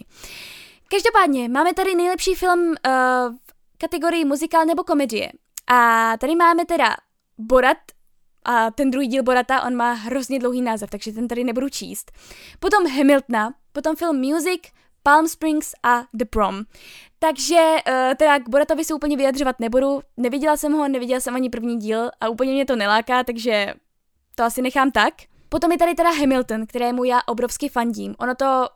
Každopádně 0.87 1.49
máme 1.49 1.73
tady 1.73 1.95
nejlepší 1.95 2.35
film 2.35 2.59
uh, 2.59 2.73
v 3.35 3.77
kategorii 3.77 4.25
muzikál 4.25 4.65
nebo 4.65 4.83
komedie. 4.83 5.31
A 5.67 6.13
tady 6.17 6.35
máme 6.35 6.65
teda 6.65 6.95
Borat 7.37 7.77
a 8.45 8.71
ten 8.71 8.91
druhý 8.91 9.07
díl 9.07 9.23
Borata, 9.23 9.63
on 9.63 9.75
má 9.75 9.93
hrozně 9.93 10.39
dlouhý 10.39 10.61
název, 10.61 10.89
takže 10.89 11.11
ten 11.11 11.27
tady 11.27 11.43
nebudu 11.43 11.69
číst. 11.69 12.11
Potom 12.59 12.87
Hamiltona, 12.87 13.53
potom 13.71 13.95
film 13.95 14.17
Music, 14.17 14.61
Palm 15.03 15.27
Springs 15.27 15.73
a 15.83 16.03
The 16.13 16.25
Prom. 16.25 16.63
Takže 17.19 17.55
uh, 17.57 18.15
teda 18.15 18.39
k 18.39 18.49
Boratovi 18.49 18.85
se 18.85 18.93
úplně 18.93 19.17
vyjadřovat 19.17 19.59
nebudu, 19.59 20.01
neviděla 20.17 20.57
jsem 20.57 20.73
ho, 20.73 20.87
neviděla 20.87 21.19
jsem 21.19 21.35
ani 21.35 21.49
první 21.49 21.77
díl 21.77 22.09
a 22.21 22.29
úplně 22.29 22.53
mě 22.53 22.65
to 22.65 22.75
neláká, 22.75 23.23
takže 23.23 23.73
to 24.35 24.43
asi 24.43 24.61
nechám 24.61 24.91
tak. 24.91 25.13
Potom 25.49 25.71
je 25.71 25.77
tady 25.77 25.95
teda 25.95 26.11
Hamilton, 26.11 26.65
kterému 26.65 27.03
já 27.03 27.19
obrovsky 27.27 27.69
fandím. 27.69 28.15
Ono 28.19 28.35
to 28.35 28.67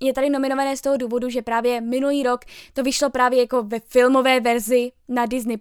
je 0.00 0.12
tady 0.12 0.30
nominované 0.30 0.76
z 0.76 0.80
toho 0.80 0.96
důvodu, 0.96 1.28
že 1.28 1.42
právě 1.42 1.80
minulý 1.80 2.22
rok 2.22 2.40
to 2.72 2.82
vyšlo 2.82 3.10
právě 3.10 3.40
jako 3.40 3.62
ve 3.62 3.80
filmové 3.80 4.40
verzi 4.40 4.92
na 5.08 5.26
Disney+, 5.26 5.58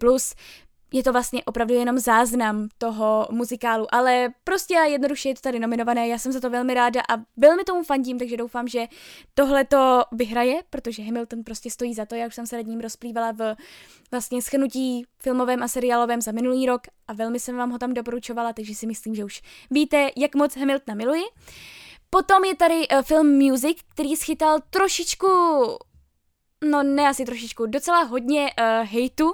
je 0.94 1.04
to 1.04 1.12
vlastně 1.12 1.44
opravdu 1.44 1.74
jenom 1.74 2.00
záznam 2.00 2.68
toho 2.78 3.28
muzikálu, 3.32 3.96
ale 3.96 4.30
prostě 4.44 4.78
a 4.78 4.84
jednoduše 4.84 5.30
je 5.30 5.36
to 5.36 5.42
tady 5.42 5.60
nominované, 5.60 6.08
já 6.08 6.18
jsem 6.18 6.32
za 6.32 6.40
to 6.40 6.50
velmi 6.50 6.74
ráda 6.74 7.02
a 7.10 7.14
velmi 7.38 7.64
tomu 7.64 7.84
fandím, 7.84 8.20
takže 8.20 8.38
doufám, 8.38 8.68
že 8.68 8.88
tohle 9.34 9.66
to 9.66 10.04
vyhraje, 10.12 10.62
protože 10.70 11.04
Hamilton 11.04 11.44
prostě 11.44 11.72
stojí 11.72 11.94
za 11.94 12.06
to, 12.06 12.16
já 12.16 12.28
už 12.28 12.36
jsem 12.36 12.48
se 12.48 12.56
nad 12.58 12.66
ním 12.66 12.80
rozplývala 12.80 13.32
v 13.32 13.56
vlastně 14.12 14.42
schnutí 14.42 15.06
filmovém 15.20 15.64
a 15.64 15.68
seriálovém 15.68 16.22
za 16.22 16.32
minulý 16.32 16.66
rok 16.66 16.82
a 17.08 17.14
velmi 17.14 17.40
jsem 17.40 17.58
vám 17.58 17.72
ho 17.72 17.78
tam 17.78 17.94
doporučovala, 17.94 18.54
takže 18.54 18.76
si 18.76 18.88
myslím, 18.88 19.16
že 19.16 19.26
už 19.26 19.42
víte, 19.72 20.10
jak 20.18 20.36
moc 20.36 20.58
Hamiltona 20.58 20.96
miluji. 20.96 21.24
Potom 22.10 22.44
je 22.44 22.56
tady 22.56 22.88
uh, 22.88 23.02
film 23.02 23.38
Music, 23.38 23.78
který 23.94 24.16
schytal 24.16 24.60
trošičku, 24.70 25.28
no 26.70 26.84
ne 26.84 27.08
asi 27.08 27.26
trošičku, 27.26 27.66
docela 27.66 28.04
hodně 28.04 28.42
uh, 28.60 28.88
hejtu, 28.88 29.34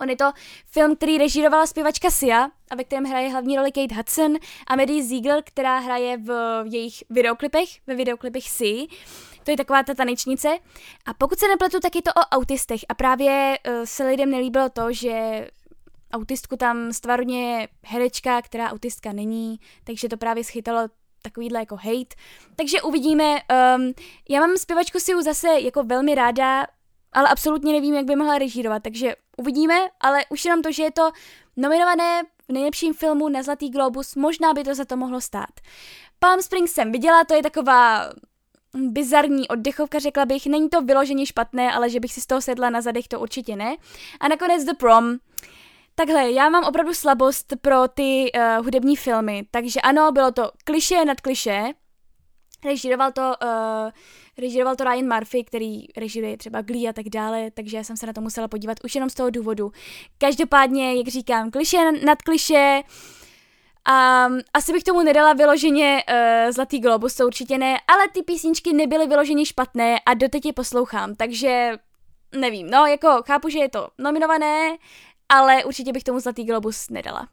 On 0.00 0.10
je 0.10 0.16
to 0.16 0.32
film, 0.66 0.96
který 0.96 1.18
režírovala 1.18 1.66
zpěvačka 1.66 2.10
Sia 2.10 2.48
a 2.70 2.74
ve 2.76 2.84
kterém 2.84 3.04
hraje 3.04 3.28
hlavní 3.28 3.56
roli 3.56 3.72
Kate 3.72 3.94
Hudson 3.94 4.34
a 4.66 4.76
Maddie 4.76 5.04
Ziegler, 5.04 5.42
která 5.44 5.78
hraje 5.78 6.16
v 6.16 6.64
jejich 6.70 7.04
videoklipech, 7.10 7.68
ve 7.86 7.94
videoklipech 7.94 8.50
Si. 8.50 8.86
To 9.44 9.50
je 9.50 9.56
taková 9.56 9.82
ta 9.82 9.94
tanečnice. 9.94 10.58
A 11.06 11.14
pokud 11.14 11.38
se 11.38 11.48
nepletu, 11.48 11.80
tak 11.80 11.96
je 11.96 12.02
to 12.02 12.10
o 12.10 12.36
autistech. 12.36 12.80
A 12.88 12.94
právě 12.94 13.58
uh, 13.68 13.74
se 13.84 14.06
lidem 14.06 14.30
nelíbilo 14.30 14.68
to, 14.68 14.92
že 14.92 15.46
autistku 16.12 16.56
tam 16.56 16.92
stvarně 16.92 17.68
herečka, 17.84 18.42
která 18.42 18.70
autistka 18.70 19.12
není, 19.12 19.60
takže 19.84 20.08
to 20.08 20.16
právě 20.16 20.44
schytalo 20.44 20.88
takovýhle 21.22 21.60
jako 21.60 21.76
hate. 21.76 22.16
Takže 22.56 22.82
uvidíme. 22.82 23.24
Um, 23.24 23.92
já 24.28 24.40
mám 24.40 24.56
zpěvačku 24.56 24.98
Siu 25.00 25.22
zase 25.22 25.48
jako 25.60 25.82
velmi 25.82 26.14
ráda, 26.14 26.66
ale 27.12 27.28
absolutně 27.28 27.72
nevím, 27.72 27.94
jak 27.94 28.04
by 28.04 28.16
mohla 28.16 28.38
režírovat, 28.38 28.82
takže 28.82 29.14
uvidíme, 29.36 29.74
ale 30.00 30.24
už 30.28 30.44
jenom 30.44 30.62
to, 30.62 30.72
že 30.72 30.82
je 30.82 30.90
to 30.90 31.10
nominované 31.56 32.22
v 32.48 32.52
nejlepším 32.52 32.94
filmu 32.94 33.28
na 33.28 33.42
Zlatý 33.42 33.70
Globus, 33.70 34.14
možná 34.14 34.54
by 34.54 34.64
to 34.64 34.74
za 34.74 34.84
to 34.84 34.96
mohlo 34.96 35.20
stát. 35.20 35.50
Palm 36.18 36.42
Springs 36.42 36.72
jsem 36.72 36.92
viděla, 36.92 37.24
to 37.24 37.34
je 37.34 37.42
taková 37.42 38.10
bizarní 38.76 39.48
oddechovka, 39.48 39.98
řekla 39.98 40.26
bych. 40.26 40.46
Není 40.46 40.68
to 40.68 40.82
vyloženě 40.82 41.26
špatné, 41.26 41.72
ale 41.72 41.90
že 41.90 42.00
bych 42.00 42.12
si 42.12 42.20
z 42.20 42.26
toho 42.26 42.40
sedla 42.40 42.70
na 42.70 42.80
zadech, 42.80 43.08
to 43.08 43.20
určitě 43.20 43.56
ne. 43.56 43.76
A 44.20 44.28
nakonec 44.28 44.64
The 44.64 44.74
Prom. 44.74 45.16
Takhle, 45.94 46.30
já 46.30 46.48
mám 46.48 46.64
opravdu 46.64 46.94
slabost 46.94 47.54
pro 47.60 47.88
ty 47.88 48.32
uh, 48.34 48.64
hudební 48.64 48.96
filmy, 48.96 49.46
takže 49.50 49.80
ano, 49.80 50.12
bylo 50.12 50.32
to 50.32 50.50
kliše 50.64 51.04
nad 51.04 51.20
kliše. 51.20 51.64
Režíroval 52.64 53.12
to 53.12 53.22
uh, 53.22 53.90
Režíroval 54.38 54.76
to 54.76 54.84
Ryan 54.84 55.14
Murphy, 55.14 55.44
který 55.44 55.86
režiruje 55.96 56.36
třeba 56.36 56.62
Glee 56.62 56.88
a 56.88 56.92
tak 56.92 57.08
dále, 57.08 57.50
takže 57.50 57.76
já 57.76 57.84
jsem 57.84 57.96
se 57.96 58.06
na 58.06 58.12
to 58.12 58.20
musela 58.20 58.48
podívat 58.48 58.78
už 58.84 58.94
jenom 58.94 59.10
z 59.10 59.14
toho 59.14 59.30
důvodu. 59.30 59.72
Každopádně, 60.18 60.94
jak 60.94 61.08
říkám, 61.08 61.50
kliše 61.50 61.92
nad 61.92 62.22
kliše, 62.22 62.82
a 63.88 64.26
um, 64.26 64.40
asi 64.54 64.72
bych 64.72 64.84
tomu 64.84 65.02
nedala 65.02 65.32
vyloženě 65.32 66.04
uh, 66.08 66.52
Zlatý 66.52 66.78
globus, 66.80 67.14
to 67.14 67.26
určitě 67.26 67.58
ne, 67.58 67.80
ale 67.88 68.08
ty 68.12 68.22
písničky 68.22 68.72
nebyly 68.72 69.06
vyloženě 69.06 69.46
špatné 69.46 70.00
a 70.06 70.14
doteď 70.14 70.46
je 70.46 70.52
poslouchám, 70.52 71.14
takže 71.14 71.72
nevím, 72.38 72.70
no 72.70 72.86
jako 72.86 73.22
chápu, 73.26 73.48
že 73.48 73.58
je 73.58 73.68
to 73.68 73.88
nominované, 73.98 74.76
ale 75.28 75.64
určitě 75.64 75.92
bych 75.92 76.04
tomu 76.04 76.20
Zlatý 76.20 76.44
globus 76.44 76.90
nedala. 76.90 77.28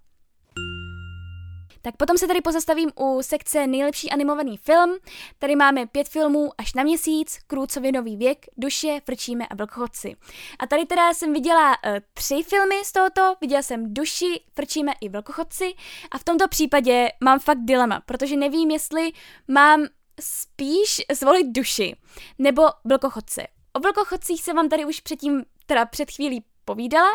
Tak 1.86 1.98
potom 1.98 2.18
se 2.18 2.28
tady 2.28 2.42
pozastavím 2.42 2.92
u 3.00 3.22
sekce 3.22 3.68
nejlepší 3.68 4.10
animovaný 4.12 4.58
film. 4.58 4.98
Tady 5.40 5.56
máme 5.56 5.88
pět 5.88 6.10
filmů 6.10 6.52
až 6.58 6.74
na 6.74 6.84
měsíc, 6.84 7.40
Krůcovi 7.48 7.92
nový 7.92 8.18
věk, 8.18 8.46
Duše, 8.58 9.02
Frčíme 9.06 9.48
a 9.48 9.56
Vlkochodci. 9.56 10.16
A 10.60 10.68
tady 10.68 10.86
teda 10.86 11.14
jsem 11.14 11.34
viděla 11.34 11.70
uh, 11.70 11.98
tři 12.14 12.44
filmy 12.44 12.76
z 12.86 12.92
tohoto, 12.92 13.36
viděla 13.42 13.62
jsem 13.62 13.94
Duši, 13.94 14.44
Frčíme 14.54 14.92
i 15.02 15.10
Vlkochodci 15.10 15.74
a 16.12 16.18
v 16.18 16.24
tomto 16.24 16.48
případě 16.48 17.10
mám 17.24 17.40
fakt 17.40 17.60
dilema, 17.62 18.02
protože 18.06 18.38
nevím, 18.38 18.72
jestli 18.72 19.12
mám 19.48 19.86
spíš 20.22 21.02
zvolit 21.12 21.48
Duši 21.48 21.96
nebo 22.40 22.64
Vlkochodce. 22.86 23.48
O 23.74 23.80
Vlkochodcích 23.80 24.44
jsem 24.44 24.56
vám 24.56 24.70
tady 24.70 24.86
už 24.86 25.00
předtím, 25.00 25.44
teda 25.66 25.86
před 25.86 26.12
chvílí 26.12 26.46
povídala, 26.66 27.10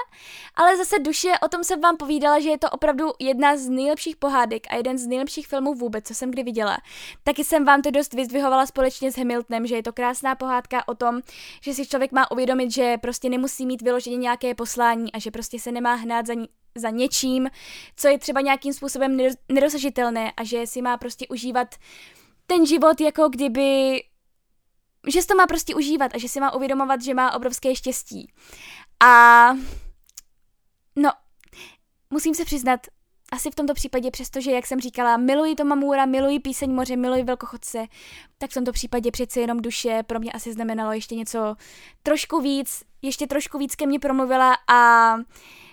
ale 0.54 0.76
zase 0.76 0.98
duše, 0.98 1.32
o 1.42 1.48
tom 1.48 1.64
jsem 1.64 1.80
vám 1.80 1.96
povídala, 1.96 2.40
že 2.40 2.48
je 2.48 2.58
to 2.58 2.70
opravdu 2.70 3.10
jedna 3.18 3.56
z 3.56 3.68
nejlepších 3.68 4.16
pohádek 4.16 4.66
a 4.70 4.76
jeden 4.76 4.98
z 4.98 5.06
nejlepších 5.06 5.46
filmů 5.46 5.74
vůbec, 5.74 6.06
co 6.06 6.14
jsem 6.14 6.30
kdy 6.30 6.42
viděla. 6.42 6.78
Taky 7.24 7.44
jsem 7.44 7.64
vám 7.64 7.82
to 7.82 7.90
dost 7.90 8.14
vyzdvihovala 8.14 8.66
společně 8.66 9.12
s 9.12 9.16
Hamiltonem, 9.16 9.66
že 9.66 9.76
je 9.76 9.82
to 9.82 9.92
krásná 9.92 10.34
pohádka 10.34 10.88
o 10.88 10.94
tom, 10.94 11.20
že 11.62 11.74
si 11.74 11.86
člověk 11.86 12.12
má 12.12 12.30
uvědomit, 12.30 12.70
že 12.70 12.98
prostě 12.98 13.28
nemusí 13.28 13.66
mít 13.66 13.82
vyloženě 13.82 14.16
nějaké 14.16 14.54
poslání 14.54 15.12
a 15.12 15.18
že 15.18 15.30
prostě 15.30 15.60
se 15.60 15.72
nemá 15.72 15.94
hnát 15.94 16.26
za, 16.26 16.34
za 16.74 16.90
něčím, 16.90 17.50
co 17.96 18.08
je 18.08 18.18
třeba 18.18 18.40
nějakým 18.40 18.72
způsobem 18.72 19.18
nedosažitelné 19.48 20.32
a 20.36 20.44
že 20.44 20.66
si 20.66 20.82
má 20.82 20.96
prostě 20.96 21.26
užívat 21.28 21.74
ten 22.46 22.66
život 22.66 23.00
jako 23.00 23.28
kdyby 23.28 24.02
že 25.06 25.22
si 25.22 25.26
to 25.28 25.34
má 25.34 25.46
prostě 25.46 25.74
užívat 25.74 26.14
a 26.14 26.18
že 26.18 26.28
si 26.28 26.40
má 26.40 26.54
uvědomovat, 26.54 27.02
že 27.02 27.14
má 27.14 27.34
obrovské 27.34 27.74
štěstí. 27.74 28.32
A 29.00 29.48
no, 30.96 31.10
musím 32.10 32.34
se 32.34 32.44
přiznat, 32.44 32.80
asi 33.32 33.50
v 33.50 33.54
tomto 33.54 33.74
případě, 33.74 34.10
přestože, 34.10 34.50
jak 34.50 34.66
jsem 34.66 34.80
říkala, 34.80 35.16
miluji 35.16 35.54
to 35.54 35.64
Mamura, 35.64 36.06
miluji 36.06 36.40
píseň 36.40 36.74
moře, 36.74 36.96
miluji 36.96 37.22
velkochodce, 37.22 37.86
tak 38.38 38.50
v 38.50 38.54
tomto 38.54 38.72
případě 38.72 39.10
přeci 39.10 39.40
jenom 39.40 39.60
duše 39.60 40.02
pro 40.06 40.20
mě 40.20 40.32
asi 40.32 40.52
znamenalo 40.52 40.92
ještě 40.92 41.14
něco 41.14 41.56
trošku 42.02 42.40
víc, 42.40 42.82
ještě 43.02 43.26
trošku 43.26 43.58
víc 43.58 43.74
ke 43.74 43.86
mně 43.86 43.98
promluvila 43.98 44.56
a 44.70 45.14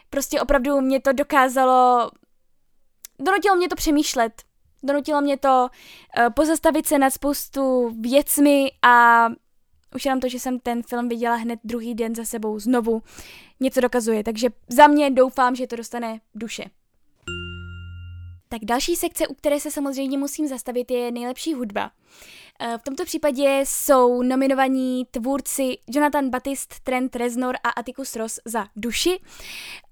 prostě 0.10 0.42
opravdu 0.42 0.82
mě 0.82 1.02
to 1.02 1.14
dokázalo, 1.14 2.12
donutilo 3.20 3.56
mě 3.56 3.70
to 3.70 3.76
přemýšlet, 3.76 4.44
donutilo 4.84 5.22
mě 5.22 5.38
to 5.38 5.68
uh, 6.18 6.30
pozastavit 6.34 6.88
se 6.88 7.00
nad 7.00 7.10
spoustu 7.10 7.90
věcmi 8.02 8.72
a 8.82 9.26
už 9.96 10.06
jenom 10.06 10.20
to, 10.20 10.30
že 10.30 10.39
jsem 10.39 10.60
ten 10.60 10.84
film 10.84 11.10
viděla 11.10 11.36
hned 11.36 11.60
druhý 11.64 11.96
den 11.96 12.16
za 12.16 12.26
sebou 12.26 12.60
znovu, 12.60 13.02
něco 13.60 13.82
dokazuje. 13.82 14.24
Takže 14.24 14.50
za 14.70 14.88
mě 14.88 15.12
doufám, 15.12 15.56
že 15.56 15.68
to 15.68 15.76
dostane 15.76 16.20
duše. 16.36 16.64
Tak 18.50 18.66
další 18.66 18.96
sekce, 18.96 19.28
u 19.28 19.34
které 19.34 19.60
se 19.60 19.72
samozřejmě 19.72 20.18
musím 20.18 20.48
zastavit, 20.48 20.91
je 20.91 21.12
nejlepší 21.12 21.54
hudba. 21.54 21.91
Eh, 22.60 22.78
v 22.78 22.84
tomto 22.84 23.06
případě 23.06 23.62
jsou 23.66 24.22
nominovaní 24.22 25.06
tvůrci 25.12 25.78
Jonathan 25.88 26.30
Batist, 26.30 26.80
Trent 26.80 27.16
Reznor 27.16 27.56
a 27.64 27.70
Atticus 27.70 28.16
Ross 28.16 28.39
za 28.46 28.68
duši. 28.76 29.20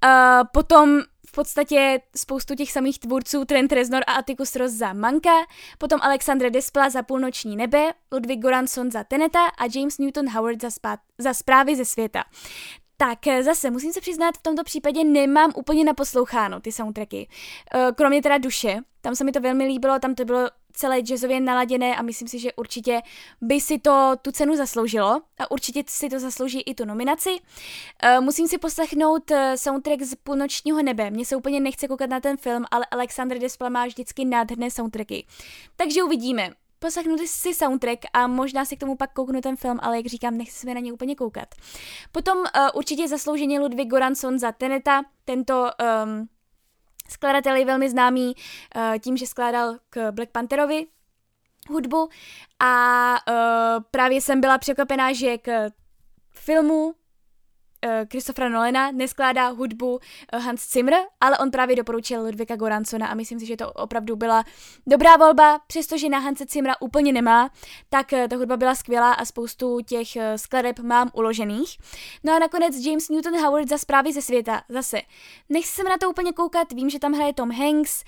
Eh, 0.05 0.39
potom 0.53 1.01
podstatě 1.35 2.01
spoustu 2.15 2.55
těch 2.55 2.71
samých 2.71 2.99
tvůrců 2.99 3.45
Trent 3.45 3.71
Reznor 3.71 4.03
a 4.07 4.13
Atticus 4.13 4.55
Ross 4.55 4.71
za 4.71 4.93
Manka, 4.93 5.45
potom 5.77 5.99
Alexandre 6.01 6.49
Despla 6.49 6.89
za 6.89 7.03
Půlnoční 7.03 7.55
nebe, 7.55 7.93
Ludwig 8.11 8.39
Goranson 8.39 8.91
za 8.91 9.03
Teneta 9.03 9.47
a 9.47 9.63
James 9.75 9.97
Newton 9.97 10.29
Howard 10.29 10.61
za, 10.61 10.69
spát, 10.69 10.99
za 11.17 11.33
Zprávy 11.33 11.75
ze 11.75 11.85
světa. 11.85 12.23
Tak 12.97 13.27
eh, 13.27 13.43
zase 13.43 13.71
musím 13.71 13.93
se 13.93 14.01
přiznat, 14.01 14.37
v 14.37 14.41
tomto 14.41 14.63
případě 14.63 15.03
nemám 15.03 15.51
úplně 15.55 15.83
naposloucháno 15.83 16.59
ty 16.59 16.71
soundtracky. 16.71 17.27
Eh, 17.75 17.91
kromě 17.95 18.21
teda 18.21 18.37
duše, 18.37 18.77
tam 19.01 19.15
se 19.15 19.23
mi 19.23 19.31
to 19.31 19.41
velmi 19.41 19.65
líbilo, 19.65 19.99
tam 19.99 20.15
to 20.15 20.25
bylo 20.25 20.49
celé 20.73 20.99
jazzově 20.99 21.39
naladěné 21.39 21.95
a 21.95 22.01
myslím 22.01 22.27
si, 22.27 22.39
že 22.39 22.53
určitě 22.53 23.01
by 23.41 23.61
si 23.61 23.79
to 23.79 24.13
tu 24.21 24.31
cenu 24.31 24.55
zasloužilo 24.55 25.21
a 25.39 25.51
určitě 25.51 25.83
si 25.87 26.09
to 26.09 26.19
zaslouží 26.19 26.61
i 26.61 26.75
tu 26.75 26.85
nominaci. 26.85 27.29
Uh, 27.29 28.23
musím 28.23 28.47
si 28.47 28.57
poslechnout 28.57 29.31
soundtrack 29.55 30.01
z 30.01 30.15
Půlnočního 30.15 30.83
nebe. 30.83 31.09
Mně 31.09 31.25
se 31.25 31.35
úplně 31.35 31.59
nechce 31.59 31.87
koukat 31.87 32.09
na 32.09 32.19
ten 32.19 32.37
film, 32.37 32.65
ale 32.71 32.85
Alexander 32.91 33.39
Despla 33.39 33.69
má 33.69 33.85
vždycky 33.85 34.25
nádherné 34.25 34.71
soundtracky. 34.71 35.25
Takže 35.75 36.03
uvidíme 36.03 36.49
poslechnu 36.83 37.15
si 37.25 37.53
soundtrack 37.53 37.99
a 38.13 38.27
možná 38.27 38.65
si 38.65 38.77
k 38.77 38.79
tomu 38.79 38.95
pak 38.95 39.13
kouknu 39.13 39.41
ten 39.41 39.55
film, 39.55 39.79
ale 39.81 39.97
jak 39.97 40.05
říkám, 40.05 40.37
nechci 40.37 40.59
se 40.59 40.73
na 40.73 40.79
ně 40.79 40.93
úplně 40.93 41.15
koukat. 41.15 41.55
Potom 42.11 42.37
uh, 42.37 42.43
určitě 42.73 43.07
zaslouženě 43.07 43.59
Ludwig 43.59 43.87
Goranson 43.87 44.39
za 44.39 44.51
Teneta, 44.51 45.01
tento 45.25 45.69
um, 46.03 46.27
skladatel 47.09 47.55
je 47.55 47.65
velmi 47.65 47.89
známý 47.89 48.35
uh, 48.75 48.97
tím, 48.99 49.17
že 49.17 49.27
skládal 49.27 49.77
k 49.89 50.11
Black 50.11 50.31
Pantherovi 50.31 50.85
hudbu 51.69 52.09
a 52.59 53.15
uh, 53.29 53.83
právě 53.91 54.21
jsem 54.21 54.41
byla 54.41 54.57
překvapená, 54.57 55.13
že 55.13 55.37
k 55.37 55.69
filmu 56.31 56.95
uh, 57.83 57.89
Christophera 58.11 58.49
Nolena 58.49 58.91
neskládá 58.91 59.47
hudbu 59.47 59.93
uh, 59.93 59.99
Hans 60.41 60.71
Zimmer, 60.71 60.95
ale 61.21 61.37
on 61.37 61.51
právě 61.51 61.75
doporučil 61.75 62.21
Ludvika 62.21 62.55
Goransona 62.55 63.07
a 63.07 63.13
myslím 63.13 63.39
si, 63.39 63.45
že 63.45 63.57
to 63.57 63.73
opravdu 63.73 64.15
byla 64.15 64.43
dobrá 64.87 65.17
volba, 65.17 65.59
přestože 65.67 66.09
na 66.09 66.19
Hanse 66.19 66.45
Zimmera 66.49 66.75
úplně 66.81 67.13
nemá, 67.13 67.49
tak 67.89 68.11
uh, 68.11 68.27
ta 68.27 68.35
hudba 68.35 68.57
byla 68.57 68.75
skvělá 68.75 69.13
a 69.13 69.25
spoustu 69.25 69.79
těch 69.81 70.07
skladeb 70.35 70.79
mám 70.79 71.09
uložených. 71.13 71.77
No 72.23 72.33
a 72.33 72.39
nakonec 72.39 72.75
James 72.85 73.09
Newton 73.09 73.37
Howard 73.41 73.69
za 73.69 73.77
zprávy 73.77 74.13
ze 74.13 74.21
světa. 74.21 74.61
Zase, 74.69 75.01
nechci 75.49 75.71
se 75.71 75.83
na 75.83 75.97
to 75.97 76.09
úplně 76.09 76.33
koukat, 76.33 76.71
vím, 76.71 76.89
že 76.89 76.99
tam 76.99 77.13
hraje 77.13 77.33
Tom 77.33 77.51
Hanks, 77.51 78.03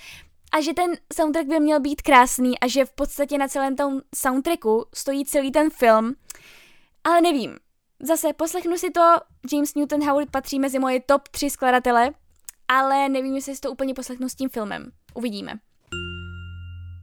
a 0.51 0.61
že 0.61 0.73
ten 0.73 0.91
soundtrack 1.13 1.47
by 1.47 1.59
měl 1.59 1.79
být 1.79 2.01
krásný 2.01 2.59
a 2.59 2.67
že 2.67 2.85
v 2.85 2.91
podstatě 2.91 3.37
na 3.37 3.47
celém 3.47 3.75
tom 3.75 4.01
soundtracku 4.15 4.85
stojí 4.93 5.25
celý 5.25 5.51
ten 5.51 5.69
film, 5.69 6.15
ale 7.03 7.21
nevím, 7.21 7.57
Zase 7.99 8.33
poslechnu 8.33 8.77
si 8.77 8.91
to, 8.91 9.01
James 9.53 9.75
Newton 9.75 10.07
Howard 10.07 10.31
patří 10.31 10.59
mezi 10.59 10.79
moje 10.79 11.01
top 11.01 11.27
3 11.27 11.49
skladatele, 11.49 12.11
ale 12.67 13.09
nevím, 13.09 13.35
jestli 13.35 13.55
si 13.55 13.61
to 13.61 13.71
úplně 13.71 13.93
poslechnu 13.93 14.29
s 14.29 14.35
tím 14.35 14.49
filmem. 14.49 14.91
Uvidíme. 15.13 15.53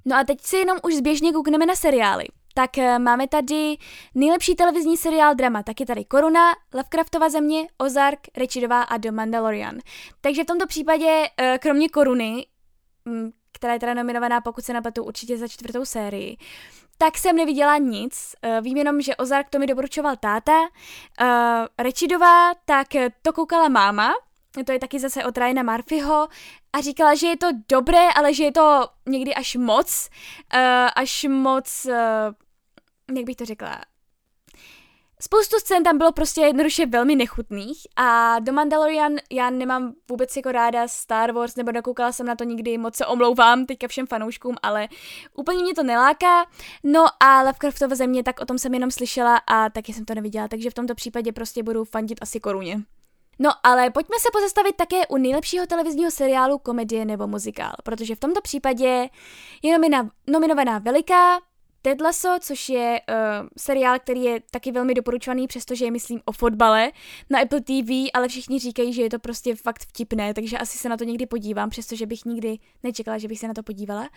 No 0.04 0.16
a 0.16 0.24
teď 0.24 0.40
si 0.40 0.56
jenom 0.56 0.78
už 0.82 0.94
zběžně 0.94 1.32
koukneme 1.32 1.66
na 1.66 1.74
seriály. 1.74 2.24
Tak 2.54 2.78
eh, 2.78 2.98
máme 2.98 3.28
tady 3.28 3.76
nejlepší 4.14 4.54
televizní 4.54 4.96
seriál 4.96 5.34
drama, 5.34 5.62
taky 5.62 5.86
tady 5.86 6.04
Koruna, 6.04 6.52
Lovecraftova 6.74 7.28
země, 7.28 7.68
Ozark, 7.78 8.20
Richardová 8.36 8.82
a 8.82 8.96
The 8.96 9.10
Mandalorian. 9.10 9.78
Takže 10.20 10.42
v 10.42 10.46
tomto 10.46 10.66
případě, 10.66 11.28
eh, 11.36 11.58
kromě 11.62 11.88
Koruny, 11.88 12.46
mm, 13.04 13.30
která 13.52 13.72
je 13.72 13.80
teda 13.80 13.94
nominovaná, 13.94 14.40
pokud 14.40 14.64
se 14.64 14.72
napletu, 14.72 15.04
určitě 15.04 15.38
za 15.38 15.48
čtvrtou 15.48 15.84
sérii, 15.84 16.36
tak 17.02 17.18
jsem 17.18 17.36
neviděla 17.36 17.78
nic. 17.78 18.34
Uh, 18.44 18.64
vím 18.64 18.76
jenom, 18.76 19.00
že 19.00 19.16
Ozark 19.16 19.48
to 19.50 19.58
mi 19.58 19.66
doporučoval 19.66 20.16
táta. 20.16 20.60
Uh, 20.60 20.66
Rečidová, 21.78 22.54
tak 22.64 22.88
to 23.22 23.32
koukala 23.32 23.68
máma, 23.68 24.12
to 24.66 24.72
je 24.72 24.78
taky 24.78 25.00
zase 25.00 25.24
od 25.24 25.38
Ryana 25.38 25.62
Murphyho 25.62 26.28
a 26.72 26.80
říkala, 26.80 27.14
že 27.14 27.26
je 27.26 27.36
to 27.36 27.46
dobré, 27.68 28.08
ale 28.16 28.34
že 28.34 28.44
je 28.44 28.52
to 28.52 28.88
někdy 29.08 29.34
až 29.34 29.56
moc, 29.56 30.08
uh, 30.54 30.60
až 30.96 31.26
moc, 31.30 31.86
jak 33.16 33.24
bych 33.24 33.36
to 33.36 33.44
řekla, 33.44 33.80
Spoustu 35.24 35.56
scén 35.58 35.82
tam 35.82 35.98
bylo 35.98 36.12
prostě 36.12 36.40
jednoduše 36.40 36.86
velmi 36.86 37.16
nechutných 37.16 37.78
a 37.96 38.38
do 38.38 38.52
Mandalorian 38.52 39.12
já 39.32 39.50
nemám 39.50 39.92
vůbec 40.10 40.36
jako 40.36 40.52
ráda 40.52 40.88
Star 40.88 41.32
Wars, 41.32 41.56
nebo 41.56 41.72
nekoukala 41.72 42.12
jsem 42.12 42.26
na 42.26 42.36
to 42.36 42.44
nikdy, 42.44 42.78
moc 42.78 42.96
se 42.96 43.06
omlouvám 43.06 43.66
teďka 43.66 43.88
všem 43.88 44.06
fanouškům, 44.06 44.54
ale 44.62 44.88
úplně 45.34 45.62
mě 45.62 45.74
to 45.74 45.82
neláká. 45.82 46.46
No 46.84 47.06
a 47.20 47.42
Lovecraftova 47.42 47.96
země, 47.96 48.22
tak 48.22 48.40
o 48.40 48.44
tom 48.44 48.58
jsem 48.58 48.74
jenom 48.74 48.90
slyšela 48.90 49.36
a 49.36 49.70
taky 49.70 49.92
jsem 49.92 50.04
to 50.04 50.14
neviděla, 50.14 50.48
takže 50.48 50.70
v 50.70 50.74
tomto 50.74 50.94
případě 50.94 51.32
prostě 51.32 51.62
budu 51.62 51.84
fandit 51.84 52.18
asi 52.22 52.40
koruně. 52.40 52.80
No 53.38 53.50
ale 53.62 53.90
pojďme 53.90 54.16
se 54.20 54.28
pozastavit 54.32 54.76
také 54.76 55.06
u 55.06 55.16
nejlepšího 55.16 55.66
televizního 55.66 56.10
seriálu, 56.10 56.58
komedie 56.58 57.04
nebo 57.04 57.26
muzikál, 57.26 57.72
protože 57.84 58.14
v 58.14 58.20
tomto 58.20 58.40
případě 58.40 59.08
je 59.62 59.78
nomina- 59.78 60.10
nominovaná 60.26 60.78
Veliká, 60.78 61.40
Ted 61.82 62.00
Lasso, 62.00 62.36
což 62.40 62.68
je 62.68 63.00
uh, 63.08 63.48
seriál, 63.56 63.98
který 63.98 64.22
je 64.22 64.40
taky 64.50 64.72
velmi 64.72 64.94
doporučovaný, 64.94 65.46
přestože 65.46 65.84
je, 65.84 65.90
myslím, 65.90 66.20
o 66.24 66.32
fotbale 66.32 66.92
na 67.30 67.40
Apple 67.40 67.60
TV, 67.60 67.90
ale 68.14 68.28
všichni 68.28 68.58
říkají, 68.58 68.92
že 68.92 69.02
je 69.02 69.10
to 69.10 69.18
prostě 69.18 69.56
fakt 69.56 69.82
vtipné, 69.82 70.34
takže 70.34 70.58
asi 70.58 70.78
se 70.78 70.88
na 70.88 70.96
to 70.96 71.04
někdy 71.04 71.26
podívám, 71.26 71.70
přestože 71.70 72.06
bych 72.06 72.24
nikdy 72.24 72.58
nečekala, 72.82 73.18
že 73.18 73.28
bych 73.28 73.38
se 73.38 73.48
na 73.48 73.54
to 73.54 73.62
podívala. 73.62 74.08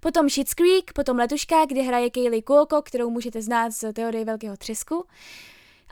Potom 0.00 0.30
Schitt's 0.30 0.54
Creek, 0.54 0.92
potom 0.92 1.18
Letuška, 1.18 1.64
kde 1.64 1.82
hraje 1.82 2.10
Kaylee 2.10 2.42
Cuoco, 2.42 2.82
kterou 2.82 3.10
můžete 3.10 3.42
znát 3.42 3.70
z 3.70 3.92
teorie 3.92 4.24
Velkého 4.24 4.56
třesku. 4.56 5.04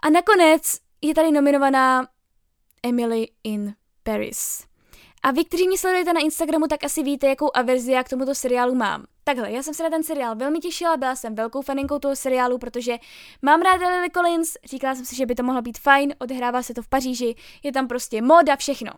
A 0.03 0.11
nakonec 0.11 0.79
je 1.03 1.15
tady 1.15 1.31
nominovaná 1.31 2.09
Emily 2.83 3.29
in 3.45 3.75
Paris. 4.03 4.70
A 5.23 5.31
vy, 5.31 5.45
kteří 5.45 5.69
mě 5.69 5.79
sledujete 5.79 6.13
na 6.13 6.21
Instagramu, 6.21 6.67
tak 6.67 6.85
asi 6.85 7.03
víte, 7.03 7.29
jakou 7.29 7.51
averzi 7.55 7.93
já 7.93 8.05
k 8.05 8.09
tomuto 8.09 8.35
seriálu 8.35 8.75
mám. 8.75 9.05
Takhle, 9.25 9.53
já 9.53 9.63
jsem 9.63 9.75
se 9.75 9.83
na 9.83 9.91
ten 9.91 10.03
seriál 10.03 10.37
velmi 10.37 10.59
těšila, 10.59 10.97
byla 10.97 11.17
jsem 11.17 11.35
velkou 11.35 11.63
faninkou 11.63 11.99
toho 11.99 12.17
seriálu, 12.17 12.59
protože 12.59 12.99
mám 13.43 13.63
ráda 13.63 13.89
Lily 13.89 14.11
Collins, 14.11 14.57
říkala 14.65 14.95
jsem 14.95 15.05
si, 15.05 15.17
že 15.17 15.27
by 15.27 15.35
to 15.35 15.43
mohlo 15.43 15.63
být 15.63 15.79
fajn, 15.79 16.15
odehrává 16.19 16.63
se 16.63 16.75
to 16.75 16.83
v 16.83 16.89
Paříži, 16.89 17.35
je 17.63 17.73
tam 17.73 17.89
prostě 17.89 18.23
móda, 18.23 18.57
všechno. 18.57 18.93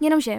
Jenomže 0.00 0.38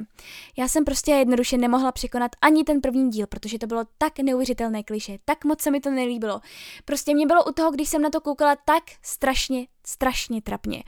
já 0.58 0.68
jsem 0.68 0.86
prostě 0.86 1.12
jednoduše 1.12 1.58
nemohla 1.58 1.92
překonat 1.92 2.32
ani 2.42 2.64
ten 2.64 2.82
první 2.82 3.10
díl, 3.10 3.28
protože 3.28 3.60
to 3.60 3.68
bylo 3.68 3.84
tak 3.98 4.20
neuvěřitelné 4.20 4.84
kliše, 4.84 5.18
tak 5.26 5.46
moc 5.46 5.62
se 5.62 5.72
mi 5.72 5.80
to 5.80 5.90
nelíbilo. 5.90 6.42
Prostě 6.86 7.14
mě 7.14 7.26
bylo 7.26 7.46
u 7.46 7.52
toho, 7.52 7.72
když 7.72 7.90
jsem 7.90 8.02
na 8.02 8.10
to 8.10 8.22
koukala, 8.22 8.56
tak 8.66 8.84
strašně, 9.02 9.68
strašně 9.86 10.42
trapně. 10.42 10.84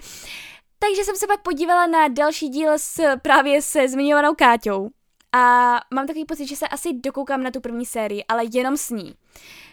Takže 0.88 1.04
jsem 1.04 1.16
se 1.16 1.28
pak 1.28 1.42
podívala 1.42 1.88
na 1.88 2.08
další 2.08 2.50
díl 2.50 2.72
s, 2.78 3.02
právě 3.22 3.62
se 3.62 3.88
zmiňovanou 3.88 4.36
Káťou. 4.36 4.90
A 5.32 5.76
mám 5.94 6.08
takový 6.08 6.26
pocit, 6.26 6.48
že 6.48 6.56
se 6.56 6.68
asi 6.68 6.94
dokoukám 6.94 7.44
na 7.44 7.52
tu 7.52 7.62
první 7.62 7.86
sérii, 7.86 8.24
ale 8.28 8.44
jenom 8.54 8.78
s 8.78 8.90
ní. 8.90 9.16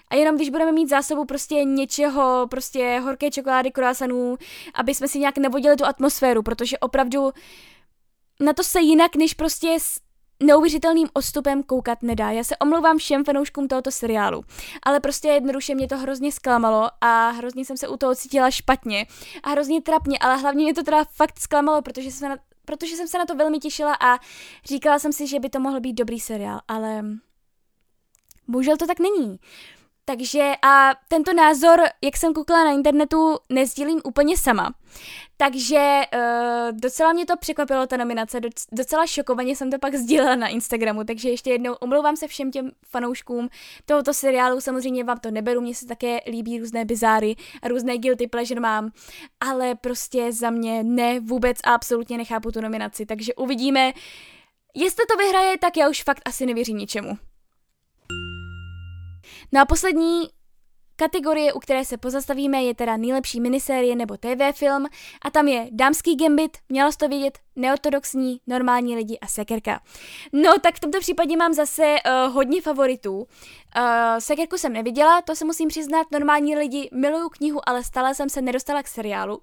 A 0.09 0.15
jenom 0.15 0.37
když 0.37 0.51
budeme 0.51 0.73
mít 0.73 0.89
zásobu 0.89 1.25
prostě 1.25 1.55
něčeho, 1.55 2.47
prostě 2.51 3.01
horké 3.05 3.31
čokolády, 3.31 3.71
croissantů, 3.71 4.37
aby 4.75 4.95
jsme 4.95 5.09
si 5.09 5.19
nějak 5.19 5.39
nevodili 5.39 5.77
tu 5.77 5.85
atmosféru, 5.85 6.43
protože 6.43 6.79
opravdu 6.79 7.33
na 8.41 8.53
to 8.53 8.65
se 8.65 8.81
jinak, 8.81 9.17
než 9.17 9.35
prostě 9.35 9.77
neuvěřitelným 10.43 11.09
odstupem 11.13 11.63
koukat 11.63 12.03
nedá. 12.03 12.31
Já 12.31 12.45
se 12.45 12.57
omlouvám 12.57 12.99
všem 12.99 13.25
fanouškům 13.25 13.69
tohoto 13.69 13.91
seriálu, 13.91 14.45
ale 14.83 15.01
prostě 15.01 15.29
jednoduše 15.29 15.75
mě 15.75 15.89
to 15.89 15.99
hrozně 15.99 16.33
zklamalo 16.33 16.89
a 17.01 17.31
hrozně 17.31 17.65
jsem 17.65 17.77
se 17.77 17.89
u 17.89 17.97
toho 17.97 18.15
cítila 18.15 18.51
špatně 18.51 19.07
a 19.43 19.51
hrozně 19.51 19.83
trapně, 19.83 20.19
ale 20.19 20.37
hlavně 20.37 20.65
mě 20.65 20.75
to 20.75 20.83
teda 20.83 21.05
fakt 21.05 21.41
zklamalo, 21.41 21.83
protože 21.83 22.11
jsem 22.11 22.29
na, 22.29 22.37
protože 22.65 22.97
jsem 22.97 23.09
se 23.09 23.19
na 23.19 23.27
to 23.27 23.35
velmi 23.35 23.59
těšila 23.59 23.95
a 23.95 24.19
říkala 24.65 24.99
jsem 24.99 25.13
si, 25.13 25.27
že 25.27 25.41
by 25.41 25.51
to 25.51 25.61
mohl 25.61 25.81
být 25.81 25.93
dobrý 25.93 26.21
seriál, 26.21 26.61
ale 26.69 27.05
bohužel 28.49 28.77
to 28.77 28.87
tak 28.87 28.99
není. 29.01 29.39
Takže 30.05 30.53
a 30.63 30.91
tento 31.09 31.33
názor, 31.33 31.81
jak 32.05 32.17
jsem 32.17 32.35
koukala 32.35 32.65
na 32.65 32.71
internetu, 32.71 33.39
nezdílím 33.49 34.01
úplně 34.05 34.37
sama. 34.37 34.75
Takže 35.43 36.01
uh, 36.15 36.79
docela 36.79 37.13
mě 37.13 37.27
to 37.27 37.37
překvapilo, 37.37 37.87
ta 37.87 37.97
nominace, 37.97 38.41
docela 38.73 39.07
šokovaně 39.07 39.57
jsem 39.57 39.71
to 39.71 39.79
pak 39.79 39.95
sdílela 39.95 40.35
na 40.35 40.49
Instagramu, 40.49 41.05
takže 41.05 41.31
ještě 41.31 41.51
jednou 41.51 41.73
omlouvám 41.73 42.17
se 42.17 42.29
všem 42.29 42.51
těm 42.51 42.71
fanouškům 42.87 43.49
tohoto 43.85 44.15
seriálu, 44.15 44.61
samozřejmě 44.61 45.05
vám 45.05 45.19
to 45.19 45.31
neberu, 45.31 45.61
mně 45.61 45.75
se 45.75 45.87
také 45.87 46.21
líbí 46.27 46.59
různé 46.59 46.85
bizáry 46.85 47.37
a 47.63 47.69
různé 47.69 47.99
guilty 47.99 48.27
pleasure 48.27 48.61
mám, 48.61 48.91
ale 49.41 49.75
prostě 49.75 50.33
za 50.33 50.51
mě 50.51 50.83
ne, 50.83 51.21
vůbec 51.21 51.59
a 51.65 51.75
absolutně 51.75 52.19
nechápu 52.19 52.53
tu 52.53 52.61
nominaci, 52.61 53.07
takže 53.07 53.35
uvidíme, 53.35 53.93
jestli 54.75 55.05
to 55.11 55.17
vyhraje, 55.17 55.59
tak 55.59 55.77
já 55.77 55.89
už 55.89 56.03
fakt 56.03 56.23
asi 56.25 56.47
nevěřím 56.47 56.77
ničemu. 56.77 57.19
No 59.53 59.61
a 59.61 59.65
poslední 59.65 60.29
Kategorie, 61.03 61.53
u 61.53 61.59
které 61.59 61.85
se 61.85 61.97
pozastavíme, 61.97 62.63
je 62.63 62.75
teda 62.75 62.97
nejlepší 62.97 63.41
minisérie 63.41 63.97
nebo 63.97 64.17
TV 64.17 64.59
film 64.59 64.87
a 65.25 65.31
tam 65.31 65.49
je 65.49 65.69
Dámský 65.71 66.17
gambit, 66.17 66.59
měla 66.69 66.91
to 66.99 67.09
vědět, 67.09 67.39
neortodoxní, 67.57 68.41
normální 68.47 68.97
lidi 68.97 69.19
a 69.19 69.27
sekerka. 69.27 69.81
No 70.33 70.59
tak 70.59 70.77
v 70.77 70.81
tomto 70.81 71.01
případě 71.01 71.37
mám 71.37 71.53
zase 71.53 71.83
uh, 71.83 72.35
hodně 72.35 72.63
favoritů. 72.63 73.17
Uh, 73.17 73.25
sekerku 74.19 74.59
jsem 74.59 74.73
neviděla, 74.73 75.23
to 75.23 75.37
se 75.37 75.45
musím 75.45 75.69
přiznat, 75.69 76.07
normální 76.13 76.57
lidi 76.57 76.91
miluju 76.95 77.29
knihu, 77.29 77.69
ale 77.69 77.85
stále 77.85 78.15
jsem 78.15 78.29
se 78.29 78.43
nedostala 78.43 78.83
k 78.83 78.89
seriálu. 78.89 79.41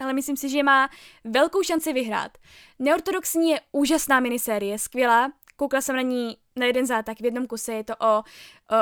Ale 0.00 0.12
myslím 0.12 0.36
si, 0.36 0.48
že 0.48 0.62
má 0.62 0.88
velkou 1.24 1.62
šanci 1.62 1.92
vyhrát. 1.92 2.38
Neortodoxní 2.78 3.50
je 3.50 3.60
úžasná 3.72 4.20
minisérie, 4.20 4.78
skvělá, 4.78 5.32
Koukla 5.56 5.80
jsem 5.80 5.96
na 5.96 6.02
ní 6.02 6.36
na 6.56 6.66
jeden 6.66 6.86
zátak 6.86 7.20
v 7.20 7.24
jednom 7.24 7.46
kuse. 7.46 7.72
Je 7.72 7.84
to 7.84 7.94
o, 7.96 8.18
o 8.18 8.22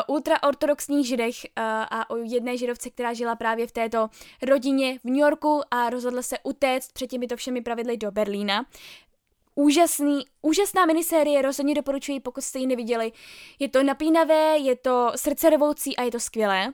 ultraortodoxních 0.08 1.06
židech 1.06 1.34
uh, 1.34 1.64
a 1.90 2.10
o 2.10 2.16
jedné 2.16 2.56
židovce, 2.56 2.90
která 2.90 3.12
žila 3.12 3.36
právě 3.36 3.66
v 3.66 3.72
této 3.72 4.08
rodině 4.42 4.98
v 4.98 5.04
New 5.04 5.16
Yorku 5.16 5.60
a 5.70 5.90
rozhodla 5.90 6.22
se 6.22 6.36
utéct 6.42 6.92
před 6.92 7.06
těmito 7.06 7.36
všemi 7.36 7.60
pravidly 7.60 7.96
do 7.96 8.10
Berlína. 8.10 8.66
Úžasný, 9.54 10.24
úžasná 10.42 10.86
minisérie, 10.86 11.42
rozhodně 11.42 11.74
doporučuji, 11.74 12.20
pokud 12.20 12.40
jste 12.44 12.58
ji 12.58 12.66
neviděli. 12.66 13.12
Je 13.58 13.68
to 13.68 13.82
napínavé, 13.82 14.58
je 14.58 14.76
to 14.76 15.12
srdcervoucí 15.16 15.96
a 15.96 16.02
je 16.02 16.10
to 16.10 16.20
skvělé. 16.20 16.72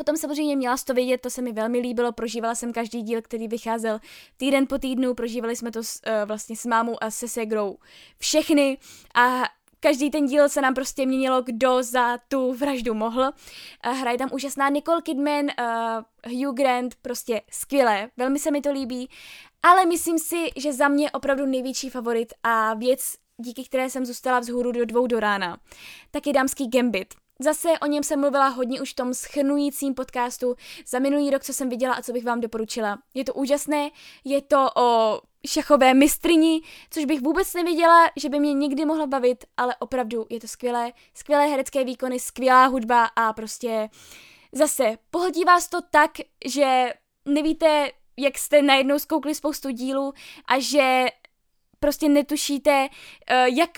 Potom 0.00 0.16
samozřejmě 0.16 0.56
měla 0.56 0.76
to 0.84 0.94
vědět, 0.94 1.20
to 1.20 1.30
se 1.30 1.42
mi 1.42 1.52
velmi 1.52 1.78
líbilo, 1.78 2.12
prožívala 2.12 2.54
jsem 2.54 2.72
každý 2.72 3.02
díl, 3.02 3.22
který 3.22 3.48
vycházel 3.48 4.00
týden 4.36 4.66
po 4.66 4.78
týdnu, 4.78 5.14
prožívali 5.14 5.56
jsme 5.56 5.70
to 5.70 5.82
s, 5.82 6.00
uh, 6.06 6.28
vlastně 6.28 6.56
s 6.56 6.66
mámou 6.66 6.96
a 7.04 7.10
se 7.10 7.28
segrou 7.28 7.78
všechny 8.18 8.78
a 9.14 9.42
každý 9.80 10.10
ten 10.10 10.26
díl 10.26 10.48
se 10.48 10.60
nám 10.60 10.74
prostě 10.74 11.06
měnilo, 11.06 11.42
kdo 11.42 11.82
za 11.82 12.18
tu 12.18 12.54
vraždu 12.54 12.94
mohl. 12.94 13.22
Uh, 13.22 13.92
hraje 13.92 14.18
tam 14.18 14.28
úžasná 14.32 14.68
Nicole 14.68 15.02
Kidman, 15.02 15.44
uh, 15.44 16.32
Hugh 16.32 16.56
Grant, 16.56 16.94
prostě 17.02 17.42
skvělé, 17.50 18.10
velmi 18.16 18.38
se 18.38 18.50
mi 18.50 18.60
to 18.60 18.72
líbí, 18.72 19.10
ale 19.62 19.86
myslím 19.86 20.18
si, 20.18 20.48
že 20.56 20.72
za 20.72 20.88
mě 20.88 21.10
opravdu 21.10 21.46
největší 21.46 21.90
favorit 21.90 22.32
a 22.42 22.74
věc, 22.74 23.14
díky 23.36 23.64
které 23.64 23.90
jsem 23.90 24.06
zůstala 24.06 24.40
vzhůru 24.40 24.72
do 24.72 24.84
dvou 24.84 25.06
do 25.06 25.20
rána, 25.20 25.58
tak 26.10 26.26
je 26.26 26.32
dámský 26.32 26.68
Gambit. 26.68 27.14
Zase 27.42 27.78
o 27.78 27.86
něm 27.86 28.02
jsem 28.02 28.20
mluvila 28.20 28.48
hodně 28.48 28.80
už 28.80 28.92
v 28.92 28.96
tom 28.96 29.14
schrnujícím 29.14 29.94
podcastu 29.94 30.54
za 30.86 30.98
minulý 30.98 31.30
rok, 31.30 31.44
co 31.44 31.52
jsem 31.52 31.68
viděla 31.68 31.94
a 31.94 32.02
co 32.02 32.12
bych 32.12 32.24
vám 32.24 32.40
doporučila. 32.40 32.98
Je 33.14 33.24
to 33.24 33.34
úžasné, 33.34 33.90
je 34.24 34.42
to 34.42 34.68
o 34.76 35.20
šachové 35.46 35.94
mistrini, 35.94 36.60
což 36.90 37.04
bych 37.04 37.20
vůbec 37.20 37.54
nevěděla, 37.54 38.10
že 38.16 38.28
by 38.28 38.40
mě 38.40 38.54
nikdy 38.54 38.84
mohlo 38.84 39.06
bavit, 39.06 39.44
ale 39.56 39.76
opravdu 39.78 40.26
je 40.30 40.40
to 40.40 40.48
skvělé, 40.48 40.92
skvělé 41.14 41.46
herecké 41.46 41.84
výkony, 41.84 42.20
skvělá 42.20 42.66
hudba 42.66 43.04
a 43.04 43.32
prostě 43.32 43.88
zase 44.52 44.98
pohodí 45.10 45.44
vás 45.44 45.68
to 45.68 45.78
tak, 45.90 46.10
že 46.46 46.92
nevíte, 47.24 47.90
jak 48.16 48.38
jste 48.38 48.62
najednou 48.62 48.98
zkoukli 48.98 49.34
spoustu 49.34 49.70
dílů 49.70 50.12
a 50.46 50.58
že 50.58 51.06
prostě 51.80 52.08
netušíte, 52.08 52.88
eh, 53.26 53.46
jak 53.50 53.70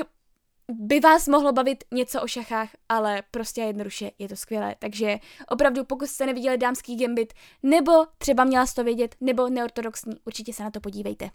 by 0.79 1.01
vás 1.01 1.29
mohlo 1.29 1.53
bavit 1.53 1.85
něco 1.95 2.23
o 2.23 2.27
šachách, 2.27 2.69
ale 2.89 3.23
prostě 3.31 3.61
jednoduše 3.61 4.11
je 4.19 4.29
to 4.29 4.37
skvělé. 4.37 4.75
Takže 4.79 5.19
opravdu, 5.49 5.85
pokud 5.85 6.07
jste 6.07 6.27
neviděli 6.27 6.59
dámský 6.59 6.97
gambit, 6.97 7.33
nebo 7.63 7.93
třeba 8.19 8.45
měla 8.45 8.67
to 8.75 8.85
vědět, 8.85 9.15
nebo 9.21 9.49
neortodoxní, 9.49 10.15
určitě 10.25 10.53
se 10.53 10.63
na 10.63 10.71
to 10.71 10.81
podívejte. 10.81 11.31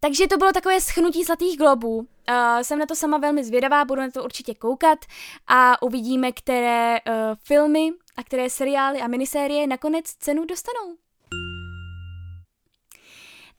Takže 0.00 0.26
to 0.26 0.36
bylo 0.36 0.52
takové 0.52 0.80
schnutí 0.80 1.24
zlatých 1.24 1.58
globů. 1.58 1.96
Uh, 1.96 2.06
jsem 2.62 2.78
na 2.78 2.86
to 2.86 2.96
sama 2.96 3.18
velmi 3.18 3.44
zvědavá, 3.44 3.84
budu 3.84 4.00
na 4.00 4.10
to 4.10 4.24
určitě 4.24 4.54
koukat 4.54 4.98
a 5.46 5.82
uvidíme, 5.82 6.32
které 6.32 6.98
uh, 7.08 7.14
filmy 7.42 7.90
a 8.16 8.22
které 8.22 8.50
seriály 8.50 9.00
a 9.00 9.08
minisérie 9.08 9.66
nakonec 9.66 10.04
cenu 10.04 10.44
dostanou. 10.44 11.07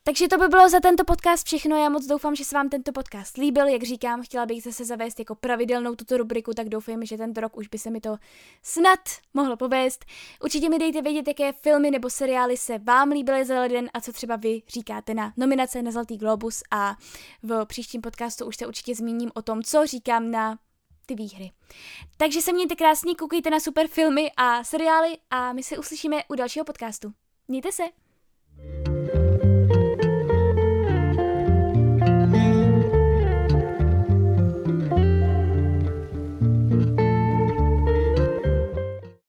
Takže 0.10 0.28
to 0.28 0.38
by 0.38 0.48
bylo 0.48 0.70
za 0.70 0.80
tento 0.80 1.06
podcast 1.06 1.48
všechno. 1.48 1.78
Já 1.78 1.90
moc 1.90 2.06
doufám, 2.06 2.36
že 2.36 2.46
se 2.46 2.56
vám 2.56 2.70
tento 2.70 2.92
podcast 2.92 3.38
líbil. 3.38 3.68
Jak 3.68 3.84
říkám, 3.84 4.22
chtěla 4.22 4.46
bych 4.46 4.64
zase 4.64 4.86
zavést 4.86 5.20
jako 5.20 5.36
pravidelnou 5.36 5.96
tuto 5.96 6.18
rubriku, 6.18 6.54
tak 6.54 6.70
doufám, 6.70 7.06
že 7.06 7.18
tento 7.18 7.42
rok 7.42 7.58
už 7.58 7.68
by 7.68 7.78
se 7.78 7.90
mi 7.90 8.02
to 8.02 8.18
snad 8.64 9.00
mohlo 9.34 9.58
povést. 9.58 10.06
Určitě 10.44 10.70
mi 10.70 10.80
dejte 10.80 11.02
vědět, 11.02 11.28
jaké 11.28 11.54
filmy 11.54 11.92
nebo 11.92 12.10
seriály 12.10 12.58
se 12.58 12.78
vám 12.78 13.10
líbily 13.10 13.46
za 13.46 13.60
leden 13.60 13.90
a 13.94 14.02
co 14.02 14.14
třeba 14.14 14.36
vy 14.36 14.62
říkáte 14.68 15.14
na 15.14 15.34
nominace 15.38 15.82
na 15.82 15.92
Zlatý 15.92 16.18
Globus 16.18 16.64
a 16.72 16.96
v 17.44 17.66
příštím 17.66 18.02
podcastu 18.02 18.46
už 18.46 18.58
se 18.58 18.68
určitě 18.68 18.96
zmíním 18.96 19.32
o 19.36 19.42
tom, 19.42 19.64
co 19.64 19.88
říkám 19.88 20.32
na 20.32 20.60
ty 21.06 21.16
výhry. 21.16 21.52
Takže 22.18 22.42
se 22.42 22.54
mějte 22.54 22.76
krásně, 22.76 23.16
koukejte 23.16 23.50
na 23.50 23.60
super 23.60 23.88
filmy 23.88 24.32
a 24.38 24.64
seriály 24.64 25.18
a 25.30 25.54
my 25.54 25.64
se 25.64 25.78
uslyšíme 25.78 26.24
u 26.28 26.36
dalšího 26.36 26.66
podcastu. 26.66 27.14
Mějte 27.48 27.72
se! 27.72 27.84